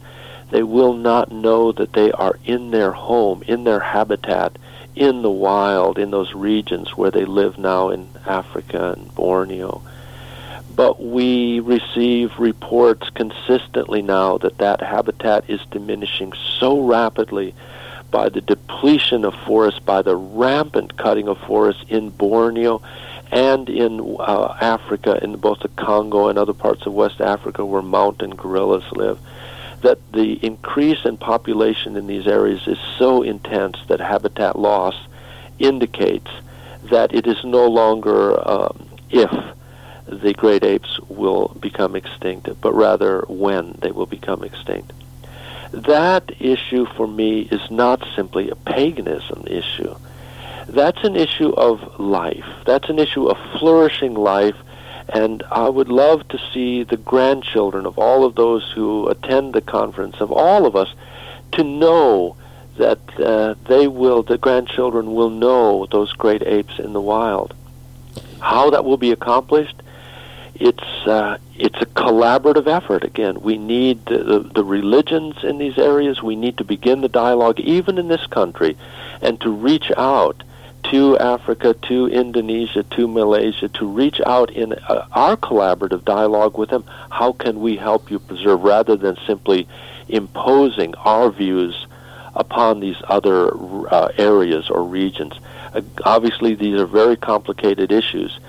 They 0.52 0.64
will 0.64 0.94
not 0.94 1.32
know 1.32 1.72
that 1.74 1.94
they 1.94 2.12
are 2.12 2.40
in 2.46 2.72
their 2.72 2.92
home, 2.92 3.44
in 3.48 3.64
their 3.64 3.80
habitat, 3.80 4.58
in 4.96 5.22
the 5.22 5.30
wild, 5.30 6.00
in 6.00 6.12
those 6.12 6.34
regions 6.34 6.98
where 6.98 7.12
they 7.12 7.26
live 7.26 7.58
now 7.58 7.90
in 7.90 8.10
Africa 8.26 8.96
and 8.98 9.14
Borneo. 9.16 9.82
But 10.76 11.02
we 11.04 11.60
receive 11.60 12.40
reports 12.40 13.10
consistently 13.10 14.02
now 14.02 14.38
that 14.40 14.58
that 14.60 14.82
habitat 14.82 15.50
is 15.50 15.62
diminishing 15.72 16.34
so 16.60 16.80
rapidly 16.80 17.54
by 18.12 18.30
the 18.30 18.42
depletion 18.42 19.26
of 19.26 19.36
forests, 19.46 19.80
by 19.80 20.02
the 20.02 20.16
rampant 20.16 20.98
cutting 20.98 21.28
of 21.28 21.38
forests 21.40 21.84
in 21.90 22.10
Borneo 22.10 22.82
and 23.32 23.70
in 23.70 24.18
uh, 24.20 24.58
Africa, 24.60 25.20
in 25.22 25.38
both 25.38 25.60
the 25.60 25.68
Congo 25.70 26.28
and 26.28 26.40
other 26.40 26.54
parts 26.54 26.86
of 26.86 26.94
West 26.94 27.22
Africa 27.22 27.64
where 27.64 27.82
mountain 27.82 28.32
gorillas 28.32 28.90
live, 28.92 29.20
that 29.82 30.00
the 30.12 30.34
increase 30.46 31.06
in 31.06 31.18
population 31.18 31.96
in 31.96 32.08
these 32.08 32.28
areas 32.28 32.68
is 32.68 32.78
so 32.98 33.22
intense 33.24 33.78
that 33.88 34.00
habitat 34.00 34.58
loss 34.58 34.96
indicates 35.58 36.30
that 36.90 37.14
it 37.14 37.28
is 37.28 37.44
no 37.44 37.68
longer 37.68 38.50
um, 38.50 38.90
if 39.10 39.32
the 40.08 40.34
great 40.34 40.64
apes 40.64 41.00
will 41.08 41.50
become 41.60 41.96
extinct, 41.96 42.50
but 42.62 42.74
rather 42.74 43.24
when 43.28 43.78
they 43.82 43.92
will 43.92 44.06
become 44.06 44.44
extinct. 44.44 44.92
That 45.72 46.32
issue 46.40 46.86
for 46.98 47.08
me 47.08 47.42
is 47.42 47.62
not 47.70 48.04
simply 48.16 48.50
a 48.50 48.56
paganism 48.56 49.44
issue. 49.46 49.96
That's 50.68 51.04
an 51.04 51.16
issue 51.16 51.50
of 51.50 52.00
life. 52.00 52.46
That's 52.66 52.90
an 52.90 53.00
issue 53.00 53.28
of 53.28 53.38
flourishing 53.60 54.16
life. 54.16 54.56
And 55.12 55.44
I 55.52 55.68
would 55.70 55.90
love 55.90 56.28
to 56.30 56.40
see 56.54 56.84
the 56.84 56.98
grandchildren 56.98 57.86
of 57.86 57.98
all 57.98 58.26
of 58.26 58.36
those 58.36 58.72
who 58.72 59.08
attend 59.08 59.54
the 59.54 59.62
conference, 59.62 60.18
of 60.20 60.32
all 60.32 60.66
of 60.66 60.76
us, 60.76 60.94
to 61.54 61.64
know 61.64 62.36
that 62.78 63.00
uh, 63.20 63.56
they 63.68 63.88
will, 63.88 64.24
the 64.24 64.38
grandchildren 64.38 65.14
will 65.14 65.30
know 65.30 65.88
those 65.92 66.14
great 66.14 66.44
apes 66.44 66.80
in 66.80 66.94
the 66.94 67.02
wild. 67.02 67.54
How 68.40 68.70
that 68.70 68.86
will 68.86 68.98
be 68.98 69.12
accomplished, 69.12 69.82
it's 70.56 71.08
uh, 71.08 71.38
it's 71.56 71.82
a 71.82 71.86
collaborative 71.86 72.68
effort. 72.68 73.04
Again, 73.04 73.42
we 73.42 73.58
need 73.58 74.06
the, 74.06 74.24
the, 74.24 74.40
the 74.40 74.64
religions 74.64 75.36
in 75.44 75.58
these 75.58 75.78
areas. 75.78 76.24
We 76.24 76.36
need 76.36 76.58
to 76.58 76.64
begin 76.64 77.02
the 77.02 77.10
dialogue, 77.10 77.60
even 77.60 77.98
in 77.98 78.08
this 78.08 78.26
country, 78.28 78.78
and 79.22 79.40
to 79.42 79.50
reach 79.50 79.92
out 79.98 80.44
to 80.92 81.18
Africa, 81.18 81.74
to 81.74 82.08
Indonesia, 82.08 82.84
to 82.84 83.08
Malaysia, 83.08 83.68
to 83.70 83.88
reach 83.88 84.20
out 84.26 84.50
in 84.52 84.74
uh, 84.74 85.08
our 85.12 85.38
collaborative 85.38 86.04
dialogue 86.06 86.58
with 86.58 86.70
them. 86.70 86.84
How 87.10 87.32
can 87.34 87.60
we 87.60 87.76
help 87.76 88.10
you 88.10 88.20
preserve, 88.20 88.62
rather 88.62 88.96
than 88.96 89.18
simply 89.28 89.68
imposing 90.08 90.96
our 90.96 91.32
views 91.32 91.86
upon 92.36 92.80
these 92.80 92.98
other 93.08 93.52
uh, 93.92 94.10
areas 94.18 94.70
or 94.70 94.84
regions? 94.84 95.34
Uh, 95.74 95.82
obviously, 96.06 96.56
these 96.56 96.80
are 96.80 96.88
very 96.88 97.18
complicated 97.18 97.92
issues 97.92 98.40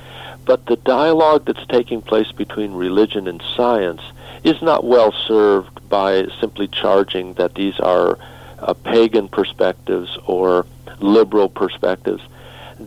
but 0.47 0.66
the 0.66 0.76
dialogue 0.76 1.45
that's 1.45 1.64
taking 1.66 2.03
place 2.03 2.32
between 2.32 2.72
religion 2.72 3.28
and 3.28 3.43
science 3.57 4.01
is 4.43 4.61
not 4.62 4.84
well 4.84 5.12
served 5.12 5.88
by 5.88 6.26
simply 6.41 6.66
charging 6.66 7.34
that 7.34 7.55
these 7.55 7.78
are 7.78 8.18
uh, 8.59 8.74
pagan 8.74 9.28
perspectives 9.28 10.18
or 10.26 10.66
liberal 11.03 11.48
perspectives. 11.48 12.22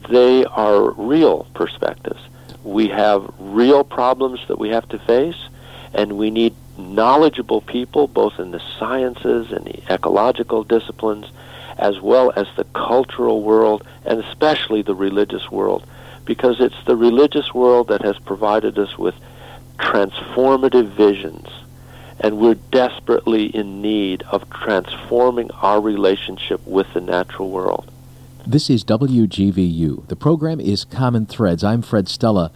They 0.10 0.46
are 0.46 0.92
real 0.92 1.48
perspectives. 1.54 2.22
We 2.64 2.88
have 2.90 3.32
real 3.38 3.84
problems 3.84 4.40
that 4.48 4.58
we 4.58 4.70
have 4.70 4.88
to 4.90 5.00
face, 5.00 5.38
and 5.94 6.18
we 6.18 6.32
need 6.32 6.56
knowledgeable 6.78 7.62
people, 7.62 8.08
both 8.08 8.40
in 8.40 8.52
the 8.52 8.62
sciences 8.80 9.52
and 9.52 9.66
the 9.66 9.94
ecological 9.94 10.64
disciplines, 10.64 11.28
as 11.78 12.00
well 12.02 12.32
as 12.36 12.48
the 12.56 12.64
cultural 12.74 13.44
world, 13.44 13.86
and 14.06 14.24
especially 14.24 14.82
the 14.82 14.96
religious 14.96 15.52
world, 15.52 15.86
because 16.26 16.60
it's 16.60 16.84
the 16.86 16.96
religious 16.96 17.54
world 17.54 17.90
that 17.90 18.02
has 18.02 18.18
provided 18.20 18.80
us 18.80 18.98
with 18.98 19.16
transformative 19.78 20.88
visions. 20.90 21.48
And 22.20 22.38
we're 22.38 22.56
desperately 22.56 23.46
in 23.48 23.82
need 23.82 24.24
of 24.24 24.50
transforming 24.50 25.52
our 25.52 25.82
relationship 25.82 26.66
with 26.66 26.92
the 26.94 27.02
natural 27.02 27.50
world. 27.50 27.92
This 28.46 28.70
is 28.70 28.84
WGVU. 28.84 30.10
The 30.10 30.18
program 30.18 30.60
is 30.60 30.84
Common 30.84 31.26
Threads. 31.26 31.64
I'm 31.64 31.82
Fred 31.82 32.10
Stella. 32.10 32.52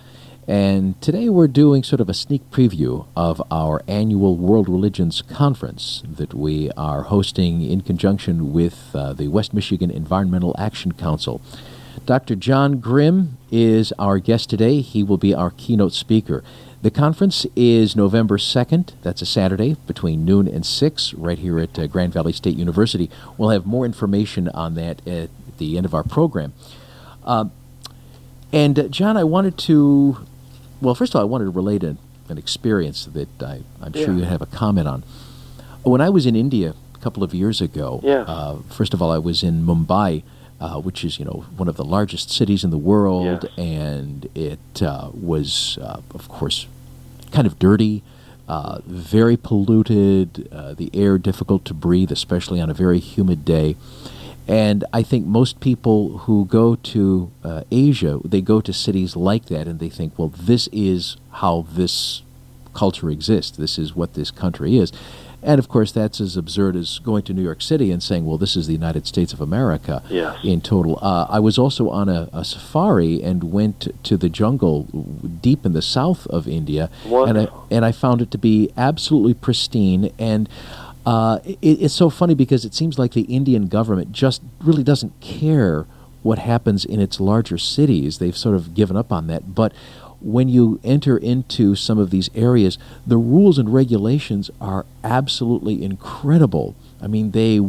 And 0.46 1.02
today 1.02 1.30
we're 1.30 1.48
doing 1.48 1.82
sort 1.82 2.02
of 2.02 2.10
a 2.10 2.14
sneak 2.14 2.52
preview 2.52 3.08
of 3.16 3.42
our 3.50 3.82
annual 3.88 4.36
World 4.36 4.68
Religions 4.68 5.22
Conference 5.22 6.04
that 6.06 6.34
we 6.34 6.70
are 6.72 7.04
hosting 7.04 7.62
in 7.62 7.82
conjunction 7.82 8.52
with 8.52 8.94
uh, 8.94 9.14
the 9.14 9.30
West 9.30 9.54
Michigan 9.54 9.90
Environmental 9.90 10.54
Action 10.60 10.92
Council. 10.92 11.40
Dr. 12.06 12.36
John 12.36 12.80
Grim 12.80 13.38
is 13.50 13.94
our 13.98 14.20
guest 14.20 14.50
today. 14.50 14.82
He 14.82 15.04
will 15.04 15.18
be 15.18 15.34
our 15.34 15.52
keynote 15.52 15.94
speaker. 15.94 16.44
The 16.82 16.92
conference 16.92 17.46
is 17.56 17.96
November 17.96 18.38
2nd. 18.38 18.92
That's 19.04 19.22
a 19.22 19.26
Saturday 19.26 19.78
between 19.88 20.26
noon 20.26 20.50
and 20.50 20.66
6 20.66 21.14
right 21.14 21.40
here 21.40 21.60
at 21.60 21.80
uh, 21.80 21.88
Grand 21.88 22.12
Valley 22.14 22.34
State 22.34 22.58
University. 22.58 23.10
We'll 23.38 23.50
have 23.50 23.66
more 23.66 23.86
information 23.86 24.50
on 24.50 24.76
that 24.76 25.06
at 25.08 25.30
the 25.58 25.78
end 25.78 25.86
of 25.86 25.94
our 25.94 26.04
program. 26.04 26.54
Uh, 27.24 27.46
and 28.52 28.80
uh, 28.80 28.88
John, 28.88 29.18
I 29.18 29.24
wanted 29.24 29.58
to, 29.60 30.26
well, 30.82 30.96
first 30.96 31.14
of 31.14 31.18
all, 31.18 31.22
I 31.22 31.26
wanted 31.26 31.46
to 31.46 31.52
relate 31.52 31.84
an, 31.84 31.98
an 32.30 32.38
experience 32.38 33.06
that 33.06 33.44
I, 33.44 33.62
am 33.82 33.94
sure 33.94 34.14
you 34.14 34.24
have 34.24 34.42
a 34.42 34.46
comment 34.46 34.88
on. 34.88 35.04
When 35.84 36.02
I 36.02 36.10
was 36.10 36.26
in 36.26 36.36
India 36.36 36.74
a 36.96 36.98
couple 37.00 37.24
of 37.24 37.34
years 37.34 37.62
ago, 37.62 38.02
yeah. 38.04 38.22
Uh, 38.22 38.58
first 38.70 38.94
of 38.94 39.02
all, 39.02 39.12
I 39.12 39.18
was 39.18 39.44
in 39.44 39.66
Mumbai 39.66 40.24
uh, 40.60 40.80
which 40.80 41.04
is 41.04 41.20
you 41.20 41.26
know 41.26 41.46
one 41.56 41.68
of 41.68 41.78
the 41.78 41.86
largest 41.86 42.32
cities 42.32 42.64
in 42.64 42.72
the 42.72 42.78
world, 42.78 43.44
yes. 43.44 43.58
and 43.58 44.28
it 44.34 44.82
uh, 44.82 45.10
was 45.14 45.78
uh, 45.82 46.02
of 46.14 46.28
course 46.30 46.68
kind 47.32 47.46
of 47.46 47.60
dirty, 47.60 48.04
uh, 48.48 48.80
very 48.86 49.38
polluted, 49.38 50.48
uh, 50.52 50.74
the 50.74 50.90
air 50.94 51.18
difficult 51.18 51.66
to 51.66 51.74
breathe, 51.74 52.12
especially 52.12 52.62
on 52.62 52.70
a 52.70 52.74
very 52.74 53.00
humid 53.00 53.44
day. 53.46 53.76
And 54.48 54.86
I 54.94 55.04
think 55.04 55.26
most 55.26 55.60
people 55.60 56.20
who 56.20 56.46
go 56.46 56.76
to 56.76 57.32
uh, 57.44 57.64
Asia, 57.70 58.20
they 58.24 58.42
go 58.42 58.62
to 58.62 58.72
cities 58.72 59.16
like 59.16 59.46
that, 59.46 59.68
and 59.68 59.80
they 59.80 59.90
think, 59.90 60.18
well, 60.18 60.30
this 60.30 60.68
is 60.72 61.18
how 61.32 61.66
this 61.70 62.22
culture 62.74 63.10
exists. 63.10 63.58
This 63.58 63.78
is 63.78 63.96
what 63.96 64.14
this 64.14 64.32
country 64.32 64.78
is. 64.78 64.92
And 65.44 65.60
of 65.60 65.70
course, 65.70 65.92
that's 65.92 66.20
as 66.20 66.36
absurd 66.36 66.76
as 66.76 67.00
going 67.00 67.24
to 67.24 67.34
New 67.34 67.44
York 67.44 67.62
City 67.62 67.92
and 67.92 68.02
saying, 68.02 68.26
well, 68.26 68.38
this 68.38 68.56
is 68.56 68.66
the 68.68 68.74
United 68.74 69.06
States 69.06 69.34
of 69.34 69.42
America 69.42 70.02
yes. 70.10 70.38
in 70.44 70.62
total. 70.62 70.98
Uh, 71.02 71.28
I 71.30 71.40
was 71.40 71.58
also 71.58 71.90
on 71.90 72.10
a, 72.10 72.28
a, 72.34 72.44
safari 72.44 73.22
and 73.22 73.52
went 73.52 73.88
to 74.04 74.18
the 74.18 74.30
jungle 74.30 74.84
deep 75.42 75.66
in 75.66 75.74
the 75.74 75.82
south 75.82 76.26
of 76.28 76.48
India. 76.48 76.90
And 77.30 77.38
I, 77.40 77.48
and 77.70 77.86
I 77.86 77.92
found 77.92 78.22
it 78.22 78.32
to 78.32 78.38
be 78.38 78.72
absolutely 78.76 79.36
pristine. 79.36 80.12
And 80.18 80.50
uh, 81.08 81.40
it, 81.46 81.58
it's 81.62 81.94
so 81.94 82.10
funny 82.10 82.36
because 82.36 82.66
it 82.66 82.74
seems 82.74 83.00
like 83.00 83.14
the 83.14 83.22
Indian 83.22 83.68
government 83.68 84.12
just 84.12 84.42
really 84.60 84.84
doesn't 84.84 85.18
care 85.22 85.86
what 86.22 86.38
happens 86.38 86.84
in 86.84 87.00
its 87.00 87.22
larger 87.22 87.58
cities. 87.58 88.18
They've 88.18 88.36
sort 88.36 88.56
of 88.58 88.74
given 88.74 88.98
up 88.98 89.10
on 89.10 89.28
that. 89.28 89.56
But 89.56 89.72
when 90.20 90.50
you 90.50 90.82
enter 90.84 91.18
into 91.18 91.76
some 91.76 91.98
of 91.98 92.10
these 92.10 92.30
areas, 92.36 92.78
the 93.06 93.16
rules 93.16 93.58
and 93.58 93.74
regulations 93.74 94.52
are 94.60 94.86
absolutely 95.02 95.82
incredible. 95.82 96.76
I 97.02 97.08
mean, 97.08 97.32
they 97.32 97.62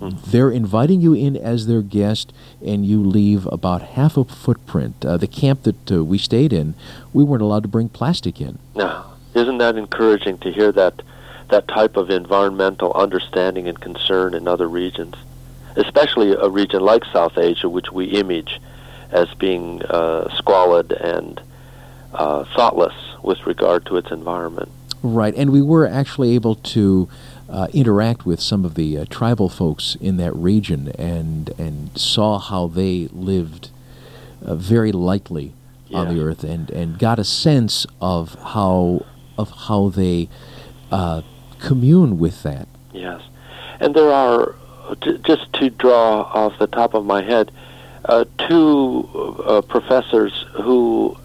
they're 0.00 0.50
inviting 0.50 1.02
you 1.02 1.12
in 1.12 1.36
as 1.36 1.66
their 1.66 1.82
guest, 1.82 2.32
and 2.64 2.86
you 2.86 3.02
leave 3.02 3.46
about 3.48 3.82
half 3.82 4.16
a 4.16 4.24
footprint. 4.24 5.04
Uh, 5.04 5.18
the 5.18 5.26
camp 5.26 5.64
that 5.64 5.92
uh, 5.92 6.02
we 6.02 6.16
stayed 6.16 6.54
in, 6.54 6.74
we 7.12 7.24
weren't 7.24 7.42
allowed 7.42 7.64
to 7.64 7.68
bring 7.68 7.90
plastic 7.90 8.40
in. 8.40 8.58
No, 8.74 9.04
isn't 9.34 9.58
that 9.58 9.76
encouraging 9.76 10.38
to 10.38 10.50
hear 10.50 10.72
that 10.72 11.02
that 11.48 11.68
type 11.68 11.96
of 11.96 12.10
environmental 12.10 12.92
understanding 12.92 13.68
and 13.68 13.80
concern 13.80 14.34
in 14.34 14.48
other 14.48 14.68
regions, 14.68 15.14
especially 15.76 16.32
a 16.32 16.48
region 16.48 16.82
like 16.82 17.04
South 17.12 17.36
Asia, 17.38 17.68
which 17.68 17.90
we 17.92 18.06
image 18.06 18.60
as 19.10 19.32
being 19.34 19.82
uh, 19.82 20.34
squalid 20.36 20.92
and 20.92 21.40
uh, 22.12 22.44
thoughtless 22.56 22.94
with 23.22 23.46
regard 23.46 23.86
to 23.86 23.96
its 23.96 24.10
environment. 24.10 24.70
Right, 25.02 25.34
and 25.34 25.50
we 25.50 25.60
were 25.60 25.86
actually 25.86 26.34
able 26.34 26.54
to 26.54 27.08
uh, 27.48 27.68
interact 27.72 28.24
with 28.24 28.40
some 28.40 28.64
of 28.64 28.74
the 28.74 28.98
uh, 28.98 29.04
tribal 29.10 29.48
folks 29.48 29.96
in 30.00 30.16
that 30.16 30.34
region 30.34 30.88
and 30.98 31.50
and 31.58 31.96
saw 31.98 32.38
how 32.38 32.66
they 32.68 33.08
lived 33.12 33.70
uh, 34.42 34.54
very 34.54 34.92
lightly 34.92 35.52
yes. 35.88 35.98
on 35.98 36.14
the 36.14 36.22
earth 36.22 36.42
and, 36.42 36.70
and 36.70 36.98
got 36.98 37.18
a 37.18 37.24
sense 37.24 37.86
of 38.00 38.34
how 38.34 39.04
of 39.36 39.50
how 39.50 39.88
they 39.88 40.28
uh, 40.90 41.22
commune 41.64 42.18
with 42.18 42.42
that. 42.42 42.68
Yes, 42.92 43.22
and 43.80 43.94
there 43.94 44.12
are 44.12 44.54
just 45.22 45.52
to 45.54 45.70
draw 45.70 46.22
off 46.22 46.58
the 46.58 46.66
top 46.66 46.94
of 46.94 47.04
my 47.06 47.22
head 47.22 47.50
uh, 48.06 48.24
two 48.48 49.08
uh, 49.46 49.62
professors 49.62 50.44
who 50.52 51.16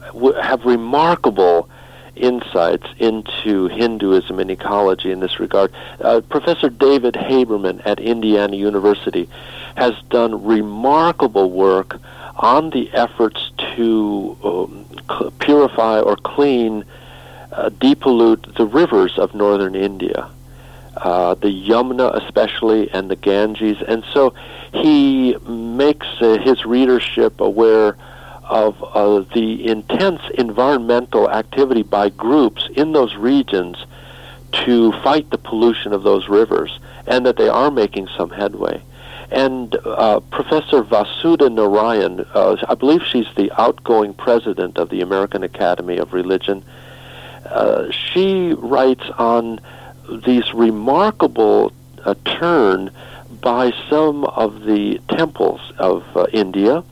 have 0.41 0.63
remarkable 0.65 1.69
insights 2.15 2.87
into 2.97 3.67
Hinduism 3.67 4.39
and 4.39 4.51
ecology 4.51 5.11
in 5.11 5.19
this 5.19 5.39
regard. 5.39 5.71
Uh, 5.99 6.21
Professor 6.21 6.69
David 6.69 7.15
Haberman 7.15 7.81
at 7.85 7.99
Indiana 7.99 8.55
University 8.55 9.29
has 9.75 9.93
done 10.09 10.43
remarkable 10.43 11.51
work 11.51 11.99
on 12.35 12.69
the 12.69 12.89
efforts 12.93 13.51
to 13.75 14.37
um, 14.43 15.31
purify 15.39 15.99
or 15.99 16.15
clean, 16.15 16.85
uh, 17.59 17.69
depollute 17.69 18.55
the 18.55 18.65
rivers 18.65 19.17
of 19.17 19.35
northern 19.35 19.75
India. 19.75 20.29
Uh, 20.97 21.33
the 21.35 21.47
Yamuna 21.47 22.13
especially 22.23 22.89
and 22.91 23.09
the 23.09 23.15
Ganges. 23.15 23.81
And 23.87 24.03
so 24.13 24.33
he 24.73 25.35
makes 25.47 26.07
uh, 26.19 26.37
his 26.39 26.65
readership 26.65 27.39
aware 27.39 27.95
of 28.43 28.83
uh, 28.83 29.19
the 29.33 29.67
intense 29.67 30.21
environmental 30.37 31.29
activity 31.29 31.83
by 31.83 32.09
groups 32.09 32.67
in 32.75 32.91
those 32.93 33.15
regions 33.15 33.77
to 34.51 34.91
fight 35.03 35.29
the 35.29 35.37
pollution 35.37 35.93
of 35.93 36.01
those 36.03 36.27
rivers, 36.27 36.79
and 37.05 37.25
that 37.25 37.37
they 37.37 37.47
are 37.47 37.69
making 37.69 38.07
some 38.17 38.31
headway. 38.31 38.81
And 39.31 39.75
uh, 39.85 40.21
Professor 40.31 40.83
Vasudha 40.83 41.49
Narayan, 41.51 42.25
uh, 42.33 42.57
I 42.67 42.73
believe 42.73 43.03
she's 43.03 43.27
the 43.37 43.51
outgoing 43.61 44.13
president 44.15 44.79
of 44.79 44.89
the 44.89 45.01
American 45.01 45.43
Academy 45.43 45.97
of 45.97 46.13
Religion, 46.13 46.65
uh, 47.49 47.91
she 47.91 48.53
writes 48.53 49.03
on 49.17 49.59
these 50.25 50.53
remarkable 50.53 51.71
uh, 52.05 52.15
turn 52.25 52.91
by 53.41 53.71
some 53.89 54.23
of 54.25 54.63
the 54.63 54.99
temples 55.09 55.61
of 55.77 56.03
uh, 56.15 56.25
India 56.33 56.83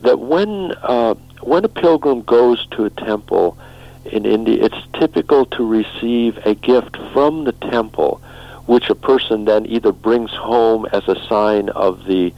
that 0.00 0.18
when 0.18 0.72
uh, 0.82 1.14
when 1.40 1.64
a 1.64 1.68
pilgrim 1.68 2.22
goes 2.22 2.66
to 2.68 2.84
a 2.84 2.90
temple 2.90 3.56
in 4.04 4.26
India, 4.26 4.62
it's 4.62 4.76
typical 4.98 5.46
to 5.46 5.66
receive 5.66 6.38
a 6.44 6.54
gift 6.54 6.96
from 7.12 7.44
the 7.44 7.52
temple, 7.52 8.20
which 8.66 8.90
a 8.90 8.94
person 8.94 9.44
then 9.46 9.66
either 9.66 9.92
brings 9.92 10.30
home 10.30 10.86
as 10.92 11.06
a 11.08 11.16
sign 11.26 11.70
of 11.70 12.04
the 12.04 12.32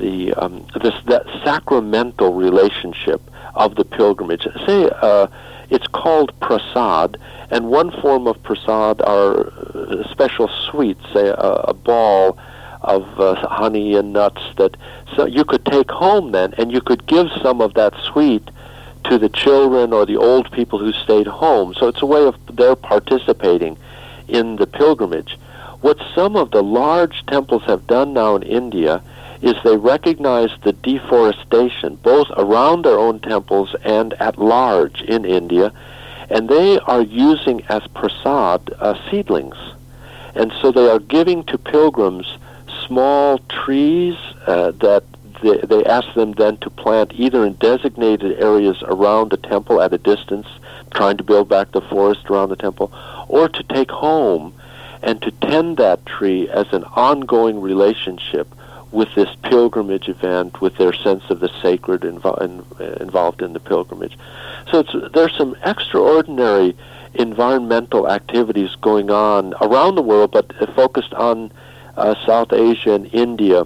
the 0.00 0.34
um, 0.34 0.66
this 0.82 0.94
that 1.06 1.24
sacramental 1.44 2.34
relationship 2.34 3.22
of 3.54 3.76
the 3.76 3.84
pilgrimage. 3.84 4.46
Say 4.66 4.90
uh, 5.02 5.28
it's 5.70 5.86
called 5.88 6.38
prasad, 6.40 7.16
and 7.50 7.68
one 7.68 7.90
form 8.00 8.26
of 8.26 8.42
prasad 8.42 9.00
are 9.02 9.46
uh, 9.48 10.08
special 10.10 10.48
sweets, 10.70 11.00
say 11.12 11.28
a, 11.28 11.52
a 11.72 11.74
ball 11.74 12.38
of 12.82 13.02
uh, 13.18 13.34
honey 13.48 13.94
and 13.94 14.12
nuts 14.12 14.40
that 14.56 14.76
so 15.16 15.26
you 15.26 15.44
could 15.44 15.64
take 15.64 15.90
home 15.90 16.32
then, 16.32 16.54
and 16.58 16.70
you 16.72 16.80
could 16.80 17.06
give 17.06 17.28
some 17.42 17.60
of 17.60 17.74
that 17.74 17.94
sweet 18.12 18.48
to 19.04 19.18
the 19.18 19.28
children 19.28 19.92
or 19.92 20.06
the 20.06 20.16
old 20.16 20.50
people 20.52 20.78
who 20.78 20.92
stayed 20.92 21.26
home. 21.26 21.74
So 21.74 21.88
it's 21.88 22.02
a 22.02 22.06
way 22.06 22.24
of 22.24 22.36
their 22.54 22.76
participating 22.76 23.76
in 24.28 24.56
the 24.56 24.66
pilgrimage. 24.66 25.38
What 25.80 25.98
some 26.14 26.36
of 26.36 26.50
the 26.50 26.62
large 26.62 27.24
temples 27.26 27.62
have 27.64 27.86
done 27.86 28.12
now 28.12 28.36
in 28.36 28.42
India 28.42 29.02
is 29.40 29.54
they 29.62 29.76
recognize 29.76 30.50
the 30.62 30.72
deforestation 30.72 31.96
both 31.96 32.28
around 32.36 32.84
their 32.84 32.98
own 32.98 33.20
temples 33.20 33.74
and 33.84 34.14
at 34.14 34.38
large 34.38 35.02
in 35.02 35.24
India, 35.24 35.72
and 36.30 36.48
they 36.48 36.78
are 36.80 37.02
using 37.02 37.64
as 37.68 37.86
prasad 37.88 38.70
uh, 38.78 38.94
seedlings. 39.10 39.56
And 40.34 40.52
so 40.60 40.72
they 40.72 40.88
are 40.88 40.98
giving 40.98 41.44
to 41.44 41.58
pilgrims 41.58 42.26
small 42.86 43.38
trees 43.48 44.16
uh, 44.46 44.72
that 44.72 45.04
they, 45.42 45.58
they 45.58 45.84
ask 45.84 46.12
them 46.14 46.32
then 46.32 46.56
to 46.58 46.70
plant 46.70 47.12
either 47.14 47.44
in 47.44 47.54
designated 47.54 48.42
areas 48.42 48.82
around 48.82 49.30
the 49.30 49.36
temple 49.36 49.80
at 49.80 49.92
a 49.92 49.98
distance, 49.98 50.46
trying 50.92 51.16
to 51.16 51.24
build 51.24 51.48
back 51.48 51.70
the 51.72 51.80
forest 51.80 52.28
around 52.28 52.48
the 52.48 52.56
temple, 52.56 52.92
or 53.28 53.48
to 53.48 53.62
take 53.64 53.90
home 53.90 54.52
and 55.02 55.22
to 55.22 55.30
tend 55.30 55.76
that 55.76 56.04
tree 56.06 56.48
as 56.48 56.66
an 56.72 56.82
ongoing 56.84 57.60
relationship 57.60 58.48
with 58.90 59.14
this 59.14 59.28
pilgrimage 59.42 60.08
event, 60.08 60.60
with 60.60 60.76
their 60.76 60.92
sense 60.92 61.22
of 61.30 61.40
the 61.40 61.50
sacred 61.60 62.02
invo- 62.02 62.40
in, 62.40 62.64
involved 63.00 63.42
in 63.42 63.52
the 63.52 63.60
pilgrimage. 63.60 64.18
So 64.70 64.82
there's 65.12 65.36
some 65.36 65.56
extraordinary 65.64 66.76
environmental 67.14 68.08
activities 68.08 68.74
going 68.80 69.10
on 69.10 69.54
around 69.60 69.96
the 69.96 70.02
world, 70.02 70.30
but 70.32 70.52
focused 70.74 71.14
on 71.14 71.52
uh, 71.96 72.14
South 72.26 72.52
Asia 72.52 72.92
and 72.92 73.12
India. 73.12 73.64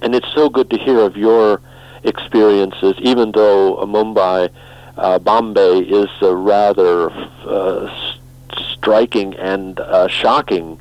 And 0.00 0.14
it's 0.14 0.32
so 0.34 0.48
good 0.48 0.70
to 0.70 0.78
hear 0.78 1.00
of 1.00 1.16
your 1.16 1.60
experiences, 2.04 2.94
even 3.00 3.32
though 3.32 3.76
uh, 3.76 3.84
Mumbai, 3.84 4.50
uh, 4.96 5.18
Bombay 5.18 5.80
is 5.80 6.10
a 6.20 6.34
rather 6.34 7.10
uh, 7.10 8.14
striking 8.52 9.34
and 9.36 9.78
uh, 9.80 10.08
shocking 10.08 10.80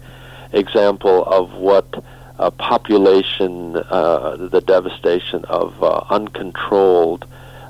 example 0.54 1.24
of 1.26 1.54
what 1.54 2.04
population, 2.52 3.76
uh, 3.76 4.38
the 4.38 4.62
devastation 4.62 5.46
of 5.46 5.82
uh, 5.84 6.04
uncontrolled 6.10 7.26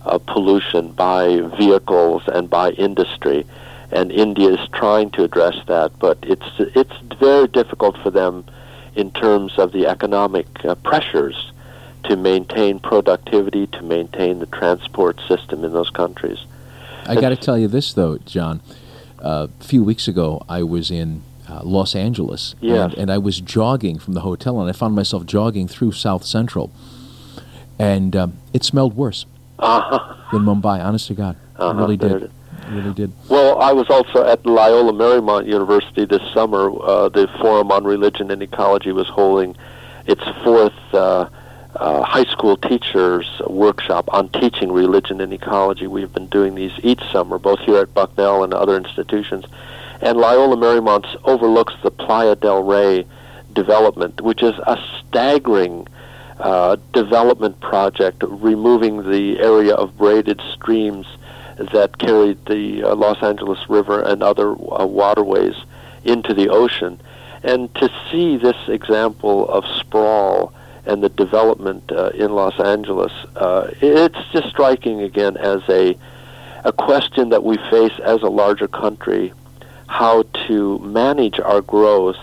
uh, 0.05 0.17
pollution 0.17 0.91
by 0.91 1.41
vehicles 1.57 2.23
and 2.27 2.49
by 2.49 2.71
industry. 2.71 3.45
And 3.91 4.11
India 4.11 4.49
is 4.49 4.69
trying 4.69 5.09
to 5.11 5.23
address 5.23 5.55
that, 5.67 5.91
but 5.99 6.17
it's 6.21 6.49
it's 6.59 6.93
very 7.19 7.47
difficult 7.47 7.97
for 7.97 8.09
them 8.09 8.45
in 8.95 9.11
terms 9.11 9.57
of 9.57 9.73
the 9.73 9.87
economic 9.87 10.47
uh, 10.63 10.75
pressures 10.75 11.51
to 12.05 12.15
maintain 12.15 12.79
productivity, 12.79 13.67
to 13.67 13.81
maintain 13.81 14.39
the 14.39 14.45
transport 14.47 15.19
system 15.27 15.63
in 15.63 15.73
those 15.73 15.89
countries. 15.89 16.39
I 17.05 17.15
got 17.15 17.29
to 17.29 17.35
tell 17.35 17.57
you 17.57 17.67
this, 17.67 17.93
though, 17.93 18.17
John. 18.19 18.61
Uh, 19.19 19.47
a 19.59 19.63
few 19.63 19.83
weeks 19.83 20.07
ago, 20.07 20.43
I 20.49 20.63
was 20.63 20.89
in 20.89 21.21
uh, 21.51 21.61
Los 21.63 21.95
Angeles. 21.95 22.55
Yes. 22.61 22.91
And, 22.91 23.01
and, 23.01 23.11
I 23.11 23.17
was 23.17 23.41
jogging 23.41 23.99
from 23.99 24.13
the 24.13 24.21
hotel, 24.21 24.59
and 24.61 24.69
I 24.69 24.73
found 24.73 24.95
myself 24.95 25.25
jogging 25.25 25.67
through 25.67 25.91
South 25.91 26.23
Central. 26.23 26.71
And 27.77 28.15
um, 28.15 28.37
it 28.53 28.63
smelled 28.63 28.95
worse 28.95 29.25
uh-huh. 29.59 30.15
than 30.31 30.43
Mumbai, 30.43 30.83
honest 30.83 31.07
to 31.07 31.13
God. 31.13 31.35
Uh-huh. 31.57 31.77
It 31.77 31.81
really 31.81 31.97
did. 31.97 32.23
It 32.23 32.31
really 32.69 32.93
did. 32.93 33.11
Well, 33.27 33.59
I 33.59 33.73
was 33.73 33.89
also 33.89 34.25
at 34.25 34.45
Loyola 34.45 34.93
Marymount 34.93 35.47
University 35.47 36.05
this 36.05 36.21
summer. 36.33 36.71
Uh, 36.81 37.09
the 37.09 37.27
Forum 37.41 37.71
on 37.71 37.83
Religion 37.83 38.31
and 38.31 38.41
Ecology 38.41 38.91
was 38.91 39.07
holding 39.07 39.55
its 40.05 40.23
fourth 40.43 40.73
uh, 40.93 41.27
uh, 41.75 42.03
high 42.03 42.25
school 42.25 42.57
teachers 42.57 43.41
workshop 43.47 44.13
on 44.13 44.29
teaching 44.29 44.71
religion 44.71 45.21
and 45.21 45.33
ecology. 45.33 45.87
We've 45.87 46.11
been 46.11 46.27
doing 46.27 46.55
these 46.55 46.73
each 46.83 47.01
summer, 47.11 47.37
both 47.39 47.59
here 47.59 47.77
at 47.77 47.93
Bucknell 47.93 48.43
and 48.43 48.53
other 48.53 48.77
institutions. 48.77 49.45
And 50.01 50.17
Loyola 50.17 50.57
Marymount 50.57 51.05
overlooks 51.25 51.75
the 51.83 51.91
Playa 51.91 52.35
del 52.35 52.63
Rey 52.63 53.05
development, 53.53 54.21
which 54.21 54.41
is 54.41 54.55
a 54.65 54.77
staggering 54.99 55.87
uh, 56.39 56.77
development 56.91 57.59
project, 57.59 58.23
removing 58.27 59.09
the 59.09 59.39
area 59.39 59.75
of 59.75 59.97
braided 59.97 60.41
streams 60.53 61.05
that 61.71 61.99
carried 61.99 62.43
the 62.45 62.83
uh, 62.83 62.95
Los 62.95 63.21
Angeles 63.21 63.69
River 63.69 64.01
and 64.01 64.23
other 64.23 64.51
uh, 64.51 64.85
waterways 64.85 65.55
into 66.03 66.33
the 66.33 66.49
ocean. 66.49 66.99
And 67.43 67.73
to 67.75 67.89
see 68.11 68.37
this 68.37 68.57
example 68.67 69.47
of 69.49 69.65
sprawl 69.79 70.51
and 70.85 71.03
the 71.03 71.09
development 71.09 71.91
uh, 71.91 72.09
in 72.15 72.33
Los 72.33 72.59
Angeles, 72.59 73.11
uh, 73.35 73.69
it's 73.81 74.17
just 74.31 74.49
striking 74.49 75.01
again 75.01 75.37
as 75.37 75.61
a 75.69 75.95
a 76.63 76.71
question 76.71 77.29
that 77.29 77.43
we 77.43 77.57
face 77.71 77.97
as 78.03 78.21
a 78.21 78.29
larger 78.29 78.67
country 78.67 79.33
how 79.91 80.23
to 80.47 80.79
manage 80.79 81.37
our 81.41 81.61
growth 81.61 82.15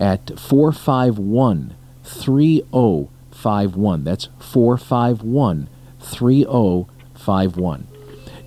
at 0.00 0.36
451 0.38 1.74
3051. 2.04 4.04
That's 4.04 4.28
451 4.38 5.68
3051. 6.00 7.91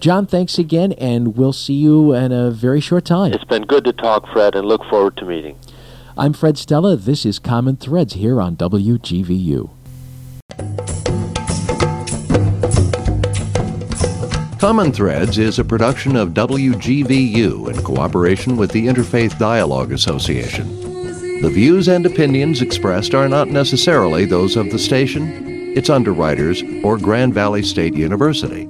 John, 0.06 0.28
thanks 0.28 0.60
again, 0.60 0.92
and 1.00 1.36
we'll 1.36 1.52
see 1.52 1.74
you 1.74 2.14
in 2.14 2.32
a 2.32 2.52
very 2.52 2.80
short 2.80 3.06
time. 3.06 3.34
It's 3.34 3.44
been 3.44 3.64
good 3.64 3.84
to 3.86 3.92
talk, 3.92 4.32
Fred, 4.32 4.54
and 4.54 4.68
look 4.68 4.84
forward 4.88 5.18
to 5.18 5.26
meeting. 5.26 5.58
I'm 6.16 6.32
Fred 6.32 6.60
Stella. 6.60 6.96
This 6.96 7.26
is 7.26 7.40
Common 7.40 7.76
Threads 7.76 8.14
here 8.14 8.40
on 8.40 8.56
WGVU. 8.56 9.68
Common 14.60 14.92
Threads 14.92 15.40
is 15.40 15.58
a 15.58 15.66
production 15.66 16.16
of 16.16 16.36
WGVU 16.36 17.74
in 17.76 17.84
cooperation 17.84 18.58
with 18.58 18.70
the 18.74 18.86
Interfaith 18.86 19.40
Dialogue 19.40 19.92
Association. 19.92 21.42
The 21.42 21.50
views 21.50 21.88
and 21.88 22.06
opinions 22.06 22.62
expressed 22.62 23.16
are 23.16 23.28
not 23.28 23.48
necessarily 23.48 24.26
those 24.26 24.56
of 24.56 24.70
the 24.70 24.78
station, 24.78 25.76
its 25.76 25.90
underwriters, 25.90 26.62
or 26.84 27.00
Grand 27.00 27.34
Valley 27.34 27.64
State 27.64 27.96
University. 27.96 28.70